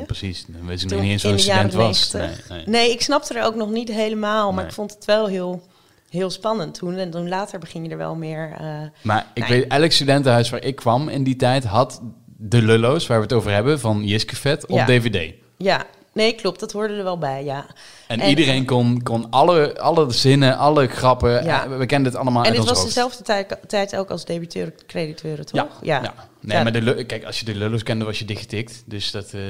precies. 0.06 0.46
Dan 0.48 0.66
weet 0.66 0.82
je 0.82 0.88
nog 0.88 1.02
niet 1.02 1.12
eens 1.12 1.22
zo'n 1.22 1.32
de 1.32 1.38
student 1.38 1.74
was. 1.74 2.12
Nee, 2.14 2.22
90. 2.22 2.50
nee. 2.50 2.64
Nee, 2.66 2.92
ik 2.92 3.02
snapte 3.02 3.34
er 3.34 3.46
ook 3.46 3.56
nog 3.56 3.70
niet 3.70 3.90
helemaal, 3.90 4.48
maar 4.48 4.56
Nee. 4.58 4.66
ik 4.66 4.74
vond 4.74 4.94
het 4.94 5.06
wel 5.06 5.28
heel 5.28 5.62
heel 6.10 6.30
spannend 6.30 6.74
toen 6.74 6.96
en 6.98 7.10
toen 7.12 7.30
later 7.30 7.60
begin 7.60 7.84
je 7.84 7.90
er 7.90 7.98
wel 7.98 8.16
meer 8.16 8.54
eh, 8.60 8.66
Maar 9.02 9.26
ik 9.34 9.48
Nee. 9.50 9.60
weet, 9.60 9.72
elk 9.72 9.92
studentenhuis 9.92 10.50
waar 10.50 10.64
ik 10.64 10.76
kwam 10.76 11.10
in 11.10 11.24
die 11.24 11.36
tijd 11.36 11.64
had 11.64 12.02
de 12.38 12.62
lullo's, 12.62 13.08
waar 13.08 13.18
we 13.18 13.24
het 13.24 13.34
over 13.34 13.52
hebben, 13.52 13.80
van 13.80 14.04
Jiskevet 14.04 14.66
op 14.66 14.78
Ja. 14.78 14.86
DVD. 14.86 15.34
ja, 15.58 15.84
nee, 16.14 16.34
klopt, 16.34 16.60
dat 16.60 16.72
hoorde 16.72 16.94
er 16.94 17.04
wel 17.04 17.18
bij, 17.18 17.44
ja. 17.44 17.66
En, 18.08 18.20
En- 18.20 18.30
iedereen 18.30 18.66
kon, 18.66 19.04
kon 19.04 19.28
alle, 19.30 19.80
alle 19.80 20.12
zinnen, 20.12 20.58
alle 20.58 20.88
grappen. 20.88 21.44
Ja. 21.44 21.64
eh, 21.66 21.78
we 21.78 21.86
kenden 21.86 22.12
het 22.12 22.22
allemaal 22.22 22.44
En 22.44 22.54
dit 22.54 22.66
was 22.66 22.84
dezelfde 22.86 23.24
tijd, 23.24 23.58
tijd 23.68 23.96
ook 23.96 24.10
als 24.10 24.26
debiteur 24.26 24.74
crediteuren, 24.88 25.46
toch? 25.46 25.68
Ja, 25.82 26.02
ja. 26.02 26.14
Nee, 26.42 26.58
Ja. 26.58 26.64
maar 26.64 26.72
de, 26.72 27.04
kijk, 27.04 27.24
als 27.24 27.40
je 27.40 27.46
de 27.46 27.56
lullo's 27.56 27.84
kende, 27.84 28.06
was 28.06 28.20
je 28.20 28.26
dichtgetikt. 28.26 28.84
Dus 28.86 29.12
dat, 29.12 29.34
eh, 29.34 29.42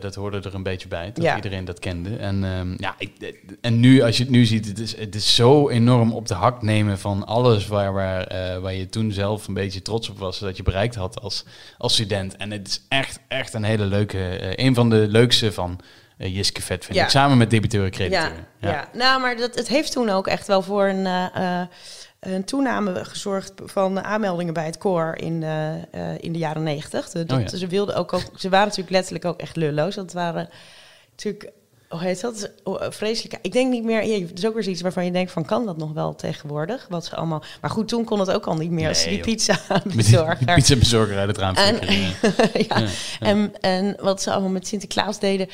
dat 0.00 0.14
hoorde 0.14 0.40
er 0.40 0.54
een 0.54 0.62
beetje 0.62 0.88
bij, 0.88 1.10
dat 1.14 1.24
Ja. 1.24 1.36
iedereen 1.36 1.64
dat 1.64 1.78
kende. 1.78 2.16
En, 2.16 2.44
ehm, 2.44 2.74
ja, 2.76 2.94
ik, 2.98 3.10
en 3.60 3.80
nu, 3.80 4.00
als 4.02 4.16
je 4.16 4.22
het 4.22 4.32
nu 4.32 4.44
ziet, 4.44 4.66
het 4.66 4.78
is, 4.78 4.96
het 4.96 5.14
is 5.14 5.34
zo 5.34 5.68
enorm 5.68 6.12
op 6.12 6.28
de 6.28 6.34
hak 6.34 6.62
nemen 6.62 6.98
van 6.98 7.26
alles 7.26 7.66
waar, 7.66 7.92
waar, 7.92 8.26
eh, 8.26 8.58
waar 8.58 8.74
je 8.74 8.88
toen 8.88 9.12
zelf 9.12 9.48
een 9.48 9.54
beetje 9.54 9.82
trots 9.82 10.08
op 10.08 10.18
was, 10.18 10.38
dat 10.38 10.56
je 10.56 10.62
bereikt 10.62 10.94
had 10.94 11.20
als, 11.20 11.44
als 11.78 11.92
student. 11.92 12.36
En 12.36 12.50
het 12.50 12.68
is 12.68 12.80
echt, 12.88 13.20
echt 13.28 13.54
een 13.54 13.64
hele 13.64 13.84
leuke, 13.84 14.18
eh, 14.28 14.64
een 14.66 14.74
van 14.74 14.90
de 14.90 15.06
leukste 15.08 15.52
van 15.52 15.80
Jiske 16.18 16.62
Vet, 16.62 16.84
vind 16.84 16.98
Ja. 16.98 17.04
ik. 17.04 17.10
Samen 17.10 17.36
met 17.38 17.50
debiteuren 17.50 17.90
Ja, 17.90 17.96
crediteuren. 17.96 18.46
ja. 18.60 18.88
nou, 18.92 19.20
maar 19.20 19.36
dat, 19.36 19.54
het 19.54 19.68
heeft 19.68 19.92
toen 19.92 20.08
ook 20.10 20.26
echt 20.26 20.46
wel 20.46 20.62
voor 20.62 20.86
een, 20.88 21.06
eh, 21.06 21.60
eh, 21.60 21.66
een 22.20 22.44
toename 22.44 23.04
gezorgd 23.04 23.52
van 23.64 24.04
aanmeldingen 24.04 24.54
bij 24.54 24.64
het 24.64 24.78
koor 24.78 25.16
in, 25.16 25.42
eh, 25.42 25.74
eh, 25.74 26.18
in 26.20 26.32
de 26.32 26.38
jaren 26.38 26.62
negentig. 26.62 27.14
Oh 27.14 27.40
ja. 27.40 27.48
Ze 27.48 27.66
wilden 27.66 27.96
ook, 27.96 28.12
ook, 28.12 28.22
ze 28.36 28.48
waren 28.48 28.66
natuurlijk 28.66 28.94
letterlijk 28.94 29.24
ook 29.24 29.40
echt 29.40 29.56
lulloos. 29.56 29.94
Dat 29.94 30.12
waren 30.12 30.48
natuurlijk, 31.10 31.52
hoe 31.88 32.00
heet 32.00 32.20
dat? 32.20 32.50
Vreselijk. 32.94 33.38
Ik 33.42 33.52
denk 33.52 33.70
niet 33.70 33.84
meer, 33.84 34.04
ja, 34.04 34.20
het 34.26 34.38
is 34.38 34.46
ook 34.46 34.54
weer 34.54 34.62
zoiets 34.62 34.80
waarvan 34.82 35.04
je 35.04 35.10
denkt 35.10 35.32
van, 35.32 35.44
kan 35.44 35.66
dat 35.66 35.76
nog 35.76 35.92
wel 35.92 36.14
tegenwoordig? 36.14 36.86
Wat 36.88 37.04
ze 37.04 37.16
allemaal, 37.16 37.42
maar 37.60 37.70
goed, 37.70 37.88
toen 37.88 38.04
kon 38.04 38.20
het 38.20 38.30
ook 38.30 38.46
al 38.46 38.54
niet 38.56 38.70
meer 38.70 38.88
als 38.88 39.04
Nee, 39.04 39.14
die 39.22 39.22
pizza 39.22 39.58
bezorger. 39.94 40.38
die 40.46 40.54
pizzabezorger 40.54 41.16
uit 41.18 41.28
het 41.28 41.38
raam 41.38 41.54
En- 41.54 41.78
ja. 42.68 42.78
ja. 42.78 42.86
En, 43.20 43.52
en 43.60 43.96
wat 44.00 44.22
ze 44.22 44.30
allemaal 44.30 44.50
met 44.50 44.66
Sinterklaas 44.66 45.18
deden. 45.20 45.46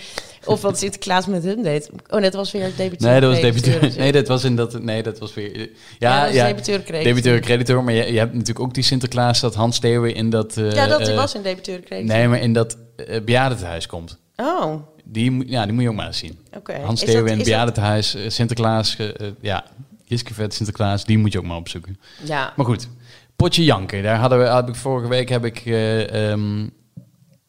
Of 0.45 0.61
wat 0.63 0.79
Sinterklaas 0.79 1.27
met 1.27 1.45
hun 1.45 1.63
deed. 1.63 1.91
Oh, 2.11 2.21
net 2.21 2.35
was 2.35 2.53
weer 2.53 2.71
debiteur. 2.77 3.11
Nee, 3.11 3.21
dat 3.21 3.31
was 3.31 3.41
debiteur. 3.41 3.93
Nee, 3.97 4.13
dat 4.13 4.29
was 4.29 4.45
in 4.45 4.57
dat. 4.57 4.83
Nee, 4.83 5.03
dat 5.03 5.19
was 5.19 5.35
weer. 5.35 5.59
Ja, 5.59 5.67
Ja, 5.99 6.17
dat 6.21 6.27
was 6.27 6.37
ja. 6.37 6.47
debiteur 6.47 6.83
crediteur. 6.83 7.05
Debiteur 7.15 7.41
creditor, 7.41 7.85
maar 7.85 7.95
je, 7.95 8.13
je 8.13 8.19
hebt 8.19 8.33
natuurlijk 8.33 8.61
ook 8.61 8.75
die 8.75 8.85
Sinterklaas 8.85 9.41
dat 9.41 9.55
Hans 9.55 9.79
Theeuwen 9.79 10.15
in 10.15 10.31
dat. 10.31 10.57
eh, 10.57 10.73
Ja, 10.73 10.87
dat 10.87 11.01
eh, 11.09 11.15
was 11.17 11.35
een 11.35 11.43
debiteur 11.43 11.81
crediteur. 11.81 12.17
Nee, 12.17 12.29
maar 12.29 12.41
in 12.41 12.53
dat 12.53 12.77
uh, 12.97 13.21
bejaardentehuis 13.25 13.87
komt. 13.87 14.21
Oh, 14.37 14.75
Die, 15.05 15.31
moet- 15.31 15.49
ja, 15.49 15.65
die 15.65 15.73
moet 15.73 15.83
je 15.83 15.89
ook 15.89 15.95
maar 15.97 16.07
eens 16.07 16.19
zien. 16.19 16.39
oké. 16.57 16.79
Hans 16.81 17.01
dat- 17.01 17.09
in 17.09 17.17
het 17.27 17.27
dat- 17.37 17.45
bejaardentehuis, 17.45 18.15
eh, 18.15 18.29
Sinterklaas, 18.31 18.97
eh, 18.97 19.09
ja, 19.41 19.65
Jiskevet 20.05 20.55
Sinterklaas, 20.55 21.05
die 21.05 21.19
moet 21.19 21.33
je 21.33 21.39
ook 21.39 21.45
maar 21.45 21.57
opzoeken. 21.57 21.99
Ja, 22.25 22.53
Maar 22.57 22.67
goed, 22.67 22.89
Potje 23.37 23.65
Janken, 23.65 24.03
daar 24.03 24.19
hadden 24.19 24.39
we, 24.39 24.45
had 24.45 24.69
ik 24.69 24.75
vorige 24.75 25.09
week 25.09 25.29
heb 25.29 25.45
ik 25.45 25.59
eh, 25.67 26.31
ehm, 26.33 26.67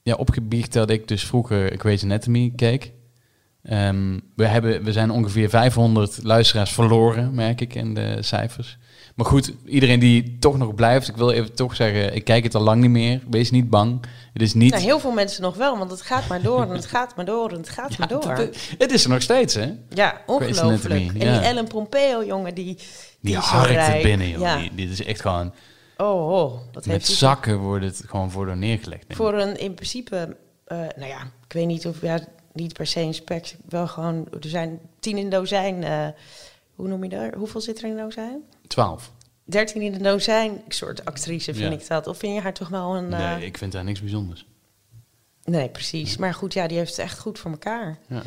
ja, 0.03 0.13
opgebiecht 0.15 0.73
dat 0.73 0.89
ik 0.89 1.07
dus 1.07 1.23
vroeger 1.23 1.73
Grey's 1.79 2.03
Anatomy 2.03 2.53
keek. 2.55 2.91
Ehm, 3.63 4.19
we, 4.35 4.45
hebben, 4.47 4.83
we 4.83 4.91
zijn 4.91 5.09
ongeveer 5.11 5.49
500 5.49 6.19
luisteraars 6.23 6.71
verloren, 6.73 7.33
merk 7.33 7.61
ik 7.61 7.75
in 7.75 7.93
de 7.93 8.17
cijfers. 8.19 8.77
Maar 9.15 9.25
goed, 9.25 9.53
iedereen 9.65 9.99
die 9.99 10.37
toch 10.39 10.57
nog 10.57 10.75
blijft, 10.75 11.07
ik 11.07 11.15
wil 11.17 11.31
even 11.31 11.53
toch 11.53 11.75
zeggen, 11.75 12.15
ik 12.15 12.23
kijk 12.23 12.43
het 12.43 12.55
al 12.55 12.61
lang 12.61 12.81
niet 12.81 12.89
meer. 12.89 13.21
Wees 13.29 13.51
niet 13.51 13.69
bang. 13.69 14.05
Het 14.33 14.41
is 14.41 14.53
niet... 14.53 14.71
Nou, 14.71 14.83
heel 14.83 14.99
veel 14.99 15.11
mensen 15.11 15.41
nog 15.41 15.55
wel, 15.55 15.77
want 15.77 15.91
het 15.91 16.01
gaat 16.01 16.27
maar 16.27 16.41
door 16.41 16.61
en 16.61 16.69
het 16.69 16.85
gaat 16.85 17.15
maar 17.15 17.25
door 17.25 17.49
en 17.49 17.57
het 17.57 17.69
gaat 17.69 17.97
maar 17.97 18.07
door. 18.07 18.31
Het, 18.31 18.73
het 18.77 18.91
is 18.91 19.03
er 19.03 19.09
nog 19.09 19.21
steeds, 19.21 19.53
hè? 19.53 19.71
Ja, 19.89 20.21
ongelooflijk. 20.25 21.07
En 21.07 21.13
die 21.13 21.27
Ellen 21.27 21.67
Pompeo, 21.67 22.25
jongen, 22.25 22.55
die... 22.55 22.77
Die 23.19 23.33
zo 23.33 23.39
harkt 23.39 23.87
het 23.87 24.01
binnen, 24.01 24.29
joh. 24.29 24.39
Ja. 24.41 24.57
Die- 24.57 24.75
dit 24.75 24.89
is 24.89 25.03
echt 25.05 25.21
gewoon... 25.21 25.53
Oh, 25.97 26.29
oh, 26.31 26.53
wat 26.53 26.73
Met 26.73 26.85
heeft 26.85 27.05
zakken 27.07 27.57
wordt 27.59 27.85
het 27.85 28.03
gewoon 28.07 28.31
voor 28.31 28.45
door 28.45 28.57
neergelegd. 28.57 29.05
voor 29.09 29.33
een 29.33 29.57
in 29.59 29.73
principe, 29.73 30.37
eh, 30.65 30.77
nou 30.77 31.05
ja, 31.07 31.19
ik 31.47 31.53
weet 31.53 31.65
niet 31.67 31.87
of 31.87 32.01
ja, 32.01 32.19
niet 32.53 32.73
per 32.73 32.87
se 32.87 32.99
een 32.99 33.13
spec, 33.13 33.55
wel 33.69 33.87
gewoon, 33.87 34.27
er 34.41 34.49
zijn 34.49 34.79
tien 34.99 35.17
in 35.17 35.29
dozijn. 35.29 35.83
eh, 35.83 36.07
hoe 36.75 36.87
noem 36.87 37.03
je 37.03 37.09
dat? 37.09 37.33
Hoeveel 37.33 37.61
zit 37.61 37.77
er 37.77 37.83
in 37.85 37.91
een 37.91 38.03
dozijn? 38.03 38.41
12. 38.67 39.11
13 39.45 39.81
in 39.81 39.93
een 39.93 40.03
dozijn 40.03 40.61
soort 40.67 41.05
actrice 41.05 41.53
vind 41.53 41.73
Ja. 41.73 41.79
ik 41.79 41.87
dat. 41.87 42.07
Of 42.07 42.17
vind 42.17 42.35
je 42.35 42.41
haar 42.41 42.53
toch 42.53 42.69
wel 42.69 42.95
een. 42.95 43.13
eh, 43.13 43.35
Nee, 43.35 43.45
ik 43.45 43.57
vind 43.57 43.71
daar 43.71 43.83
niks 43.83 43.99
bijzonders. 44.01 44.45
nee, 45.43 45.69
precies. 45.69 46.17
Maar 46.17 46.33
goed, 46.33 46.53
ja, 46.53 46.67
die 46.67 46.77
heeft 46.77 46.89
het 46.89 46.99
echt 46.99 47.19
goed 47.19 47.39
voor 47.39 47.51
elkaar. 47.51 47.97
Ja. 48.07 48.21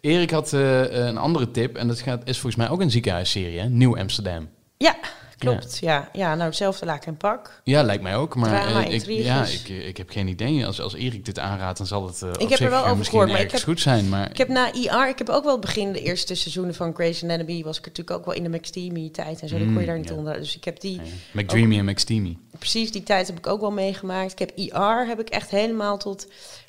Erik 0.00 0.30
had 0.30 0.52
eh, 0.52 0.82
een 0.82 1.16
andere 1.18 1.50
tip 1.50 1.76
en 1.76 1.88
dat 1.88 2.00
gaat, 2.00 2.20
is 2.28 2.38
volgens 2.38 2.56
mij 2.62 2.68
ook 2.70 2.80
een 2.80 2.90
ziekenhuisserie, 2.90 3.58
hè? 3.60 3.68
Nieuw 3.68 3.98
Amsterdam. 3.98 4.48
Ja, 4.76 4.96
klopt. 5.38 5.78
Ja, 5.80 6.08
ja. 6.12 6.34
nou 6.34 6.42
hetzelfde 6.48 6.86
laak 6.86 7.06
en 7.06 7.16
pak. 7.16 7.60
Ja, 7.64 7.82
lijkt 7.82 8.02
mij 8.02 8.16
ook. 8.16 8.34
Maar 8.34 8.52
eh, 8.86 8.92
ik, 8.94 9.04
ja, 9.06 9.44
ik, 9.44 9.68
eh, 9.68 9.86
ik 9.88 9.96
heb 9.96 10.10
geen 10.10 10.26
idee. 10.28 10.66
Als, 10.66 10.80
als 10.80 10.94
Erik 10.94 11.24
dit 11.24 11.38
aanraadt, 11.38 11.78
dan 11.78 11.86
zal 11.86 12.06
het 12.06 12.22
uh, 12.22 12.48
heb 12.50 12.58
er 12.60 12.70
wel 12.70 12.84
over 12.84 12.96
misschien 12.96 13.18
gehoord, 13.18 13.36
maar 13.38 13.46
ik 13.46 13.50
heb- 13.50 13.62
goed 13.62 13.80
zijn. 13.80 14.08
Maar 14.08 14.30
Ik 14.30 14.36
heb 14.38 14.48
na 14.48 14.72
IR, 14.72 15.08
ik 15.08 15.18
heb 15.18 15.28
ook 15.28 15.42
wel 15.44 15.52
het 15.52 15.60
begin, 15.60 15.92
de 15.92 16.02
eerste 16.02 16.34
seizoenen 16.34 16.74
van 16.74 16.94
Grey's 16.94 17.22
Anatomy, 17.22 17.62
was 17.62 17.78
ik 17.78 17.86
natuurlijk 17.86 18.18
ook 18.18 18.24
wel 18.24 18.34
in 18.34 18.42
de 18.42 18.48
McSteamy 18.48 19.08
tijd 19.12 19.40
en 19.40 19.48
zo. 19.48 19.56
die 19.58 19.66
kon 19.72 19.80
je 19.80 19.86
daar 19.86 19.96
niet 19.98 20.06
Mm, 20.08 20.12
ja. 20.12 20.18
onder. 20.18 20.34
Dus 20.38 20.56
ik 20.56 20.64
heb 20.64 20.80
die, 20.80 20.94
ja, 20.94 21.02
McDreamy 21.32 21.78
en 21.78 21.84
McSteamy. 21.84 22.36
precies 22.58 22.92
die 22.92 23.02
tijd 23.02 23.26
heb 23.26 23.38
ik 23.38 23.46
ook 23.46 23.60
wel 23.60 23.70
meegemaakt. 23.72 24.32
Ik 24.32 24.38
heb 24.38 24.50
IR, 24.54 25.06
heb 25.06 25.20
ik 25.20 25.28
echt 25.28 25.50
helemaal 25.50 25.98
tot 25.98 26.26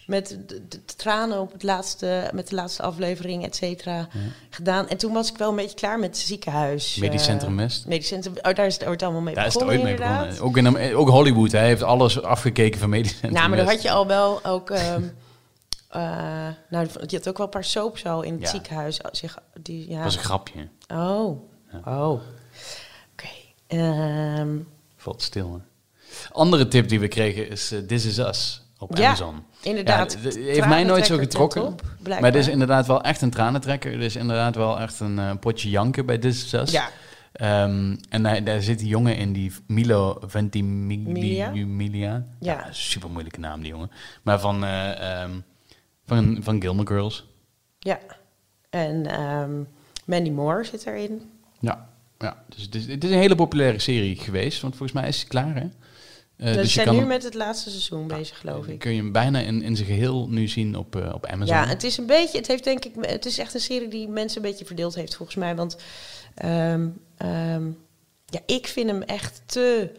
met 0.09 0.37
de, 0.47 0.85
tranen 0.95 1.39
op 1.39 1.51
het 1.51 1.63
laatste, 1.63 2.29
met 2.33 2.47
de 2.47 2.55
laatste 2.55 2.81
aflevering, 2.81 3.43
et 3.45 3.55
cetera, 3.55 4.07
gedaan. 4.49 4.87
En 4.87 4.97
toen 4.97 5.13
was 5.13 5.29
ik 5.31 5.37
wel 5.37 5.49
een 5.49 5.55
beetje 5.55 5.75
klaar 5.75 5.99
met 5.99 6.09
het 6.09 6.17
ziekenhuis. 6.17 6.95
Medisch 6.95 7.19
eh, 7.21 7.27
Centrum 7.27 7.57
West. 7.57 7.85
Medisch 7.87 8.07
Centrum, 8.07 8.33
oh, 8.41 8.53
daar 8.53 8.65
is 8.65 8.73
het 8.73 8.85
ooit 8.85 9.03
allemaal 9.03 9.21
mee 9.21 9.35
Daar 9.35 9.45
is 9.45 9.53
het 9.53 9.63
begonnen 9.63 9.87
ooit 9.89 9.99
mee 9.99 10.07
begonnen. 10.09 10.39
Ook, 10.41 10.57
in, 10.57 10.67
Am- 10.67 10.97
ook 10.97 11.09
Hollywood, 11.09 11.51
hij 11.51 11.65
heeft 11.65 11.83
alles 11.83 12.21
afgekeken 12.21 12.79
van 12.79 12.89
Medisch 12.89 13.11
Centrum 13.11 13.33
Nou, 13.33 13.47
maar 13.49 13.57
West. 13.57 13.69
had 13.71 13.81
je 13.81 13.91
al 13.91 14.07
wel 14.07 14.45
ook. 14.45 14.69
ehm, 14.69 15.03
eh, 15.89 16.01
nou, 16.69 16.87
je 17.07 17.15
had 17.17 17.27
ook 17.29 17.37
wel 17.37 17.45
een 17.45 17.51
paar 17.51 17.63
soaps 17.63 18.05
al 18.05 18.21
in 18.21 18.33
het 18.33 18.41
Ja. 18.41 18.49
ziekenhuis. 18.49 18.99
Zich, 19.11 19.37
die, 19.61 19.89
ja. 19.89 19.95
Dat 19.95 20.03
was 20.03 20.15
een 20.15 20.23
grapje. 20.23 20.67
Oh. 20.87 21.41
Oh. 21.85 22.21
Oké. 23.13 23.27
Ehm, 23.67 24.57
Valt 24.97 25.21
stil. 25.21 25.53
Hè? 25.53 25.59
Andere 26.31 26.67
tip 26.67 26.89
die 26.89 26.99
we 26.99 27.07
kregen 27.07 27.49
is 27.49 27.71
eh, 27.71 27.79
This 27.79 28.05
Is 28.05 28.17
Us 28.17 28.61
op 28.79 28.97
Ja, 28.97 29.05
Amazon. 29.07 29.43
inderdaad. 29.61 30.17
Ja, 30.21 30.41
heeft 30.41 30.67
mij 30.67 30.83
nooit 30.83 31.05
zo 31.05 31.17
getrokken. 31.17 31.75
Maar 32.07 32.23
het 32.23 32.35
is 32.35 32.47
inderdaad 32.47 32.87
wel 32.87 33.01
echt 33.03 33.21
een 33.21 33.29
tranentrekker. 33.29 33.91
Het 33.91 34.01
is 34.01 34.15
inderdaad 34.15 34.55
wel 34.55 34.79
echt 34.79 34.99
een 34.99 35.19
eh, 35.19 35.31
potje 35.39 35.69
janken 35.69 36.05
bij 36.05 36.17
This 36.17 36.45
Is 36.45 36.53
Us. 36.53 36.71
Ja. 36.71 36.89
Ehm, 37.31 37.95
en 38.09 38.23
daar, 38.23 38.43
daar 38.43 38.61
zit 38.61 38.79
die 38.79 38.87
jongen 38.87 39.17
in, 39.17 39.33
die 39.33 39.51
Milo 39.67 40.17
Milia? 40.21 40.27
Ventimiglia. 40.29 42.11
Ja. 42.39 42.53
Ja, 42.53 42.67
super 42.71 43.09
moeilijke 43.09 43.39
naam, 43.39 43.61
die 43.61 43.69
jongen. 43.69 43.91
Maar 44.21 44.39
van, 44.39 44.63
ehm, 44.63 45.31
van, 46.05 46.37
van 46.41 46.61
Gilmore 46.61 46.87
Girls. 46.87 47.27
Ja. 47.79 47.99
En 48.69 49.05
ehm, 49.05 49.51
Mandy 50.05 50.29
Moore 50.29 50.63
zit 50.63 50.85
erin. 50.85 51.21
Ja, 51.59 51.89
ja. 52.17 52.43
dus 52.47 52.63
het 52.63 52.75
is, 52.75 52.87
het 52.87 53.03
is 53.03 53.11
een 53.11 53.17
hele 53.17 53.35
populaire 53.35 53.79
serie 53.79 54.15
geweest. 54.15 54.61
Want 54.61 54.75
volgens 54.75 54.99
mij 54.99 55.07
is 55.07 55.19
het 55.19 55.27
klaar, 55.27 55.55
hè? 55.55 55.67
Eh, 56.39 56.49
we 56.49 56.55
dus 56.55 56.73
je 56.73 56.81
zijn 56.81 56.95
nu 56.95 57.05
met 57.05 57.23
het 57.23 57.33
laatste 57.33 57.69
seizoen 57.69 58.07
bezig, 58.07 58.37
geloof 58.37 58.67
ik. 58.67 58.79
kun 58.79 58.91
je 58.91 59.01
hem 59.01 59.11
bijna 59.11 59.39
in, 59.39 59.61
in 59.61 59.75
zijn 59.75 59.87
geheel 59.87 60.27
nu 60.29 60.47
zien 60.47 60.75
op, 60.75 60.95
eh, 60.95 61.13
op 61.13 61.25
Amazon. 61.25 61.55
Ja, 61.55 61.65
het 61.65 61.83
is 61.83 61.97
een 61.97 62.05
beetje, 62.05 62.37
het 62.37 62.47
heeft 62.47 62.63
denk 62.63 62.85
ik, 62.85 62.93
het 63.01 63.25
is 63.25 63.37
echt 63.37 63.53
een 63.53 63.59
serie 63.59 63.87
die 63.87 64.07
mensen 64.07 64.43
een 64.43 64.49
beetje 64.49 64.65
verdeeld 64.65 64.95
heeft 64.95 65.15
volgens 65.15 65.37
mij. 65.37 65.55
Want 65.55 65.77
ehm, 66.35 66.87
ehm, 67.17 67.65
ja, 68.25 68.39
ik 68.45 68.67
vind 68.67 68.89
hem 68.89 69.01
echt 69.01 69.41
te, 69.45 69.91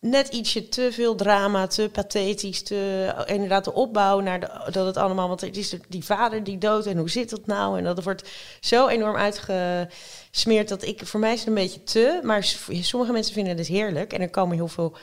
net 0.00 0.28
ietsje 0.28 0.68
te 0.68 0.88
veel 0.92 1.14
drama, 1.14 1.66
te 1.66 1.88
pathetisch, 1.92 2.62
te, 2.62 3.14
inderdaad 3.26 3.64
de 3.64 3.72
opbouw 3.72 4.20
naar 4.20 4.40
de, 4.40 4.70
dat 4.70 4.86
het 4.86 4.96
allemaal, 4.96 5.28
want 5.28 5.40
het 5.40 5.56
is 5.56 5.76
die 5.88 6.04
vader 6.04 6.44
die 6.44 6.58
dood 6.58 6.86
en 6.86 6.98
hoe 6.98 7.10
zit 7.10 7.30
dat 7.30 7.46
nou? 7.46 7.78
En 7.78 7.84
dat 7.84 8.02
wordt 8.02 8.28
zo 8.60 8.88
enorm 8.88 9.16
uitgesmeerd 9.16 10.68
dat 10.68 10.82
ik, 10.82 11.06
voor 11.06 11.20
mij 11.20 11.32
is 11.32 11.38
het 11.38 11.48
een 11.48 11.54
beetje 11.54 11.82
te, 11.82 12.20
maar 12.22 12.44
sommige 12.70 13.12
mensen 13.12 13.34
vinden 13.34 13.56
het 13.56 13.66
heerlijk 13.66 14.12
en 14.12 14.20
er 14.20 14.30
komen 14.30 14.56
heel 14.56 14.68
veel 14.68 14.96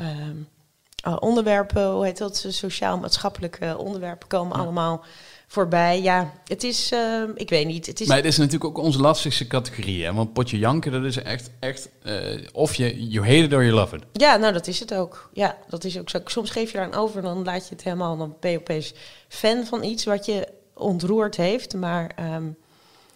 uh, 0.00 1.16
onderwerpen, 1.20 1.90
hoe 1.90 2.04
heet 2.04 2.18
dat, 2.18 2.46
sociaal-maatschappelijke 2.48 3.76
onderwerpen 3.78 4.28
komen 4.28 4.56
allemaal 4.56 5.04
voorbij. 5.46 6.02
Ja, 6.02 6.32
het 6.44 6.64
is, 6.64 6.92
ehm, 6.92 7.30
ik 7.34 7.48
weet 7.48 7.66
niet, 7.66 7.86
het 7.86 8.00
is... 8.00 8.06
Maar 8.06 8.16
het 8.16 8.26
is 8.26 8.36
natuurlijk 8.36 8.64
ook 8.64 8.84
onze 8.84 9.00
lastigste 9.00 9.46
categorie. 9.46 10.04
Hè? 10.04 10.12
Want 10.12 10.32
potje 10.32 10.58
janken, 10.58 10.92
dat 10.92 11.04
is 11.04 11.22
echt, 11.22 11.50
echt 11.60 11.88
eh, 12.02 12.46
of 12.52 12.74
je 12.74 13.08
you 13.08 13.26
hate 13.26 13.42
it 13.42 13.52
or 13.52 13.64
you 13.64 13.74
love 13.74 13.96
it. 13.96 14.02
Ja, 14.12 14.36
nou 14.36 14.52
dat 14.52 14.66
is 14.66 14.80
het 14.80 14.94
ook. 14.94 15.30
Ja, 15.32 15.56
dat 15.68 15.84
is 15.84 15.98
ook 15.98 16.10
zo. 16.10 16.18
Soms 16.24 16.50
geef 16.50 16.72
je 16.72 16.78
eraan 16.78 16.94
over 16.94 17.16
en 17.16 17.24
dan 17.24 17.44
laat 17.44 17.68
je 17.68 17.74
het 17.74 17.84
helemaal, 17.84 18.16
dan 18.16 18.36
ben 18.40 18.50
je 18.50 18.58
opeens 18.58 18.94
fan 19.28 19.64
van 19.64 19.84
iets 19.84 20.04
wat 20.04 20.26
je 20.26 20.48
ontroerd 20.74 21.36
heeft. 21.36 21.74
Maar 21.74 22.12
ehm, 22.16 22.48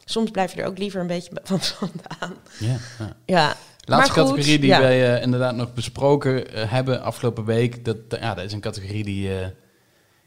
soms 0.04 0.30
blijf 0.30 0.54
je 0.54 0.60
er 0.60 0.68
ook 0.68 0.78
liever 0.78 1.00
een 1.00 1.06
beetje 1.06 1.30
van 1.42 1.60
vandaan. 1.60 2.36
Ja, 2.58 2.76
ja. 2.98 3.16
Ja, 3.26 3.56
Laatste 3.84 4.12
goed, 4.12 4.22
categorie 4.22 4.58
die 4.58 4.68
ja. 4.68 4.80
wij 4.80 5.14
eh, 5.14 5.22
inderdaad 5.22 5.54
nog 5.54 5.74
besproken 5.74 6.52
eh, 6.52 6.70
hebben 6.70 7.02
afgelopen 7.02 7.44
week. 7.44 7.84
Dat, 7.84 7.96
ja, 8.08 8.34
dat 8.34 8.44
is 8.44 8.52
een 8.52 8.60
categorie 8.60 9.04
die, 9.04 9.38
eh, 9.38 9.46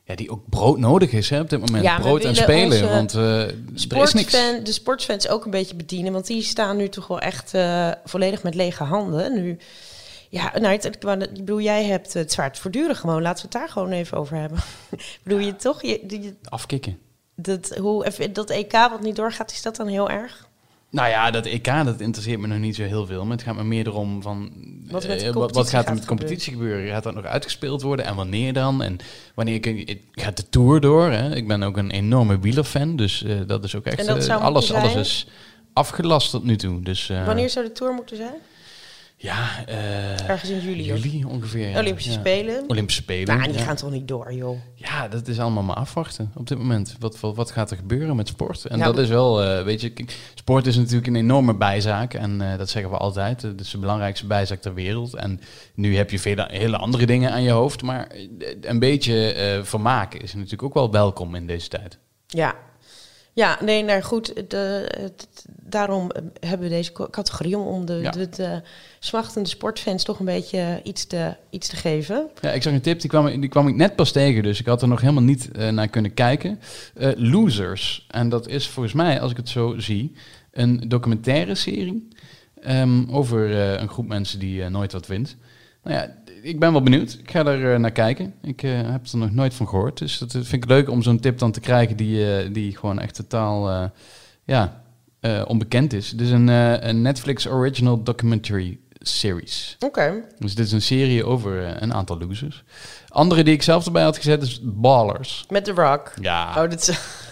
ja, 0.07 0.15
die 0.15 0.29
ook 0.29 0.49
brood 0.49 0.77
nodig 0.77 1.11
is 1.11 1.29
hè, 1.29 1.39
op 1.39 1.49
dit 1.49 1.59
moment. 1.59 1.83
Ja, 1.83 1.99
brood 1.99 2.23
en 2.23 2.35
spelen, 2.35 2.89
want 2.89 3.13
eh, 3.13 3.41
er 3.41 4.01
is 4.01 4.13
niks. 4.13 4.31
De 4.63 4.71
sportsfans 4.71 5.27
ook 5.27 5.45
een 5.45 5.51
beetje 5.51 5.75
bedienen. 5.75 6.13
Want 6.13 6.27
die 6.27 6.41
staan 6.41 6.77
nu 6.77 6.89
toch 6.89 7.07
wel 7.07 7.19
echt 7.19 7.53
eh, 7.53 7.91
volledig 8.05 8.43
met 8.43 8.55
lege 8.55 8.83
handen. 8.83 9.33
Nu, 9.33 9.57
ja, 10.29 10.51
nou, 10.59 10.73
het, 10.73 10.85
ik 10.85 10.99
bedoel, 11.33 11.61
jij 11.61 11.85
hebt 11.85 12.13
het 12.13 12.31
zwaard 12.31 12.59
voortduren 12.59 12.95
gewoon. 12.95 13.21
Laten 13.21 13.45
we 13.45 13.49
het 13.51 13.59
daar 13.59 13.69
gewoon 13.69 13.91
even 13.91 14.17
over 14.17 14.37
hebben. 14.37 14.59
Bedoel 15.23 15.39
je 15.39 15.55
toch? 15.55 15.81
Je, 15.81 15.99
die, 16.03 16.37
Afkicken. 16.43 16.99
Dat, 17.41 17.78
hoe, 17.78 18.30
dat 18.34 18.50
EK 18.50 18.71
wat 18.71 19.02
niet 19.02 19.15
doorgaat, 19.15 19.52
is 19.52 19.62
dat 19.62 19.76
dan 19.76 19.88
heel 19.88 20.10
erg? 20.10 20.47
Nou 20.89 21.10
ja, 21.10 21.32
dat 21.32 21.45
EK, 21.45 21.65
dat 21.65 22.00
interesseert 22.00 22.39
me 22.39 22.47
nog 22.47 22.58
niet 22.58 22.76
zo 22.76 22.84
heel 22.84 23.06
veel. 23.06 23.23
Maar 23.26 23.38
het 23.38 23.45
gaat 23.45 23.56
me 23.56 23.63
meer 23.63 23.88
erom 23.88 24.21
van... 24.21 24.52
Wat 24.89 25.04
er 25.04 25.10
met 25.10 25.19
de 25.19 25.26
eh, 25.26 25.32
competitie 25.32 25.62
wat 25.62 25.69
gaat 25.69 25.80
er 25.82 25.86
gaat 25.86 25.93
met 25.93 26.02
de 26.02 26.08
competitie 26.08 26.54
gebeuren? 26.54 26.91
Gaat 26.91 27.04
dat 27.04 27.13
nog 27.15 27.26
uitgespeeld 27.26 27.82
worden? 27.82 28.06
En 28.06 28.15
wanneer 28.15 28.54
dan? 28.54 28.82
En 28.84 28.97
wanneer 29.36 29.60
kun 29.60 29.78
je- 29.78 30.00
gaat 30.12 30.38
de 30.38 30.50
Tour 30.50 30.80
door? 30.80 31.12
Hè? 31.12 31.36
Ik 31.36 31.47
ben 31.47 31.63
ook 31.63 31.78
een 31.78 31.91
enorme 31.91 32.39
wielerfan. 32.39 32.95
Dus 32.95 33.23
eh, 33.23 33.36
dat 33.47 33.63
is 33.63 33.76
ook 33.76 33.86
echt... 33.86 34.28
Eh, 34.28 34.41
alles, 34.41 34.73
alles 34.73 34.95
is 34.95 35.28
afgelast 35.73 36.30
tot 36.32 36.43
nu 36.43 36.56
toe. 36.56 36.82
Dus, 36.82 37.08
Wanneer 37.26 37.50
zou 37.50 37.65
de 37.65 37.71
Tour 37.71 37.93
moeten 37.93 38.17
zijn? 38.17 38.36
Ja, 39.19 39.65
eh, 39.65 40.30
Ergens 40.30 40.49
in 40.49 40.84
juli, 40.84 41.25
ongeveer. 41.25 41.69
ja. 41.69 41.80
Olympische 41.80 42.12
Ja. 42.12 42.17
Spelen? 42.19 42.63
Olympische 42.67 43.01
Spelen. 43.01 43.38
Nou, 43.38 43.49
die 43.49 43.58
ja. 43.58 43.63
gaan 43.65 43.75
toch 43.75 43.91
niet 43.91 44.08
door, 44.08 44.34
joh? 44.34 44.58
Ja, 44.75 45.08
dat 45.08 45.27
is 45.27 45.39
allemaal 45.39 45.63
maar 45.63 45.75
afwachten 45.75 46.32
op 46.36 46.47
dit 46.47 46.58
moment. 46.58 46.95
Wat, 46.99 47.19
wat, 47.19 47.36
wat 47.36 47.51
gaat 47.51 47.71
er 47.71 47.77
gebeuren 47.77 48.15
met 48.15 48.27
sport? 48.27 48.65
En 48.65 48.80
Nou, 48.80 48.93
dat 48.95 49.03
is 49.03 49.10
wel, 49.10 49.43
eh, 49.43 49.63
weet 49.63 49.82
je, 49.82 49.93
sport 50.36 50.67
is 50.67 50.75
natuurlijk 50.75 51.08
een 51.08 51.15
enorme 51.15 51.56
bijzaak. 51.56 52.13
En 52.13 52.41
eh, 52.51 52.58
dat 52.58 52.69
zeggen 52.69 52.91
we 52.91 52.97
altijd. 52.97 53.41
Het 53.41 53.62
is 53.62 53.71
de 53.71 53.77
belangrijkste 53.77 54.27
bijzaak 54.27 54.62
ter 54.62 54.73
wereld. 54.73 55.13
En 55.15 55.39
nu 55.73 55.95
heb 55.95 56.10
je 56.10 56.19
vele, 56.19 56.47
hele 56.51 56.77
andere 56.77 57.06
dingen 57.06 57.32
aan 57.32 57.43
je 57.43 57.51
hoofd. 57.51 57.82
Maar 57.82 58.12
een 58.62 58.80
beetje 58.80 59.60
vermaak 59.63 60.13
is 60.13 60.34
natuurlijk 60.34 60.63
ook 60.63 60.73
wel 60.73 60.91
welkom 60.91 61.36
in 61.36 61.47
deze 61.47 61.67
tijd. 61.67 61.97
Ja. 62.27 62.56
Ja, 63.38 63.58
nee, 63.63 63.84
nou 63.84 64.02
goed. 64.02 64.50
De, 64.50 64.89
daarom 65.45 66.12
eh, 66.12 66.21
hebben 66.39 66.67
we 66.69 66.73
deze 66.76 66.91
categorie 67.12 67.58
om, 67.58 67.86
de, 67.86 67.93
Ja. 67.93 68.12
de, 68.12 68.30
de 68.30 68.62
smachtende 69.00 69.50
sportfans 69.50 70.04
toch 70.04 70.19
een 70.19 70.26
beetje 70.26 70.80
iets 70.84 71.06
te, 71.06 71.36
iets 71.50 71.67
te 71.67 71.76
geven. 71.76 72.30
Ja, 72.41 72.52
ik 72.52 72.63
zag 72.63 72.73
een 72.73 72.82
tip, 72.82 73.00
die 73.02 73.10
kwam, 73.10 73.39
die 73.41 73.50
kwam 73.50 73.67
ik 73.67 73.76
net 73.76 73.95
pas 73.95 74.12
tegen. 74.12 74.43
Dus 74.43 74.60
ik 74.60 74.65
had 74.65 74.82
er 74.82 74.88
nog 74.88 75.02
helemaal 75.02 75.23
niet 75.23 75.52
eh, 75.52 75.69
naar 75.69 75.88
kunnen 75.88 76.13
kijken. 76.13 76.60
Eh, 76.95 77.12
Losers. 77.15 78.06
En 78.10 78.30
dat 78.30 78.47
is 78.47 78.67
volgens 78.67 78.93
mij, 78.95 79.21
als 79.21 79.32
ik 79.32 79.38
het 79.38 79.50
zo 79.50 79.73
zie, 79.78 80.13
een 80.52 80.84
documentaire 80.88 81.56
serie. 81.56 82.08
ehm, 82.62 83.10
over 83.10 83.52
eh, 83.52 83.82
een 83.82 83.89
groep 83.89 84.08
mensen 84.08 84.39
die 84.39 84.63
eh, 84.63 84.69
nooit 84.69 84.91
wat 84.91 85.08
wint. 85.08 85.36
Nou 85.84 85.95
ja, 85.95 86.15
ik 86.41 86.60
ben 86.60 86.71
wel 86.71 86.82
benieuwd. 86.84 87.17
Ik 87.23 87.32
ga 87.32 87.45
er 87.45 87.73
eh, 87.73 87.80
naar 87.80 87.91
kijken. 87.91 88.34
Ik 88.41 88.63
eh, 88.63 88.71
heb 88.91 89.08
er 89.08 89.17
nog 89.17 89.32
nooit 89.32 89.54
van 89.54 89.67
gehoord. 89.67 89.97
Dus 89.97 90.17
dat 90.17 90.32
vind 90.32 90.54
ik 90.54 90.65
leuk 90.65 90.89
om 90.89 91.02
zo'n 91.02 91.19
tip 91.19 91.38
dan 91.39 91.52
te 91.52 91.60
krijgen 91.60 91.95
die, 91.97 92.36
eh, 92.38 92.54
die 92.54 92.78
gewoon 92.78 93.00
echt 93.00 93.15
totaal 93.15 93.69
eh, 93.69 93.84
ja, 94.43 94.84
eh, 95.19 95.43
onbekend 95.47 95.93
is. 95.93 96.12
Het 96.12 96.21
is 96.21 96.32
een, 96.32 96.50
eh, 96.50 96.73
een 96.88 97.02
Netflix 97.02 97.47
original 97.47 98.03
documentary 98.03 98.80
series. 98.99 99.76
Oké. 99.80 100.24
Dus 100.39 100.55
dit 100.55 100.66
is 100.66 100.72
een 100.72 100.82
serie 100.82 101.26
over 101.26 101.66
eh, 101.66 101.76
een 101.82 101.93
aantal 101.93 102.18
losers. 102.18 102.64
Andere 103.09 103.43
die 103.43 103.53
ik 103.53 103.61
zelf 103.64 103.86
erbij 103.86 104.03
had 104.03 104.18
gezet 104.18 104.41
is 104.41 104.59
Ballers. 104.64 105.45
Met 105.49 105.64
The 105.66 105.72
Rock. 105.72 106.14
Ja, 106.22 106.49
Oh, 106.49 106.70
dat 106.70 106.74
is... 106.74 106.86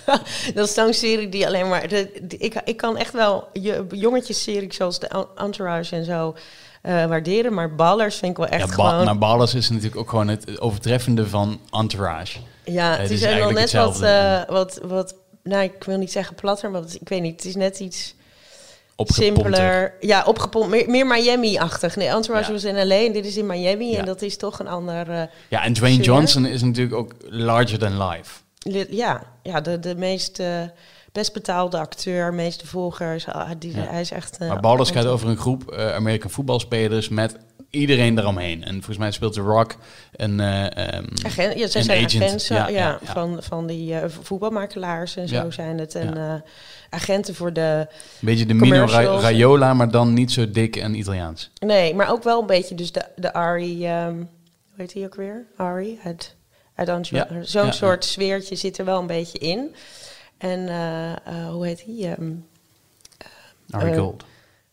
dat 0.55 0.67
is 0.67 0.73
zo'n 0.73 0.93
serie 0.93 1.29
die 1.29 1.45
alleen 1.47 1.67
maar... 1.69 1.88
De, 1.88 2.19
die- 2.21 2.39
ik, 2.39 2.61
ik 2.65 2.77
kan 2.77 2.97
echt 2.97 3.13
wel 3.13 3.47
je, 3.53 3.86
jongetjesseries 3.89 4.75
zoals 4.75 4.99
de 4.99 5.27
Entourage 5.36 5.95
en 5.95 6.05
zo 6.05 6.36
eh, 6.86 7.05
waarderen. 7.05 7.53
Maar 7.53 7.75
Ballers 7.75 8.15
vind 8.15 8.31
ik 8.31 8.38
wel 8.38 8.47
echt 8.47 8.69
ja, 8.69 8.75
ba- 8.75 8.89
gewoon... 8.89 9.05
maar 9.05 9.17
Ballers 9.17 9.53
is 9.53 9.69
natuurlijk 9.69 9.97
ook 9.97 10.09
gewoon 10.09 10.27
het 10.27 10.59
overtreffende 10.61 11.27
van 11.27 11.59
Entourage. 11.71 12.39
Ja, 12.63 12.91
Het 12.91 13.01
het 13.01 13.11
is 13.11 13.19
wel 13.19 13.29
eigenlijk 13.29 13.59
net 13.59 13.71
wat, 13.71 13.86
hetzelfde. 13.88 14.07
eh, 14.47 14.53
wat, 14.55 14.79
wat... 14.83 15.15
Nou, 15.43 15.63
ik 15.63 15.83
wil 15.83 15.97
niet 15.97 16.11
zeggen 16.11 16.36
platter, 16.36 16.71
maar 16.71 16.81
ik 16.99 17.09
weet 17.09 17.21
niet. 17.21 17.36
Het 17.36 17.45
is 17.45 17.55
net 17.55 17.79
iets 17.79 18.15
simpeler. 19.03 19.93
Ja, 19.99 20.23
opgepompt. 20.25 20.67
Meer, 20.69 20.89
meer 20.89 21.07
Miami-achtig. 21.07 21.95
Nee, 21.95 22.07
Entourage 22.07 22.47
Ja. 22.47 22.51
was 22.53 22.63
in 22.63 22.88
L.A. 22.88 23.05
en 23.05 23.11
dit 23.13 23.25
is 23.25 23.38
in 23.38 23.45
Miami. 23.45 23.91
Ja. 23.91 23.97
En 23.99 24.05
dat 24.05 24.21
is 24.21 24.38
toch 24.38 24.59
een 24.59 24.67
ander... 24.67 25.09
eh, 25.09 25.21
Ja, 25.49 25.63
en 25.63 25.73
Dwayne. 25.73 26.03
Johnson 26.03 26.45
is 26.45 26.61
natuurlijk 26.61 26.95
ook 26.95 27.11
larger 27.29 27.79
than 27.79 28.03
life. 28.07 28.31
li- 28.59 28.88
ja, 28.89 29.23
ja, 29.43 29.61
de, 29.61 29.79
de 29.79 29.95
meest... 29.95 30.39
eh, 30.39 30.47
best 31.16 31.34
betaalde 31.34 31.78
acteur, 31.78 32.34
meeste 32.34 32.68
volgers. 32.68 33.28
Ah, 33.28 33.49
die, 33.59 33.76
Ja. 33.76 33.84
Hij 33.84 34.01
is 34.01 34.11
echt... 34.11 34.38
eh, 34.38 34.47
Maar 34.47 34.59
Ballers 34.59 34.91
gaat 34.91 35.05
over 35.05 35.30
een 35.30 35.38
groep 35.38 35.72
eh 35.72 35.95
American 35.95 36.30
voetbalspelers 36.30 37.09
met 37.09 37.36
iedereen 37.70 38.16
daaromheen. 38.16 38.63
En 38.63 38.74
volgens 38.74 38.97
mij 38.97 39.11
speelt 39.11 39.34
The 39.34 39.41
Rock 39.41 39.76
een... 40.16 40.41
Agent, 40.41 41.57
ja, 41.59 41.68
ze 41.68 41.84
zijn 41.84 42.05
agent. 42.05 42.24
agents 42.24 42.47
ja. 42.47 42.99
Van, 43.03 43.38
van 43.43 43.68
die 43.68 43.95
voetbalmakelaars 44.22 45.16
en 45.16 45.28
zo 45.28 45.51
zijn 45.51 45.78
het. 45.80 45.95
En 45.95 46.43
agenten 46.89 47.36
voor 47.36 47.53
de... 47.53 47.88
een 47.88 47.88
beetje 48.20 48.45
de 48.45 48.53
Mino. 48.53 48.86
Raiola, 48.86 49.74
maar 49.74 49.91
dan 49.91 50.13
niet 50.13 50.32
zo 50.32 50.51
dik 50.51 50.76
en 50.76 50.95
Italiaans. 50.95 51.51
Nee, 51.59 51.95
maar 51.95 52.11
ook 52.11 52.24
wel 52.24 52.41
een 52.41 52.47
beetje 52.47 52.76
dus 52.76 52.91
de, 52.91 53.05
de 53.16 53.34
Ari... 53.34 53.86
ehm 53.86 54.24
hoe 54.76 54.84
heet 54.84 54.93
hij 54.93 55.03
ook 55.03 55.16
weer? 55.16 55.45
Ari 55.55 55.99
uit, 56.03 56.36
Zo'n 57.41 57.74
soort 57.74 58.05
sfeertje 58.05 58.55
zit 58.55 58.78
er 58.78 58.86
wel 58.86 58.99
een 58.99 59.07
beetje 59.07 59.38
in. 59.38 59.76
En 60.49 60.67
eh, 60.69 61.11
eh, 61.11 61.49
hoe 61.49 61.65
heet 61.65 61.83
hij? 61.85 62.13
Ehm, 62.13 62.31
Ari 63.69 63.91
Eh, 63.91 63.97
Gold. 63.97 64.23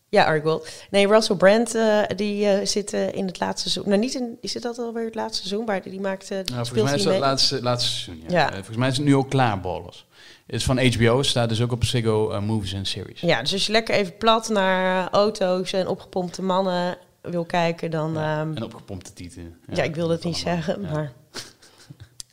ja, 0.09 0.25
Ari 0.25 0.41
Gold. 0.41 0.69
Nee, 0.89 1.07
Russell 1.07 1.35
Brand, 1.35 1.71
die 2.15 2.47
eh, 2.47 2.65
zit 2.65 2.93
in 2.93 3.25
het 3.25 3.39
laatste 3.39 3.69
seizoen. 3.69 3.91
Nou, 3.93 4.03
niet 4.05 4.13
in... 4.15 4.37
Is 4.41 4.53
het 4.53 4.63
dat 4.63 4.77
alweer 4.79 5.05
het 5.05 5.15
laatste 5.15 5.47
seizoen? 5.47 5.65
Maar 5.65 5.81
die 5.81 5.99
maakte... 5.99 6.33
Nou, 6.33 6.65
volgens 6.65 6.83
mij 6.83 6.93
is 6.93 7.03
dat 7.03 7.11
mee? 7.11 7.21
laatste, 7.21 7.61
laatste 7.61 7.89
seizoen. 7.91 8.23
Ja. 8.27 8.39
Ja. 8.39 8.53
Volgens 8.53 8.77
mij 8.77 8.87
is 8.89 8.97
het 8.97 9.05
nu 9.05 9.15
ook 9.15 9.29
klaar, 9.29 9.59
Ballers. 9.61 10.05
Het 10.45 10.55
is 10.55 10.63
van 10.63 10.85
HBO, 10.85 11.23
staat 11.23 11.49
dus 11.49 11.61
ook 11.61 11.71
op 11.71 11.83
Ziggo 11.83 12.41
Movies 12.41 12.75
and 12.75 12.87
Series. 12.87 13.21
Ja, 13.21 13.41
dus 13.41 13.53
als 13.53 13.65
je 13.65 13.71
lekker 13.71 13.95
even 13.95 14.17
plat 14.17 14.49
naar 14.49 15.09
auto's 15.09 15.73
en 15.73 15.87
opgepompte 15.87 16.41
mannen 16.41 16.97
wil 17.21 17.45
kijken, 17.45 17.91
dan... 17.91 18.13
Ja, 18.13 18.39
ehm, 18.41 18.55
en 18.55 18.63
opgepompte 18.63 19.13
tieten. 19.13 19.59
ja, 19.73 19.83
ik 19.83 19.95
wil 19.95 20.09
het 20.09 20.23
niet 20.23 20.35
allemaal. 20.45 20.63
zeggen, 20.63 20.81
Ja. 20.83 20.91
maar... 20.91 21.11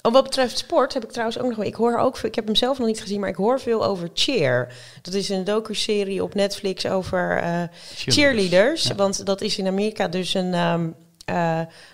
Oh, 0.03 0.13
wat 0.13 0.23
betreft 0.25 0.59
sport 0.59 0.95
heb 0.95 1.05
ik 1.05 1.11
trouwens 1.11 1.39
ook 1.39 1.47
nog 1.47 1.57
wel... 1.57 1.67
Ik 1.67 1.75
hoor 1.75 1.99
ook 1.99 2.17
veel, 2.17 2.29
ik 2.29 2.35
heb 2.35 2.47
hem 2.47 2.55
zelf 2.55 2.79
nog 2.79 2.87
niet 2.87 3.01
gezien, 3.01 3.21
maar 3.21 3.29
ik 3.29 3.37
hoor 3.37 3.61
veel 3.61 3.85
over 3.85 4.11
Cheer. 4.15 4.73
Dat 5.03 5.15
is 5.15 5.29
een 5.29 5.45
docu-serie 5.45 6.23
op 6.23 6.35
Netflix 6.35 6.87
over 6.87 7.37
eh, 7.37 7.63
cheerleaders. 7.95 8.83
Ja. 8.83 8.95
Want 8.95 9.27
dat 9.27 9.41
is 9.41 9.59
in 9.59 9.67
Amerika 9.67 10.09
dus 10.09 10.35
een... 10.35 10.55
ehm, 10.55 10.89
eh, 11.25 11.35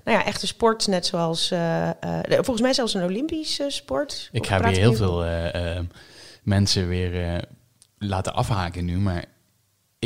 nou 0.05 0.19
ja, 0.19 0.25
echte 0.25 0.47
sport, 0.47 0.87
net 0.87 1.07
zoals... 1.07 1.51
eh, 1.51 1.91
volgens 2.29 2.61
mij 2.61 2.73
zelfs 2.73 2.95
een 2.95 3.05
Olympische 3.05 3.67
sport. 3.69 4.29
Ik 4.33 4.47
ga 4.47 4.61
weer 4.61 4.77
heel 4.77 4.95
veel 4.95 5.25
mensen 6.43 6.89
weer 6.89 7.45
laten 7.99 8.35
afhaken 8.35 8.85
nu, 8.85 8.97
maar 8.99 9.25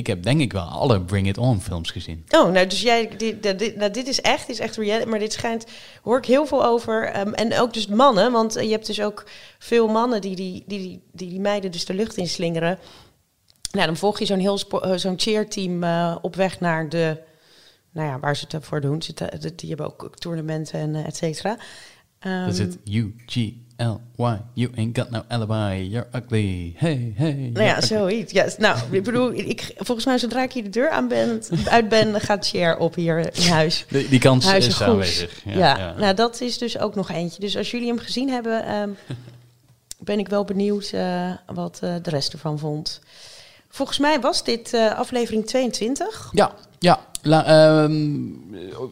ik 0.01 0.07
heb 0.07 0.23
denk 0.23 0.41
ik 0.41 0.53
wel 0.53 0.63
alle 0.63 1.01
Bring 1.03 1.29
It 1.29 1.39
On 1.39 1.61
films 1.61 1.91
gezien. 1.91 2.25
Oh, 2.31 2.51
nou, 2.53 2.67
dus 2.67 2.81
jij, 2.83 3.09
dit, 3.17 3.43
dit, 3.43 3.59
dit- 3.59 3.77
nou, 3.77 3.91
dit 3.91 4.07
is 4.09 4.21
echt, 4.21 4.47
dit 4.47 4.57
is 4.57 4.63
echt 4.63 4.77
reality, 4.77 5.09
maar 5.09 5.19
dit 5.19 5.33
schijnt, 5.33 5.65
hoor 6.03 6.19
ik 6.19 6.25
heel 6.25 6.47
veel 6.47 6.65
over. 6.65 7.05
ehm, 7.05 7.33
en 7.33 7.59
ook 7.59 7.75
dus 7.75 7.87
mannen, 7.87 8.33
want 8.33 8.57
eh, 8.57 8.65
je 8.65 8.71
hebt 8.71 8.87
dus 8.87 9.01
ook 9.03 9.25
veel 9.59 9.89
mannen 9.89 10.21
die 10.21 10.37
die, 10.37 10.65
die, 10.67 10.79
die, 10.81 11.03
die, 11.13 11.29
die 11.29 11.41
meiden 11.41 11.71
dus 11.71 11.85
de 11.85 11.95
lucht 11.95 12.17
inslingeren. 12.17 12.79
Nou, 13.73 13.87
dan 13.87 13.97
volg 13.97 14.19
je 14.19 14.27
zo'n 14.27 14.39
heel 14.39 14.59
eh, 14.81 14.95
zo'n 14.97 15.19
cheerteam 15.21 15.83
eh, 15.85 16.17
op 16.23 16.37
weg 16.37 16.61
naar 16.61 16.89
de, 16.89 17.17
nou 17.93 18.09
ja, 18.09 18.19
waar 18.19 18.37
ze 18.37 18.45
het 18.49 18.65
voor 18.65 18.81
doen. 18.81 19.03
Ze, 19.03 19.15
die 19.57 19.69
hebben 19.69 19.87
ook 19.87 20.17
toernooien 20.19 20.67
en 20.73 20.95
et 20.95 21.17
cetera. 21.17 21.59
Ehm, 22.19 22.45
Dat 22.45 22.57
zit 22.57 22.79
U-G-L-Y. 23.81 24.39
You 24.55 24.71
ain't 24.77 24.97
got 24.97 25.11
no 25.11 25.23
alibi. 25.29 25.89
You're 25.89 26.07
ugly. 26.13 26.75
Hey, 26.77 27.13
hey. 27.17 27.51
nou 27.53 27.67
ja, 27.67 27.81
zoiets. 27.81 28.33
Ja, 28.33 28.47
nou, 28.59 28.79
ik 28.91 29.03
bedoel, 29.03 29.33
ik, 29.33 29.73
volgens 29.77 30.07
mij 30.07 30.19
zodra 30.19 30.43
ik 30.43 30.53
hier 30.53 30.63
de 30.63 30.69
deur 30.69 30.91
aan 30.91 31.09
ben, 31.09 31.43
uit 31.65 31.89
ben, 31.89 32.21
gaat 32.21 32.47
Cher 32.47 32.77
op 32.77 32.95
hier 32.95 33.37
in 33.37 33.49
huis. 33.49 33.85
Die, 33.89 34.09
die 34.09 34.21
kans 34.21 34.45
Huizen 34.45 34.71
is 34.71 34.83
aanwezig. 34.83 35.41
Ja, 35.45 35.53
Ja, 35.57 35.79
ja. 35.79 35.95
nou 35.99 36.15
dat 36.15 36.41
is 36.41 36.59
dus 36.59 36.79
ook 36.79 36.95
nog 36.95 37.11
eentje. 37.11 37.41
Dus 37.41 37.57
als 37.57 37.71
jullie 37.71 37.89
hem 37.89 37.99
gezien 37.99 38.29
hebben, 38.29 38.65
ehm, 38.65 38.91
ben 39.99 40.19
ik 40.19 40.29
wel 40.29 40.45
benieuwd 40.45 40.91
eh, 40.93 41.33
wat 41.47 41.79
eh, 41.83 41.95
de 42.03 42.11
rest 42.11 42.33
ervan 42.33 42.59
vond. 42.59 43.01
Volgens 43.69 43.99
mij 43.99 44.21
was 44.21 44.45
dit 44.45 44.75
eh, 44.75 44.99
aflevering 44.99 45.47
22. 45.47 46.31
Ja, 46.33 46.53
ja. 46.79 47.01
La, 47.23 47.45
ehm, 47.47 48.11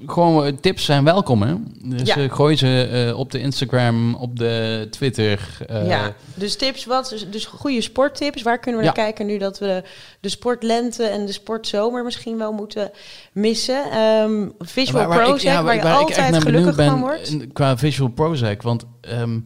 gewoon 0.06 0.44
eh, 0.44 0.52
tips 0.60 0.84
zijn 0.84 1.04
welkom, 1.04 1.42
hè? 1.42 1.54
Dus 1.82 2.08
Ja. 2.08 2.16
eh, 2.16 2.32
gooi 2.32 2.56
ze 2.56 2.82
eh, 3.08 3.18
op 3.18 3.30
de 3.30 3.40
Instagram, 3.40 4.14
op 4.14 4.38
de 4.38 4.86
Twitter. 4.90 5.56
ja, 5.68 6.14
dus 6.34 6.56
tips, 6.56 6.84
wat? 6.84 7.24
Dus, 7.30 7.44
goede 7.44 7.80
sporttips. 7.80 8.42
Waar 8.42 8.58
kunnen 8.58 8.80
we 8.80 8.86
Ja. 8.86 8.92
naar 8.94 9.04
kijken 9.04 9.26
nu 9.26 9.38
dat 9.38 9.58
we 9.58 9.82
de, 10.20 10.28
sportlente 10.28 11.04
en 11.04 11.26
de 11.26 11.32
sportzomer 11.32 12.04
misschien 12.04 12.38
wel 12.38 12.52
moeten 12.52 12.90
missen? 13.32 13.90
Ehm, 13.90 14.48
visual 14.58 15.06
Waar- 15.06 15.18
waar 15.18 15.34
ik- 15.34 15.40
ja, 15.40 15.62
waar, 15.62 15.74
je 15.74 15.80
echt 15.80 15.94
altijd 15.96 16.30
naar 16.30 16.40
gelukkig 16.40 16.50
benieuwd 16.50 16.74
van 16.74 17.00
ben, 17.00 17.00
wordt. 17.00 17.52
Qua 17.52 17.76
visual 17.78 18.08
Prozac, 18.10 18.62
want 18.62 18.84
ehm, 19.00 19.38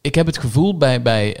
ik 0.00 0.14
heb 0.14 0.26
het 0.26 0.38
gevoel 0.38 0.76
bij, 0.76 1.02
bij 1.02 1.36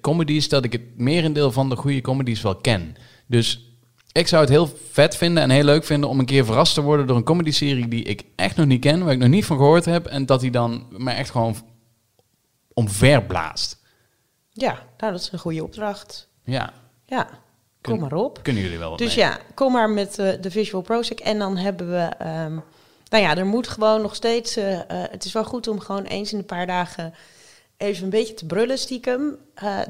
comedies 0.00 0.48
dat 0.48 0.64
ik 0.64 0.72
het 0.72 0.82
merendeel 0.96 1.52
van 1.52 1.68
de 1.68 1.76
goede 1.76 2.00
comedies 2.00 2.42
wel 2.42 2.56
ken. 2.56 2.96
Dus 3.26 3.66
ik 4.12 4.28
zou 4.28 4.40
het 4.42 4.50
heel 4.50 4.70
vet 4.90 5.16
vinden 5.16 5.42
en 5.42 5.50
heel 5.50 5.64
leuk 5.64 5.84
vinden 5.84 6.08
om 6.08 6.18
een 6.18 6.24
keer 6.26 6.44
verrast 6.44 6.74
te 6.74 6.80
worden 6.82 7.06
door 7.06 7.16
een 7.16 7.24
comedy-serie 7.24 7.88
die 7.88 8.02
ik 8.04 8.22
echt 8.36 8.56
nog 8.56 8.66
niet 8.66 8.80
ken, 8.80 9.04
waar 9.04 9.12
ik 9.12 9.18
nog 9.18 9.28
niet 9.28 9.44
van 9.44 9.56
gehoord 9.56 9.84
heb 9.84 10.06
en 10.06 10.26
dat 10.26 10.40
die 10.40 10.50
dan 10.50 10.86
mij 10.90 11.16
echt 11.16 11.30
gewoon 11.30 11.56
omver 12.74 13.22
blaast. 13.22 13.80
Ja, 14.52 14.72
nou 14.98 15.12
dat 15.12 15.20
is 15.20 15.32
een 15.32 15.38
goede 15.38 15.62
opdracht. 15.64 16.28
Ja, 16.44 16.72
Ja, 17.06 17.24
kom 17.80 17.98
Kun- 17.98 18.00
maar 18.00 18.12
op. 18.12 18.42
kunnen 18.42 18.62
jullie 18.62 18.78
wel 18.78 18.90
wat 18.90 18.98
Dus 18.98 19.14
mee? 19.16 19.24
ja, 19.24 19.38
kom 19.54 19.72
maar 19.72 19.90
met 19.90 20.18
eh, 20.18 20.32
de 20.40 20.50
Visual 20.50 20.82
Prozac. 20.82 21.18
En 21.20 21.38
dan 21.38 21.56
hebben 21.56 21.90
we... 21.90 21.98
ehm, 22.18 22.52
nou 23.08 23.22
ja, 23.24 23.36
er 23.36 23.46
moet 23.46 23.68
gewoon 23.68 24.02
nog 24.02 24.14
steeds... 24.14 24.56
eh, 24.56 24.72
eh, 24.80 24.84
het 25.10 25.24
is 25.24 25.32
wel 25.32 25.44
goed 25.44 25.68
om 25.68 25.80
gewoon 25.80 26.04
eens 26.04 26.32
in 26.32 26.38
een 26.38 26.44
paar 26.44 26.66
dagen... 26.66 27.14
even 27.76 28.04
een 28.04 28.10
beetje 28.10 28.34
te 28.34 28.46
brullen 28.46 28.78
stiekem. 28.78 29.36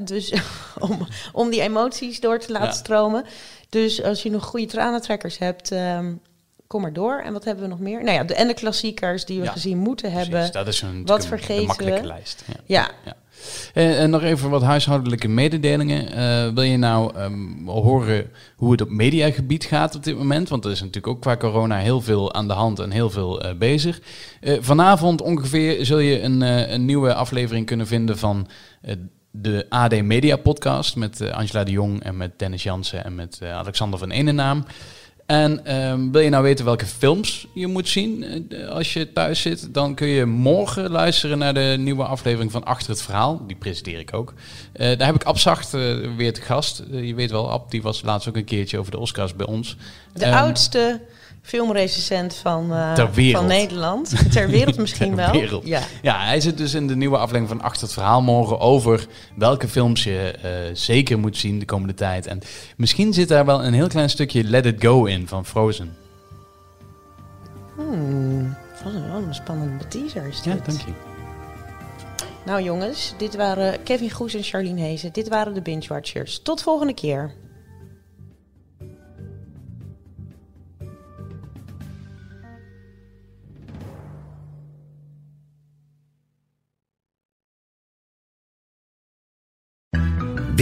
Dus 0.01 0.33
om, 0.79 1.07
om 1.33 1.49
die 1.49 1.61
emoties 1.61 2.19
door 2.19 2.39
te 2.39 2.51
laten 2.51 2.67
Ja. 2.67 2.73
stromen. 2.73 3.25
Dus 3.73 4.03
als 4.03 4.23
je 4.23 4.29
nog 4.31 4.43
goede 4.45 4.65
tranentrekkers 4.65 5.37
hebt... 5.37 5.71
ehm, 5.71 6.13
kom 6.67 6.81
maar 6.81 6.93
door. 6.93 7.21
En 7.25 7.33
wat 7.33 7.43
hebben 7.43 7.63
we 7.63 7.69
nog 7.69 7.79
meer? 7.79 8.03
Nou 8.03 8.15
ja, 8.17 8.23
de, 8.23 8.33
en 8.35 8.47
de 8.47 8.53
klassiekers 8.53 9.25
die 9.25 9.39
we 9.39 9.45
Ja, 9.45 9.51
gezien 9.51 9.77
moeten 9.77 10.11
Precies, 10.11 10.29
hebben. 10.31 10.51
dat 10.51 10.67
is 10.67 10.81
een, 10.81 11.05
Wat 11.05 11.21
een- 11.21 11.27
vergeten 11.27 11.65
makkelijke 11.65 12.01
we? 12.01 12.07
lijst. 12.07 12.43
Ja. 12.47 12.53
Ja, 12.65 12.89
Ja. 13.05 13.15
En, 13.73 13.97
en 13.97 14.09
nog 14.09 14.21
even 14.23 14.49
wat 14.49 14.61
huishoudelijke 14.61 15.27
mededelingen. 15.27 16.11
Eh, 16.11 16.53
wil 16.53 16.63
je 16.63 16.77
nou 16.77 17.15
ehm, 17.15 17.65
horen 17.65 18.29
hoe 18.55 18.71
het 18.71 18.81
op 18.81 18.89
mediagebied 18.89 19.63
gaat 19.65 19.95
op 19.95 20.03
dit 20.03 20.17
moment? 20.17 20.49
Want 20.49 20.65
er 20.65 20.71
is 20.71 20.79
natuurlijk 20.79 21.07
ook 21.07 21.21
qua 21.21 21.37
corona 21.37 21.77
heel 21.77 22.01
veel 22.01 22.33
aan 22.33 22.47
de 22.47 22.53
hand 22.53 22.79
en 22.79 22.91
heel 22.91 23.09
veel 23.09 23.41
eh, 23.41 23.55
bezig. 23.57 24.01
Eh, 24.41 24.57
vanavond 24.59 25.21
ongeveer 25.21 25.85
zul 25.85 25.99
je 25.99 26.21
een, 26.21 26.41
een 26.41 26.85
nieuwe 26.85 27.13
aflevering 27.13 27.65
kunnen 27.65 27.87
vinden 27.87 28.17
van 28.17 28.47
de 29.35 29.65
AD 29.69 30.01
Media 30.01 30.35
Podcast 30.35 30.95
met 30.95 31.21
eh, 31.21 31.31
Angela 31.31 31.63
de 31.63 31.71
Jong 31.71 32.03
en 32.03 32.17
met 32.17 32.39
Dennis 32.39 32.63
Jansen 32.63 33.03
en 33.03 33.15
met 33.15 33.39
eh, 33.41 33.53
Alexander 33.53 33.99
van 33.99 34.11
Enenaam. 34.11 34.65
En 35.25 35.65
ehm, 35.65 36.11
wil 36.11 36.21
je 36.21 36.29
nou 36.29 36.43
weten 36.43 36.65
welke 36.65 36.85
films 36.85 37.47
je 37.53 37.67
moet 37.67 37.87
zien 37.87 38.45
eh, 38.49 38.67
als 38.67 38.93
je 38.93 39.13
thuis 39.13 39.41
zit, 39.41 39.73
dan 39.73 39.95
kun 39.95 40.07
je 40.07 40.25
morgen 40.25 40.89
luisteren 40.89 41.37
naar 41.37 41.53
de 41.53 41.75
nieuwe 41.79 42.03
aflevering 42.03 42.51
van 42.51 42.63
Achter 42.63 42.89
het 42.89 43.01
Verhaal. 43.01 43.47
Die 43.47 43.55
presenteer 43.55 43.99
ik 43.99 44.13
ook. 44.13 44.33
Daar 44.73 45.05
heb 45.05 45.15
ik 45.15 45.23
Ab 45.23 45.37
Zacht 45.37 45.73
eh, 45.73 45.81
weer 46.17 46.33
te 46.33 46.41
gast. 46.41 46.83
Je 46.91 47.15
weet 47.15 47.31
wel, 47.31 47.51
Ab 47.51 47.71
die 47.71 47.81
was 47.81 48.01
laatst 48.01 48.27
ook 48.27 48.35
een 48.35 48.43
keertje 48.43 48.79
over 48.79 48.91
de 48.91 48.99
Oscars 48.99 49.35
bij 49.35 49.45
ons. 49.45 49.77
de 50.13 50.25
Ehm, 50.25 50.37
oudste 50.37 51.01
filmrecensent 51.43 52.35
van, 52.35 52.73
eh, 52.73 53.31
van 53.31 53.45
Nederland. 53.45 54.31
Ter 54.31 54.49
wereld 54.49 54.77
misschien 54.85 55.15
Ter 55.15 55.49
wel. 55.49 55.61
Ja. 55.63 55.81
Ja, 56.01 56.25
hij 56.25 56.41
zit 56.41 56.57
dus 56.57 56.73
in 56.73 56.87
de 56.87 56.95
nieuwe 56.95 57.17
aflevering 57.17 57.47
van 57.47 57.61
Achter 57.61 57.81
het 57.81 57.93
Verhaal 57.93 58.21
morgen 58.21 58.59
over 58.59 59.05
welke 59.35 59.67
films 59.67 60.03
je 60.03 60.31
eh, 60.41 60.51
zeker 60.73 61.19
moet 61.19 61.37
zien 61.37 61.59
de 61.59 61.65
komende 61.65 61.93
tijd. 61.93 62.27
En 62.27 62.41
misschien 62.77 63.13
zit 63.13 63.27
daar 63.27 63.45
wel 63.45 63.63
een 63.63 63.73
heel 63.73 63.87
klein 63.87 64.09
stukje 64.09 64.43
Let 64.43 64.65
It 64.65 64.83
Go 64.83 65.05
in 65.05 65.27
van 65.27 65.45
Frozen. 65.45 65.95
Hmm, 67.75 68.57
wat 68.83 68.93
een, 68.93 69.11
wat 69.11 69.21
een 69.21 69.35
spannende 69.35 69.87
teaser 69.87 70.27
is 70.27 70.41
dit. 70.41 70.53
Ja, 70.53 70.59
dank 70.65 70.79
je. 70.79 70.91
Nou 72.45 72.63
jongens, 72.63 73.13
dit 73.17 73.35
waren 73.35 73.83
Kevin 73.83 74.11
Goes 74.11 74.33
en 74.33 74.43
Charlene 74.43 74.81
Hezen. 74.81 75.13
Dit 75.13 75.27
waren 75.27 75.53
de 75.53 75.61
Binge 75.61 75.87
Watchers. 75.87 76.39
Tot 76.41 76.61
volgende 76.61 76.93
keer. 76.93 77.33